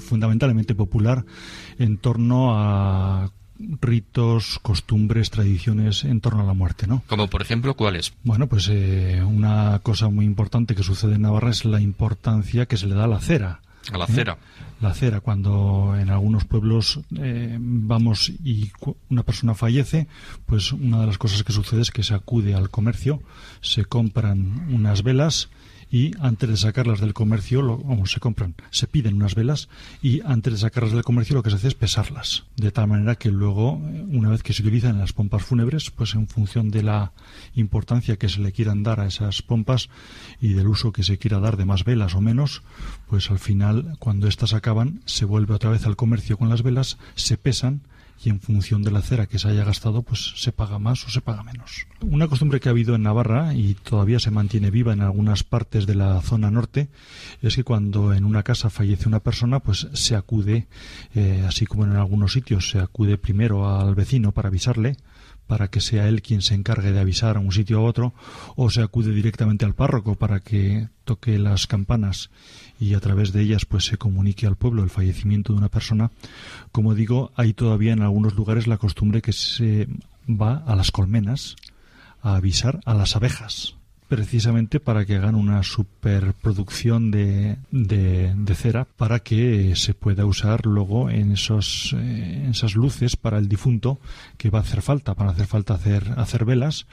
fundamentalmente 0.00 0.74
popular 0.74 1.24
en 1.78 1.98
torno 1.98 2.58
a 2.58 3.30
ritos, 3.58 4.58
costumbres, 4.62 5.30
tradiciones 5.30 6.04
en 6.04 6.20
torno 6.20 6.42
a 6.42 6.46
la 6.46 6.54
muerte, 6.54 6.86
¿no? 6.86 7.02
Como 7.06 7.28
por 7.28 7.42
ejemplo, 7.42 7.74
¿cuáles? 7.74 8.12
Bueno, 8.22 8.46
pues 8.46 8.68
eh, 8.70 9.22
una 9.24 9.80
cosa 9.82 10.08
muy 10.08 10.24
importante 10.24 10.74
que 10.74 10.82
sucede 10.82 11.16
en 11.16 11.22
Navarra 11.22 11.50
es 11.50 11.64
la 11.64 11.80
importancia 11.80 12.66
que 12.66 12.76
se 12.76 12.86
le 12.86 12.94
da 12.94 13.04
a 13.04 13.08
la 13.08 13.20
cera. 13.20 13.60
A 13.92 13.98
la 13.98 14.04
¿eh? 14.04 14.12
cera. 14.12 14.38
La 14.80 14.94
cera, 14.94 15.20
cuando 15.20 15.96
en 15.98 16.10
algunos 16.10 16.44
pueblos 16.44 17.00
eh, 17.16 17.56
vamos 17.58 18.28
y 18.28 18.70
una 19.08 19.24
persona 19.24 19.54
fallece, 19.54 20.06
pues 20.46 20.72
una 20.72 21.00
de 21.00 21.06
las 21.06 21.18
cosas 21.18 21.42
que 21.42 21.52
sucede 21.52 21.82
es 21.82 21.90
que 21.90 22.04
se 22.04 22.14
acude 22.14 22.54
al 22.54 22.70
comercio, 22.70 23.20
se 23.60 23.84
compran 23.84 24.68
unas 24.72 25.02
velas 25.02 25.48
y 25.90 26.12
antes 26.20 26.48
de 26.48 26.56
sacarlas 26.56 27.00
del 27.00 27.14
comercio, 27.14 27.62
lo, 27.62 27.82
se 28.06 28.20
compran, 28.20 28.54
se 28.70 28.86
piden 28.86 29.14
unas 29.14 29.34
velas 29.34 29.68
y 30.02 30.20
antes 30.22 30.52
de 30.52 30.58
sacarlas 30.58 30.92
del 30.92 31.04
comercio 31.04 31.36
lo 31.36 31.42
que 31.42 31.50
se 31.50 31.56
hace 31.56 31.68
es 31.68 31.74
pesarlas, 31.74 32.44
de 32.56 32.70
tal 32.70 32.88
manera 32.88 33.14
que 33.16 33.30
luego, 33.30 33.80
eh, 33.90 34.04
una 34.08 34.30
vez 34.30 34.42
que 34.42 34.52
se 34.52 34.62
utilizan 34.62 34.92
en 34.92 35.00
las 35.00 35.12
pompas 35.12 35.42
fúnebres, 35.42 35.90
pues 35.90 36.14
en 36.14 36.28
función 36.28 36.70
de 36.70 36.82
la 36.82 37.12
importancia 37.54 38.16
que 38.16 38.28
se 38.28 38.40
le 38.40 38.52
quieran 38.52 38.82
dar 38.82 39.00
a 39.00 39.06
esas 39.06 39.42
pompas 39.42 39.88
y 40.40 40.52
del 40.52 40.68
uso 40.68 40.92
que 40.92 41.02
se 41.02 41.18
quiera 41.18 41.40
dar 41.40 41.56
de 41.56 41.64
más 41.64 41.84
velas 41.84 42.14
o 42.14 42.20
menos, 42.20 42.62
pues 43.08 43.30
al 43.30 43.38
final, 43.38 43.96
cuando 43.98 44.28
éstas 44.28 44.52
acaban, 44.52 45.00
se 45.06 45.24
vuelve 45.24 45.54
otra 45.54 45.70
vez 45.70 45.86
al 45.86 45.96
comercio 45.96 46.36
con 46.36 46.48
las 46.48 46.62
velas, 46.62 46.98
se 47.14 47.36
pesan 47.38 47.82
y 48.22 48.30
en 48.30 48.40
función 48.40 48.82
de 48.82 48.90
la 48.90 49.02
cera 49.02 49.26
que 49.26 49.38
se 49.38 49.48
haya 49.48 49.64
gastado, 49.64 50.02
pues 50.02 50.34
se 50.36 50.52
paga 50.52 50.78
más 50.78 51.04
o 51.06 51.10
se 51.10 51.20
paga 51.20 51.42
menos. 51.42 51.86
Una 52.00 52.28
costumbre 52.28 52.60
que 52.60 52.68
ha 52.68 52.72
habido 52.72 52.94
en 52.94 53.02
Navarra 53.02 53.54
y 53.54 53.74
todavía 53.74 54.18
se 54.18 54.30
mantiene 54.30 54.70
viva 54.70 54.92
en 54.92 55.00
algunas 55.00 55.44
partes 55.44 55.86
de 55.86 55.94
la 55.94 56.20
zona 56.22 56.50
norte 56.50 56.88
es 57.42 57.56
que 57.56 57.64
cuando 57.64 58.12
en 58.12 58.24
una 58.24 58.42
casa 58.42 58.70
fallece 58.70 59.08
una 59.08 59.20
persona, 59.20 59.60
pues 59.60 59.88
se 59.92 60.16
acude, 60.16 60.66
eh, 61.14 61.44
así 61.46 61.66
como 61.66 61.84
en 61.84 61.92
algunos 61.92 62.32
sitios, 62.32 62.70
se 62.70 62.78
acude 62.78 63.18
primero 63.18 63.78
al 63.78 63.94
vecino 63.94 64.32
para 64.32 64.48
avisarle, 64.48 64.96
para 65.46 65.68
que 65.68 65.80
sea 65.80 66.08
él 66.08 66.22
quien 66.22 66.42
se 66.42 66.54
encargue 66.54 66.92
de 66.92 67.00
avisar 67.00 67.36
a 67.36 67.40
un 67.40 67.52
sitio 67.52 67.78
a 67.78 67.82
otro, 67.82 68.14
o 68.54 68.70
se 68.70 68.82
acude 68.82 69.12
directamente 69.12 69.64
al 69.64 69.74
párroco 69.74 70.14
para 70.14 70.40
que 70.40 70.88
toque 71.04 71.38
las 71.38 71.66
campanas 71.66 72.30
y 72.78 72.94
a 72.94 73.00
través 73.00 73.32
de 73.32 73.42
ellas 73.42 73.64
pues 73.64 73.84
se 73.84 73.96
comunique 73.96 74.46
al 74.46 74.56
pueblo 74.56 74.82
el 74.82 74.90
fallecimiento 74.90 75.52
de 75.52 75.58
una 75.58 75.68
persona. 75.68 76.10
Como 76.72 76.94
digo, 76.94 77.32
hay 77.34 77.52
todavía 77.52 77.92
en 77.92 78.02
algunos 78.02 78.34
lugares 78.34 78.66
la 78.66 78.78
costumbre 78.78 79.22
que 79.22 79.32
se 79.32 79.88
va 80.28 80.62
a 80.66 80.76
las 80.76 80.90
colmenas 80.90 81.56
a 82.22 82.36
avisar 82.36 82.80
a 82.84 82.94
las 82.94 83.16
abejas 83.16 83.74
precisamente 84.08 84.80
para 84.80 85.04
que 85.04 85.16
hagan 85.16 85.34
una 85.34 85.62
superproducción 85.62 87.10
de, 87.10 87.58
de, 87.70 88.54
cera 88.54 88.86
para 88.96 89.20
que 89.20 89.76
se 89.76 89.92
pueda 89.92 90.24
usar 90.24 90.64
luego 90.64 91.10
en 91.10 91.32
esos 91.32 91.94
eh, 91.96 92.48
esas 92.50 92.74
luces 92.74 93.16
para 93.16 93.38
el 93.38 93.48
difunto 93.48 94.00
que 94.38 94.48
va 94.48 94.60
a 94.60 94.62
hacer 94.62 94.80
falta 94.80 95.14
para 95.14 95.30
hacer 95.30 95.46
falta 95.46 95.74
hacer 95.74 96.14
hacer 96.16 96.46
velas 96.46 96.86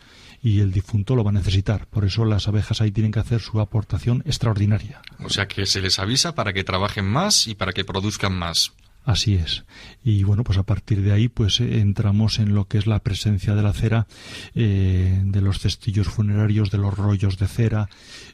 y 0.46 0.60
el 0.60 0.72
difunto 0.72 1.16
lo 1.16 1.24
va 1.24 1.32
a 1.32 1.34
necesitar 1.34 1.88
por 1.88 2.06
eso 2.06 2.24
las 2.24 2.48
abejas 2.48 2.80
ahí 2.82 2.92
tienen 2.92 3.12
que 3.12 3.20
hacer 3.20 3.42
su 3.42 3.60
aportación 3.60 4.22
extraordinaria 4.28 5.02
O 5.24 5.30
sea 5.30 5.48
que 5.48 5.66
se 5.66 5.82
les 5.82 5.98
avisa 6.00 6.36
para 6.36 6.54
que 6.54 6.64
trabajen 6.64 7.06
más 7.06 7.48
y 7.48 7.56
para 7.56 7.74
que 7.74 7.84
produzcan 7.84 8.34
más. 8.34 8.74
Así 9.08 9.36
es. 9.36 9.66
Y 10.04 10.24
bueno, 10.24 10.44
pues 10.44 10.58
a 10.58 10.64
partir 10.64 11.04
de 11.04 11.12
ahí, 11.12 11.28
pues 11.30 11.60
eh, 11.60 11.80
entramos 11.80 12.40
en 12.40 12.56
lo 12.56 12.66
que 12.68 12.80
es 12.80 12.88
la 12.88 12.98
presencia 13.04 13.54
de 13.54 13.62
la 13.62 13.72
cera, 13.72 14.08
eh, 14.56 15.22
de 15.24 15.42
los 15.42 15.60
cestillos 15.60 16.08
funerarios, 16.08 16.72
de 16.72 16.80
los 16.80 16.92
rollos 16.98 17.38
de 17.38 17.48
cera, 17.48 17.88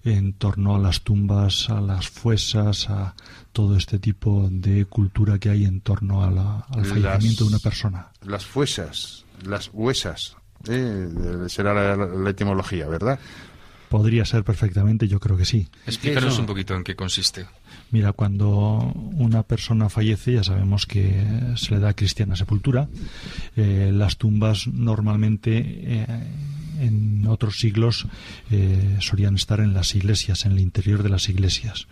en 0.05 0.31
torno 0.31 0.73
a 0.75 0.79
las 0.79 1.01
tumbas, 1.01 1.69
a 1.69 1.81
las 1.81 2.07
fuesas, 2.07 2.89
a 2.89 3.15
todo 3.51 3.75
este 3.75 3.99
tipo 3.99 4.47
de 4.49 4.85
cultura 4.85 5.39
que 5.39 5.49
hay 5.49 5.65
en 5.65 5.81
torno 5.81 6.23
a 6.23 6.31
la- 6.31 6.65
al 6.69 6.79
Las- 6.83 6.87
fallecimiento 6.87 7.43
de 7.43 7.49
una 7.49 7.59
persona. 7.59 8.07
Las 8.25 8.45
fuesas, 8.45 9.25
las 9.43 9.69
huesas. 9.73 10.37
Eh, 10.69 11.07
será 11.47 11.73
la, 11.73 12.05
la 12.05 12.29
etimología, 12.29 12.87
¿verdad? 12.87 13.19
Podría 13.91 14.23
ser 14.23 14.45
perfectamente, 14.45 15.09
yo 15.09 15.19
creo 15.19 15.35
que 15.35 15.43
sí. 15.43 15.67
Explícanos 15.85 16.39
un 16.39 16.45
poquito 16.45 16.75
en 16.75 16.83
qué 16.85 16.95
consiste. 16.95 17.45
Mira, 17.91 18.13
cuando 18.13 18.49
una 18.95 19.43
persona 19.43 19.89
fallece, 19.89 20.35
ya 20.35 20.45
sabemos 20.45 20.85
que 20.85 21.25
se 21.57 21.73
le 21.73 21.81
da 21.81 21.93
cristiana 21.93 22.37
sepultura. 22.37 22.87
Eh, 23.57 23.91
las 23.93 24.15
tumbas 24.15 24.67
normalmente 24.67 25.57
eh, 25.57 26.05
en 26.79 27.27
otros 27.27 27.59
siglos 27.59 28.07
eh, 28.49 28.95
solían 29.01 29.35
estar 29.35 29.59
en 29.59 29.73
las 29.73 29.93
iglesias, 29.93 30.45
en 30.45 30.53
el 30.53 30.61
interior 30.61 31.03
de 31.03 31.09
las 31.09 31.27
iglesias. 31.27 31.87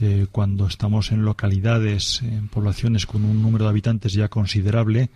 Eh, 0.00 0.26
cuando 0.30 0.66
estamos 0.66 1.10
en 1.10 1.24
localidades, 1.24 2.22
en 2.22 2.46
poblaciones 2.48 3.04
con 3.04 3.24
un 3.24 3.42
número 3.42 3.64
de 3.64 3.70
habitantes 3.70 4.12
ya 4.12 4.28
considerable, 4.28 5.10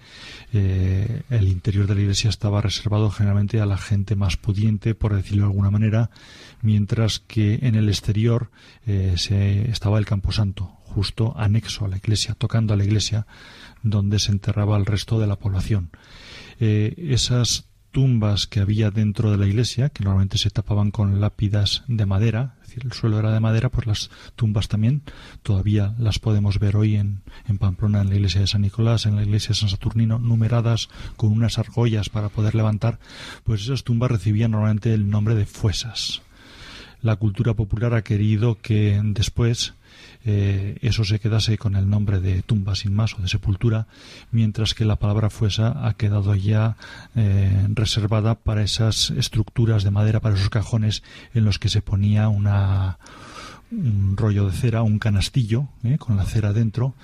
eh, 0.52 1.22
el 1.30 1.48
interior 1.48 1.86
de 1.86 1.94
la 1.94 2.00
iglesia 2.00 2.30
estaba 2.30 2.60
reservado 2.60 3.08
generalmente 3.10 3.60
a 3.60 3.66
la 3.66 3.78
gente 3.78 4.16
más 4.16 4.36
pudiente, 4.36 4.96
por 4.96 5.14
decirlo 5.14 5.44
de 5.44 5.50
alguna 5.50 5.70
manera, 5.70 6.10
mientras 6.62 7.20
que 7.20 7.60
en 7.62 7.76
el 7.76 7.88
exterior 7.88 8.50
eh, 8.84 9.14
se, 9.18 9.70
estaba 9.70 9.98
el 9.98 10.04
camposanto, 10.04 10.64
justo 10.82 11.32
anexo 11.36 11.84
a 11.84 11.88
la 11.88 11.98
iglesia, 11.98 12.34
tocando 12.34 12.74
a 12.74 12.76
la 12.76 12.84
iglesia, 12.84 13.26
donde 13.84 14.18
se 14.18 14.32
enterraba 14.32 14.76
el 14.76 14.86
resto 14.86 15.20
de 15.20 15.26
la 15.28 15.36
población. 15.36 15.90
Esas 16.58 17.66
tumbas 17.92 18.46
que 18.46 18.60
había 18.60 18.90
dentro 18.90 19.30
de 19.30 19.36
la 19.36 19.46
iglesia, 19.46 19.90
que 19.90 20.02
normalmente 20.02 20.38
se 20.38 20.50
tapaban 20.50 20.90
con 20.90 21.20
lápidas 21.20 21.84
de 21.86 22.06
madera, 22.06 22.56
el 22.82 22.92
suelo 22.92 23.18
era 23.18 23.32
de 23.32 23.40
madera, 23.40 23.68
pues 23.68 23.86
las 23.86 24.10
tumbas 24.36 24.68
también 24.68 25.02
todavía 25.42 25.94
las 25.98 26.18
podemos 26.18 26.58
ver 26.58 26.76
hoy 26.76 26.96
en, 26.96 27.22
en 27.48 27.58
Pamplona, 27.58 28.00
en 28.00 28.08
la 28.08 28.14
iglesia 28.14 28.40
de 28.40 28.46
San 28.46 28.62
Nicolás, 28.62 29.06
en 29.06 29.16
la 29.16 29.22
iglesia 29.22 29.50
de 29.50 29.54
San 29.54 29.68
Saturnino, 29.68 30.18
numeradas 30.18 30.88
con 31.16 31.32
unas 31.32 31.58
argollas 31.58 32.08
para 32.08 32.28
poder 32.28 32.54
levantar, 32.54 32.98
pues 33.44 33.62
esas 33.62 33.84
tumbas 33.84 34.10
recibían 34.10 34.52
normalmente 34.52 34.92
el 34.94 35.10
nombre 35.10 35.34
de 35.34 35.46
fuesas. 35.46 36.22
La 37.00 37.16
cultura 37.16 37.54
popular 37.54 37.94
ha 37.94 38.02
querido 38.02 38.58
que 38.60 39.00
después 39.02 39.74
eh, 40.24 40.78
eso 40.82 41.04
se 41.04 41.18
quedase 41.18 41.58
con 41.58 41.76
el 41.76 41.88
nombre 41.88 42.20
de 42.20 42.42
tumba 42.42 42.74
sin 42.74 42.94
más 42.94 43.14
o 43.14 43.22
de 43.22 43.28
sepultura, 43.28 43.86
mientras 44.30 44.74
que 44.74 44.84
la 44.84 44.96
palabra 44.96 45.30
fuesa 45.30 45.86
ha 45.86 45.94
quedado 45.94 46.34
ya 46.34 46.76
eh, 47.16 47.66
reservada 47.70 48.34
para 48.34 48.62
esas 48.62 49.10
estructuras 49.10 49.84
de 49.84 49.90
madera, 49.90 50.20
para 50.20 50.36
esos 50.36 50.50
cajones 50.50 51.02
en 51.34 51.44
los 51.44 51.58
que 51.58 51.68
se 51.68 51.82
ponía 51.82 52.28
una, 52.28 52.98
un 53.72 54.16
rollo 54.16 54.46
de 54.46 54.52
cera, 54.52 54.82
un 54.82 54.98
canastillo 54.98 55.68
eh, 55.82 55.98
con 55.98 56.16
la 56.16 56.24
cera 56.24 56.52
dentro, 56.52 56.94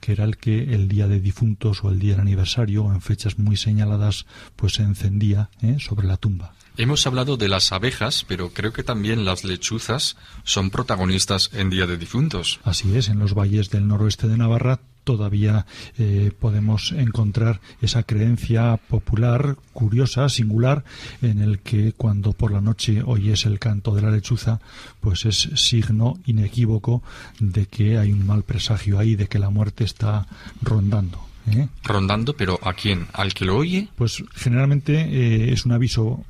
que 0.00 0.12
era 0.12 0.24
el 0.24 0.36
que 0.36 0.74
el 0.74 0.88
día 0.88 1.08
de 1.08 1.20
difuntos 1.20 1.82
o 1.84 1.90
el 1.90 1.98
día 1.98 2.12
del 2.12 2.20
aniversario 2.20 2.84
o 2.84 2.92
en 2.92 3.00
fechas 3.00 3.38
muy 3.38 3.56
señaladas 3.56 4.26
pues 4.56 4.74
se 4.74 4.82
encendía 4.82 5.50
eh, 5.62 5.76
sobre 5.78 6.06
la 6.06 6.16
tumba. 6.16 6.54
Hemos 6.80 7.08
hablado 7.08 7.36
de 7.36 7.48
las 7.48 7.72
abejas, 7.72 8.24
pero 8.28 8.50
creo 8.50 8.72
que 8.72 8.84
también 8.84 9.24
las 9.24 9.42
lechuzas 9.42 10.16
son 10.44 10.70
protagonistas 10.70 11.50
en 11.52 11.70
Día 11.70 11.88
de 11.88 11.96
Difuntos. 11.96 12.60
Así 12.62 12.96
es, 12.96 13.08
en 13.08 13.18
los 13.18 13.34
valles 13.34 13.70
del 13.70 13.88
noroeste 13.88 14.28
de 14.28 14.38
Navarra 14.38 14.78
todavía 15.02 15.66
eh, 15.98 16.30
podemos 16.38 16.92
encontrar 16.92 17.60
esa 17.82 18.04
creencia 18.04 18.76
popular, 18.76 19.56
curiosa, 19.72 20.28
singular, 20.28 20.84
en 21.20 21.42
el 21.42 21.58
que 21.58 21.94
cuando 21.94 22.32
por 22.32 22.52
la 22.52 22.60
noche 22.60 23.02
oyes 23.04 23.44
el 23.44 23.58
canto 23.58 23.92
de 23.96 24.02
la 24.02 24.12
lechuza, 24.12 24.60
pues 25.00 25.24
es 25.24 25.50
signo 25.56 26.20
inequívoco 26.26 27.02
de 27.40 27.66
que 27.66 27.98
hay 27.98 28.12
un 28.12 28.24
mal 28.24 28.44
presagio 28.44 29.00
ahí, 29.00 29.16
de 29.16 29.26
que 29.26 29.40
la 29.40 29.50
muerte 29.50 29.82
está 29.82 30.28
rondando. 30.62 31.26
¿eh? 31.50 31.66
Rondando, 31.82 32.36
pero 32.36 32.60
¿a 32.62 32.74
quién? 32.74 33.08
¿Al 33.14 33.34
que 33.34 33.46
lo 33.46 33.56
oye? 33.56 33.88
Pues 33.96 34.22
generalmente 34.36 34.94
eh, 35.00 35.52
es 35.52 35.64
un 35.64 35.72
aviso 35.72 36.24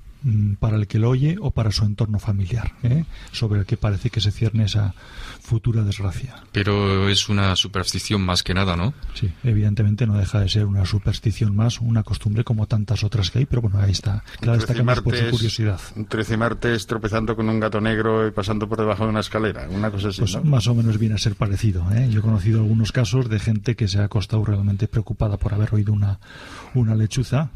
para 0.59 0.77
el 0.77 0.87
que 0.87 0.99
lo 0.99 1.11
oye 1.11 1.37
o 1.41 1.51
para 1.51 1.71
su 1.71 1.85
entorno 1.85 2.19
familiar, 2.19 2.73
¿eh? 2.83 3.05
sobre 3.33 3.61
el 3.61 3.67
que 3.67 3.77
parece 3.77 4.11
que 4.11 4.21
se 4.21 4.33
cierne 4.33 4.65
esa 4.65 4.95
futura 5.49 5.83
desgracia. 5.83 6.37
Pero 6.53 7.09
es 7.09 7.29
una 7.31 7.57
superstición 7.57 8.21
más 8.21 8.43
que 8.43 8.53
nada, 8.55 8.77
¿no? 8.77 8.93
Sí, 9.15 9.33
evidentemente 9.43 10.07
no 10.07 10.19
deja 10.19 10.41
de 10.41 10.49
ser 10.49 10.67
una 10.67 10.85
superstición 10.85 11.57
más, 11.57 11.81
una 11.81 12.03
costumbre 12.03 12.45
como 12.45 12.67
tantas 12.67 13.03
otras 13.03 13.31
que 13.31 13.41
hay, 13.41 13.47
pero 13.47 13.63
bueno, 13.63 13.81
ahí 13.81 13.93
está. 13.93 14.23
Claro, 14.41 14.59
está 14.59 14.75
que 14.75 14.83
más 14.83 15.01
por 15.01 15.17
su 15.17 15.31
curiosidad. 15.31 15.81
un 15.97 16.05
13 16.05 16.37
martes 16.37 16.87
tropezando 16.87 17.35
con 17.35 17.49
un 17.49 17.59
gato 17.61 17.81
negro 17.81 18.27
y 18.29 18.31
pasando 18.31 18.69
por 18.69 18.79
debajo 18.79 19.05
de 19.05 19.11
una 19.11 19.21
escalera, 19.21 19.67
una 19.71 19.91
cosa 19.91 20.09
así, 20.09 20.21
Pues 20.21 20.37
¿no? 20.37 20.43
más 20.45 20.67
o 20.67 20.75
menos 20.75 20.99
viene 20.99 21.15
a 21.15 21.19
ser 21.19 21.35
parecido. 21.35 21.85
¿eh? 21.93 22.09
Yo 22.11 22.19
he 22.21 22.23
conocido 22.23 22.61
algunos 22.61 22.93
casos 22.93 23.29
de 23.31 23.39
gente 23.39 23.75
que 23.75 23.89
se 23.89 23.99
ha 24.01 24.05
acostado 24.05 24.45
realmente 24.45 24.87
preocupada 24.89 25.39
por 25.39 25.55
haber 25.55 25.75
oído 25.75 25.93
una, 25.95 26.19
una 26.75 26.95
lechuza 26.95 27.51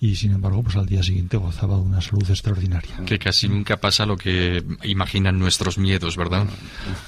y 0.00 0.16
sin 0.16 0.32
embargo 0.32 0.62
pues 0.64 0.76
al 0.76 0.86
día 0.86 1.02
siguiente 1.02 1.36
gozaba 1.36 1.76
de 1.76 1.82
una 1.82 2.00
salud 2.00 2.28
extraordinaria. 2.28 2.96
Que 3.06 3.18
casi 3.18 3.48
nunca 3.48 3.76
pasa 3.78 4.04
lo 4.04 4.16
que 4.16 4.64
imaginan 4.82 5.38
nuestros 5.38 5.78
miedos, 5.78 6.16
¿verdad? 6.16 6.46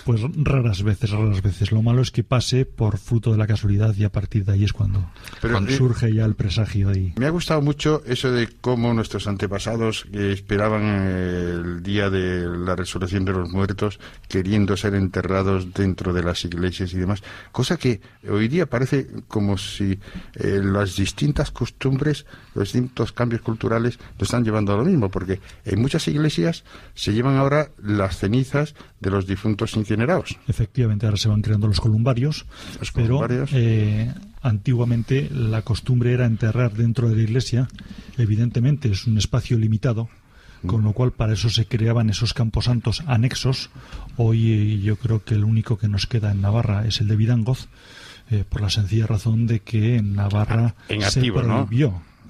Pues 0.04 0.20
raras 0.36 0.82
veces, 0.82 1.10
raras 1.10 1.42
veces. 1.42 1.72
Lo 1.72 1.82
malo 1.82 2.02
es 2.02 2.10
que 2.10 2.24
pase 2.24 2.64
por 2.64 2.98
fruto 2.98 3.32
de 3.32 3.38
la 3.38 3.46
casualidad 3.46 3.94
y 3.96 4.04
a 4.04 4.10
partir 4.10 4.44
de 4.44 4.52
ahí 4.52 4.64
es 4.64 4.72
cuando, 4.72 5.10
Pero, 5.40 5.54
cuando 5.54 5.70
eh, 5.70 5.76
surge 5.76 6.12
ya 6.12 6.24
el 6.24 6.34
presagio 6.34 6.92
y 6.92 7.12
Me 7.16 7.26
ha 7.26 7.30
gustado 7.30 7.60
mucho 7.62 8.02
eso 8.06 8.30
de 8.30 8.48
cómo 8.60 8.92
nuestros 8.94 9.26
antepasados 9.26 10.06
que 10.10 10.32
esperaban 10.32 10.82
eh, 10.84 11.52
el 11.54 11.82
día 11.82 12.10
de 12.10 12.46
la 12.46 12.76
resurrección 12.76 13.24
de 13.24 13.32
los 13.32 13.50
muertos 13.50 14.00
queriendo 14.28 14.76
ser 14.76 14.94
enterrados 14.94 15.72
dentro 15.72 16.12
de 16.12 16.22
las 16.22 16.44
iglesias 16.44 16.92
y 16.92 16.98
demás, 16.98 17.22
cosa 17.52 17.76
que 17.76 18.00
hoy 18.28 18.48
día 18.48 18.66
parece 18.66 19.06
como 19.26 19.58
si 19.58 19.98
eh, 20.34 20.60
las 20.62 20.96
distintas 20.96 21.50
costumbres, 21.50 22.26
los 22.54 22.72
distintos 22.72 23.12
cambios 23.12 23.42
culturales 23.42 23.98
lo 24.18 24.24
están 24.24 24.44
llevando 24.44 24.72
a 24.72 24.76
lo 24.76 24.84
mismo, 24.84 25.08
porque 25.08 25.40
en 25.64 25.80
muchas 25.80 26.06
iglesias 26.08 26.64
se 26.94 27.12
llevan 27.12 27.36
ahora 27.36 27.70
las 27.82 28.18
cenizas 28.18 28.74
de 29.00 29.10
los 29.10 29.26
difuntos 29.26 29.76
incinerados. 29.76 30.36
Efectivamente, 30.48 31.06
ahora 31.06 31.18
se 31.18 31.28
van 31.28 31.42
creando 31.42 31.68
los 31.68 31.80
columbarios, 31.80 32.46
Los 32.78 32.92
pero 32.92 33.26
eh, 33.28 34.12
antiguamente 34.42 35.28
la 35.32 35.62
costumbre 35.62 36.12
era 36.12 36.26
enterrar 36.26 36.72
dentro 36.72 37.08
de 37.08 37.16
la 37.16 37.22
iglesia. 37.22 37.68
Evidentemente 38.16 38.90
es 38.90 39.06
un 39.06 39.18
espacio 39.18 39.58
limitado, 39.58 40.08
con 40.66 40.82
lo 40.82 40.92
cual 40.92 41.12
para 41.12 41.34
eso 41.34 41.50
se 41.50 41.66
creaban 41.66 42.10
esos 42.10 42.34
camposantos 42.34 43.02
anexos. 43.06 43.70
Hoy 44.16 44.52
eh, 44.52 44.80
yo 44.80 44.96
creo 44.96 45.22
que 45.22 45.34
el 45.34 45.44
único 45.44 45.78
que 45.78 45.88
nos 45.88 46.06
queda 46.06 46.32
en 46.32 46.40
Navarra 46.40 46.86
es 46.86 47.00
el 47.00 47.08
de 47.08 47.16
Vidangoz, 47.16 47.68
eh, 48.30 48.44
por 48.48 48.60
la 48.60 48.70
sencilla 48.70 49.06
razón 49.06 49.46
de 49.46 49.60
que 49.60 49.96
en 49.96 50.14
Navarra 50.14 50.74
En 50.88 51.02
se. 51.02 51.20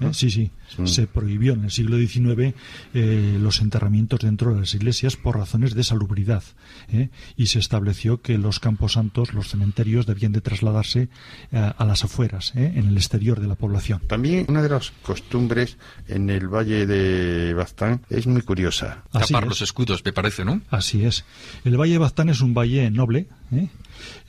¿Eh? 0.01 0.09
Sí, 0.13 0.29
sí, 0.29 0.51
se 0.85 1.07
prohibió 1.07 1.53
en 1.53 1.65
el 1.65 1.71
siglo 1.71 1.97
XIX 1.97 2.53
eh, 2.93 3.37
los 3.39 3.59
enterramientos 3.61 4.19
dentro 4.19 4.53
de 4.53 4.61
las 4.61 4.73
iglesias 4.73 5.15
por 5.15 5.37
razones 5.37 5.73
de 5.73 5.83
salubridad 5.83 6.43
¿eh? 6.91 7.09
y 7.35 7.47
se 7.47 7.59
estableció 7.59 8.21
que 8.21 8.37
los 8.37 8.59
camposantos, 8.59 9.33
los 9.33 9.49
cementerios 9.49 10.05
debían 10.05 10.31
de 10.31 10.41
trasladarse 10.41 11.09
eh, 11.51 11.71
a 11.77 11.85
las 11.85 12.03
afueras, 12.03 12.53
¿eh? 12.55 12.73
en 12.75 12.87
el 12.87 12.97
exterior 12.97 13.39
de 13.39 13.47
la 13.47 13.55
población. 13.55 14.01
También 14.07 14.45
una 14.47 14.61
de 14.61 14.69
las 14.69 14.91
costumbres 15.01 15.77
en 16.07 16.29
el 16.29 16.47
valle 16.47 16.85
de 16.85 17.53
Baztán 17.53 18.01
es 18.09 18.27
muy 18.27 18.41
curiosa. 18.41 19.03
Así 19.11 19.33
Tapar 19.33 19.43
es. 19.43 19.49
los 19.49 19.61
escudos, 19.61 20.03
me 20.05 20.13
parece, 20.13 20.45
¿no? 20.45 20.61
Así 20.69 21.03
es. 21.03 21.25
El 21.65 21.77
Valle 21.77 21.93
de 21.93 21.97
Baztán 21.99 22.29
es 22.29 22.41
un 22.41 22.53
valle 22.53 22.89
noble, 22.91 23.27
¿eh? 23.51 23.69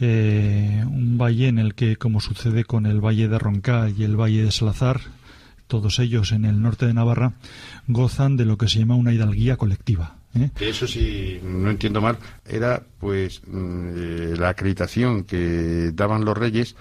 Eh, 0.01 0.85
un 0.87 1.19
valle 1.19 1.49
en 1.49 1.59
el 1.59 1.75
que, 1.75 1.97
como 1.97 2.21
sucede 2.21 2.65
con 2.65 2.87
el 2.87 3.01
Valle 3.01 3.29
de 3.29 3.39
Roncal 3.39 3.95
y 3.97 4.05
el 4.05 4.17
Valle 4.17 4.45
de 4.45 4.51
Salazar, 4.51 5.01
todos 5.71 5.99
ellos 6.01 6.33
en 6.33 6.45
el 6.45 6.61
norte 6.61 6.85
de 6.87 6.93
Navarra, 6.93 7.33
gozan 7.87 8.37
de 8.37 8.45
lo 8.45 8.59
que 8.59 8.69
se 8.69 8.81
llama 8.81 8.97
una 8.97 9.15
hidalguía 9.15 9.57
colectiva. 9.57 10.17
¿eh? 10.35 10.51
Eso 10.61 10.87
sí, 10.87 11.41
no 11.43 11.71
entiendo 11.71 12.01
mal, 12.03 12.19
era 12.47 12.83
pues 12.99 13.41
mm, 13.47 13.89
eh, 13.97 14.35
la 14.37 14.51
acreditación 14.51 15.25
que 15.25 15.93
daban 15.95 16.25
los 16.27 16.37
reyes 16.37 16.77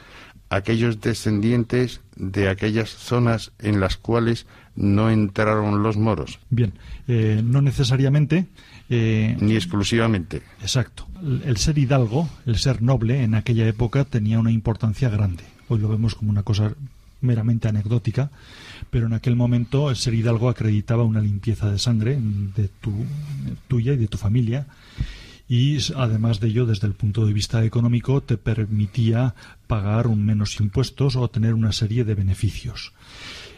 a 0.49 0.57
aquellos 0.57 0.99
descendientes 0.99 2.01
de 2.15 2.49
aquellas 2.49 2.89
zonas 2.89 3.51
en 3.59 3.79
las 3.79 3.95
cuales 3.97 4.47
no 4.75 5.09
entraron 5.11 5.83
los 5.83 5.95
moros, 5.97 6.39
Bien, 6.49 6.73
eh, 7.07 7.41
no 7.43 7.61
necesariamente. 7.61 8.47
eh, 8.89 9.37
ni 9.39 9.55
exclusivamente. 9.55 10.41
Exacto. 10.61 11.05
El 11.21 11.43
el 11.45 11.57
ser 11.57 11.77
hidalgo, 11.77 12.27
el 12.47 12.57
ser 12.57 12.81
noble, 12.81 13.23
en 13.23 13.35
aquella 13.35 13.67
época 13.67 14.05
tenía 14.05 14.39
una 14.39 14.51
importancia 14.51 15.09
grande. 15.09 15.43
Hoy 15.67 15.79
lo 15.79 15.89
vemos 15.89 16.15
como 16.15 16.31
una 16.31 16.41
cosa 16.43 16.73
meramente 17.22 17.67
anecdótica, 17.67 18.32
pero 18.89 19.07
en 19.07 19.13
aquel 19.13 19.36
momento 19.36 19.89
el 19.89 19.95
ser 19.95 20.13
hidalgo 20.13 20.49
acreditaba 20.49 21.03
una 21.03 21.22
limpieza 21.22 21.72
de 21.72 21.80
sangre 21.80 22.17
de 22.20 22.67
tu, 22.67 23.05
tuya 23.67 23.93
y 23.93 23.97
de 23.97 24.07
tu 24.07 24.17
familia 24.17 24.67
y 25.49 25.80
además 25.95 26.39
de 26.39 26.49
ello, 26.49 26.67
desde 26.67 26.86
el 26.86 26.93
punto 26.93 27.26
de 27.26 27.34
vista 27.34 27.65
económico, 27.65 28.22
te 28.22 28.38
permitía 28.38 29.34
pagar 29.65 30.07
menos 30.07 30.59
impuestos 30.59 31.15
o 31.15 31.28
tener 31.28 31.55
una 31.55 31.72
serie 31.72 32.03
de 32.03 32.13
beneficios. 32.13 32.93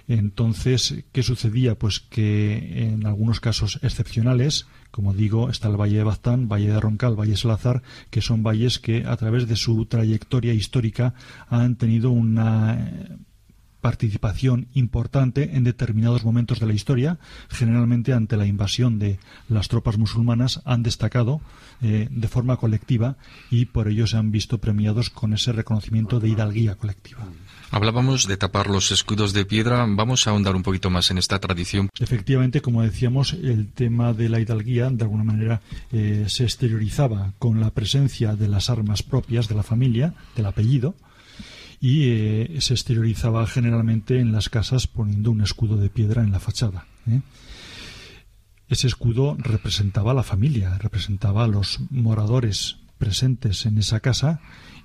Entonces, 0.08 1.04
¿qué 1.12 1.22
sucedía? 1.22 1.78
Pues 1.78 2.00
que 2.00 2.88
en 2.88 3.06
algunos 3.06 3.42
casos 3.42 3.78
excepcionales, 3.84 4.68
como 4.90 5.14
digo, 5.14 5.50
está 5.50 5.68
el 5.68 5.76
Valle 5.76 5.98
de 5.98 6.04
Baztán, 6.06 6.48
Valle 6.48 6.72
de 6.72 6.80
Roncal, 6.80 7.20
Valle 7.20 7.36
Salazar, 7.36 7.84
que 8.10 8.22
son 8.22 8.42
valles 8.42 8.80
que 8.80 9.04
a 9.06 9.18
través 9.18 9.50
de 9.50 9.58
su 9.58 9.86
trayectoria 9.86 10.54
histórica 10.54 11.14
han 11.50 11.76
tenido 11.76 12.10
una 12.12 13.20
participación 13.82 14.68
importante 14.74 15.56
en 15.56 15.64
determinados 15.64 16.24
momentos 16.24 16.60
de 16.60 16.68
la 16.68 16.74
historia, 16.74 17.18
generalmente 17.50 18.14
ante 18.14 18.38
la 18.38 18.46
invasión 18.46 19.00
de 19.00 19.20
las 19.50 19.68
tropas 19.68 19.98
musulmanas, 19.98 20.62
han 20.66 20.84
destacado 20.84 21.42
eh, 21.82 22.08
de 22.10 22.28
forma 22.28 22.58
colectiva 22.58 23.18
y 23.50 23.66
por 23.66 23.88
ello 23.88 24.08
se 24.08 24.18
han 24.18 24.32
visto 24.32 24.60
premiados 24.60 25.10
con 25.10 25.34
ese 25.34 25.52
reconocimiento 25.52 26.20
de 26.20 26.30
hidalguía 26.30 26.76
colectiva. 26.76 27.28
Hablábamos 27.74 28.28
de 28.28 28.36
tapar 28.36 28.68
los 28.68 28.92
escudos 28.92 29.32
de 29.32 29.46
piedra. 29.46 29.86
Vamos 29.88 30.28
a 30.28 30.32
ahondar 30.32 30.58
un 30.58 30.64
poquito 30.64 30.90
más 30.90 31.10
en 31.10 31.18
esta 31.18 31.40
tradición. 31.40 31.90
Efectivamente, 32.00 32.62
como 32.62 32.82
decíamos, 32.82 33.32
el 33.32 33.72
tema 33.72 34.12
de 34.12 34.28
la 34.28 34.42
hidalguía 34.42 34.90
de 34.90 35.04
alguna 35.04 35.24
manera 35.24 35.62
eh, 35.92 36.26
se 36.28 36.44
exteriorizaba 36.44 37.32
con 37.40 37.62
la 37.62 37.72
presencia 37.72 38.36
de 38.36 38.50
las 38.50 38.70
armas 38.70 39.04
propias 39.04 39.48
de 39.48 39.56
la 39.56 39.64
familia, 39.64 40.14
del 40.36 40.48
apellido, 40.48 40.96
y 41.82 42.04
eh, 42.10 42.58
se 42.60 42.76
exteriorizaba 42.76 43.46
generalmente 43.48 44.20
en 44.20 44.32
las 44.32 44.50
casas 44.50 44.86
poniendo 44.86 45.32
un 45.32 45.42
escudo 45.42 45.78
de 45.78 45.90
piedra 45.90 46.22
en 46.22 46.32
la 46.32 46.40
fachada. 46.40 46.86
¿eh? 47.10 47.22
Ese 48.70 48.86
escudo 48.86 49.36
representaba 49.40 50.12
a 50.12 50.14
la 50.14 50.24
familia, 50.24 50.78
representaba 50.78 51.44
a 51.44 51.48
los 51.48 51.80
moradores 51.90 52.78
presentes 53.00 53.66
en 53.66 53.80
esa 53.80 54.00
casa 54.00 54.42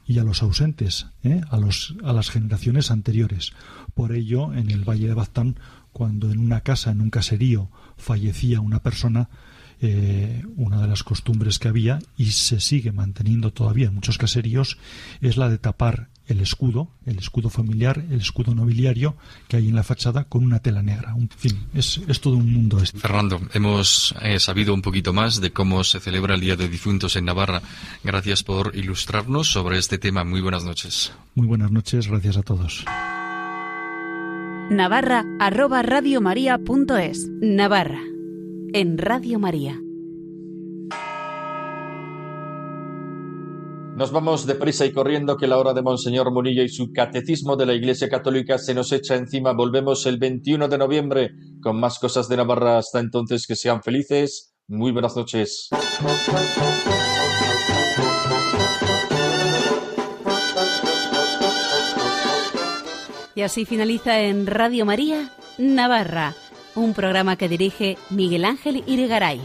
y 0.07 0.18
a 0.20 0.24
los 0.24 0.42
ausentes, 0.42 1.09
¿eh? 1.22 1.42
a, 1.51 1.59
los, 1.59 1.94
a 2.03 2.14
las 2.14 2.30
generaciones 2.30 2.90
anteriores. 2.90 3.53
Por 3.94 4.12
ello, 4.12 4.55
en 4.55 4.70
el 4.70 4.88
Valle 4.88 5.09
de 5.09 5.14
Baztán, 5.14 5.59
cuando 5.92 6.30
en 6.30 6.38
una 6.38 6.62
casa, 6.62 6.92
en 6.92 7.03
un 7.03 7.11
caserío, 7.11 7.70
fallecía 7.99 8.61
una 8.61 8.82
persona, 8.82 9.28
una 10.57 10.80
de 10.80 10.88
las 10.88 11.03
costumbres 11.03 11.59
que 11.59 11.68
había 11.68 11.99
y 12.16 12.30
se 12.30 12.61
sigue 12.61 12.92
manteniendo 12.92 13.53
todavía 13.53 13.88
en 13.88 13.94
muchos 13.94 14.16
caseríos 14.16 14.78
es 15.20 15.36
la 15.36 15.51
de 15.51 15.59
tapar 15.59 16.09
el 16.29 16.41
escudo, 16.41 16.89
el 17.05 17.18
escudo 17.18 17.51
familiar, 17.51 18.05
el 18.11 18.20
escudo 18.20 18.55
nobiliario 18.55 19.16
que 19.49 19.57
hay 19.57 19.68
en 19.68 19.74
la 19.74 19.83
fachada 19.83 20.24
con 20.24 20.45
una 20.45 20.61
tela 20.61 20.83
negra. 20.83 21.14
En 21.16 21.29
fin, 21.29 21.66
es, 21.74 22.01
es 22.09 22.20
todo 22.20 22.37
un 22.37 22.53
mundo 22.53 22.81
este. 22.83 22.99
Fernando, 22.99 23.41
hemos 23.55 24.14
eh, 24.22 24.39
sabido 24.39 24.74
un 24.74 24.83
poquito 24.83 25.12
más 25.12 25.41
de 25.41 25.53
cómo 25.53 25.85
se 25.85 26.01
celebra 26.01 26.35
el 26.35 26.41
Día 26.41 26.57
de 26.57 26.68
Difuntos 26.68 27.16
en 27.16 27.27
Navarra. 27.27 27.62
Gracias 28.03 28.43
por 28.43 28.74
ilustrarnos 28.77 29.51
sobre 29.51 29.79
este 29.79 29.99
tema. 29.99 30.24
Muy 30.24 30.41
buenas 30.41 30.64
noches. 30.64 31.12
Muy 31.35 31.47
buenas 31.47 31.70
noches, 31.70 32.09
gracias 32.09 32.37
a 32.37 32.43
todos. 32.43 32.85
Navarra 34.70 35.24
arroba 35.39 35.83
radiomaria.es. 35.83 37.29
Navarra. 37.41 38.01
En 38.72 38.99
Radio 38.99 39.39
María. 39.39 39.81
Nos 43.97 44.12
vamos 44.12 44.44
deprisa 44.44 44.84
y 44.84 44.92
corriendo 44.92 45.38
que 45.38 45.47
la 45.47 45.57
hora 45.57 45.72
de 45.72 45.80
Monseñor 45.80 46.30
Munilla 46.30 46.62
y 46.62 46.68
su 46.68 46.92
catecismo 46.92 47.57
de 47.57 47.64
la 47.64 47.72
Iglesia 47.72 48.11
Católica 48.11 48.59
se 48.59 48.74
nos 48.74 48.92
echa 48.92 49.14
encima. 49.14 49.55
Volvemos 49.55 50.05
el 50.05 50.18
21 50.18 50.68
de 50.68 50.76
noviembre 50.76 51.30
con 51.62 51.80
más 51.80 51.99
cosas 51.99 52.28
de 52.28 52.36
Navarra. 52.36 52.76
Hasta 52.76 53.01
entonces, 53.01 53.47
que 53.47 53.57
sean 53.57 53.82
felices. 53.82 54.55
Muy 54.68 54.92
buenas 54.92 55.16
noches. 55.16 55.70
Y 63.34 63.40
así 63.40 63.64
finaliza 63.64 64.20
en 64.20 64.47
Radio 64.47 64.84
María 64.84 65.32
Navarra, 65.57 66.34
un 66.74 66.92
programa 66.92 67.36
que 67.36 67.49
dirige 67.49 67.97
Miguel 68.11 68.44
Ángel 68.44 68.84
Irigaray. 68.86 69.40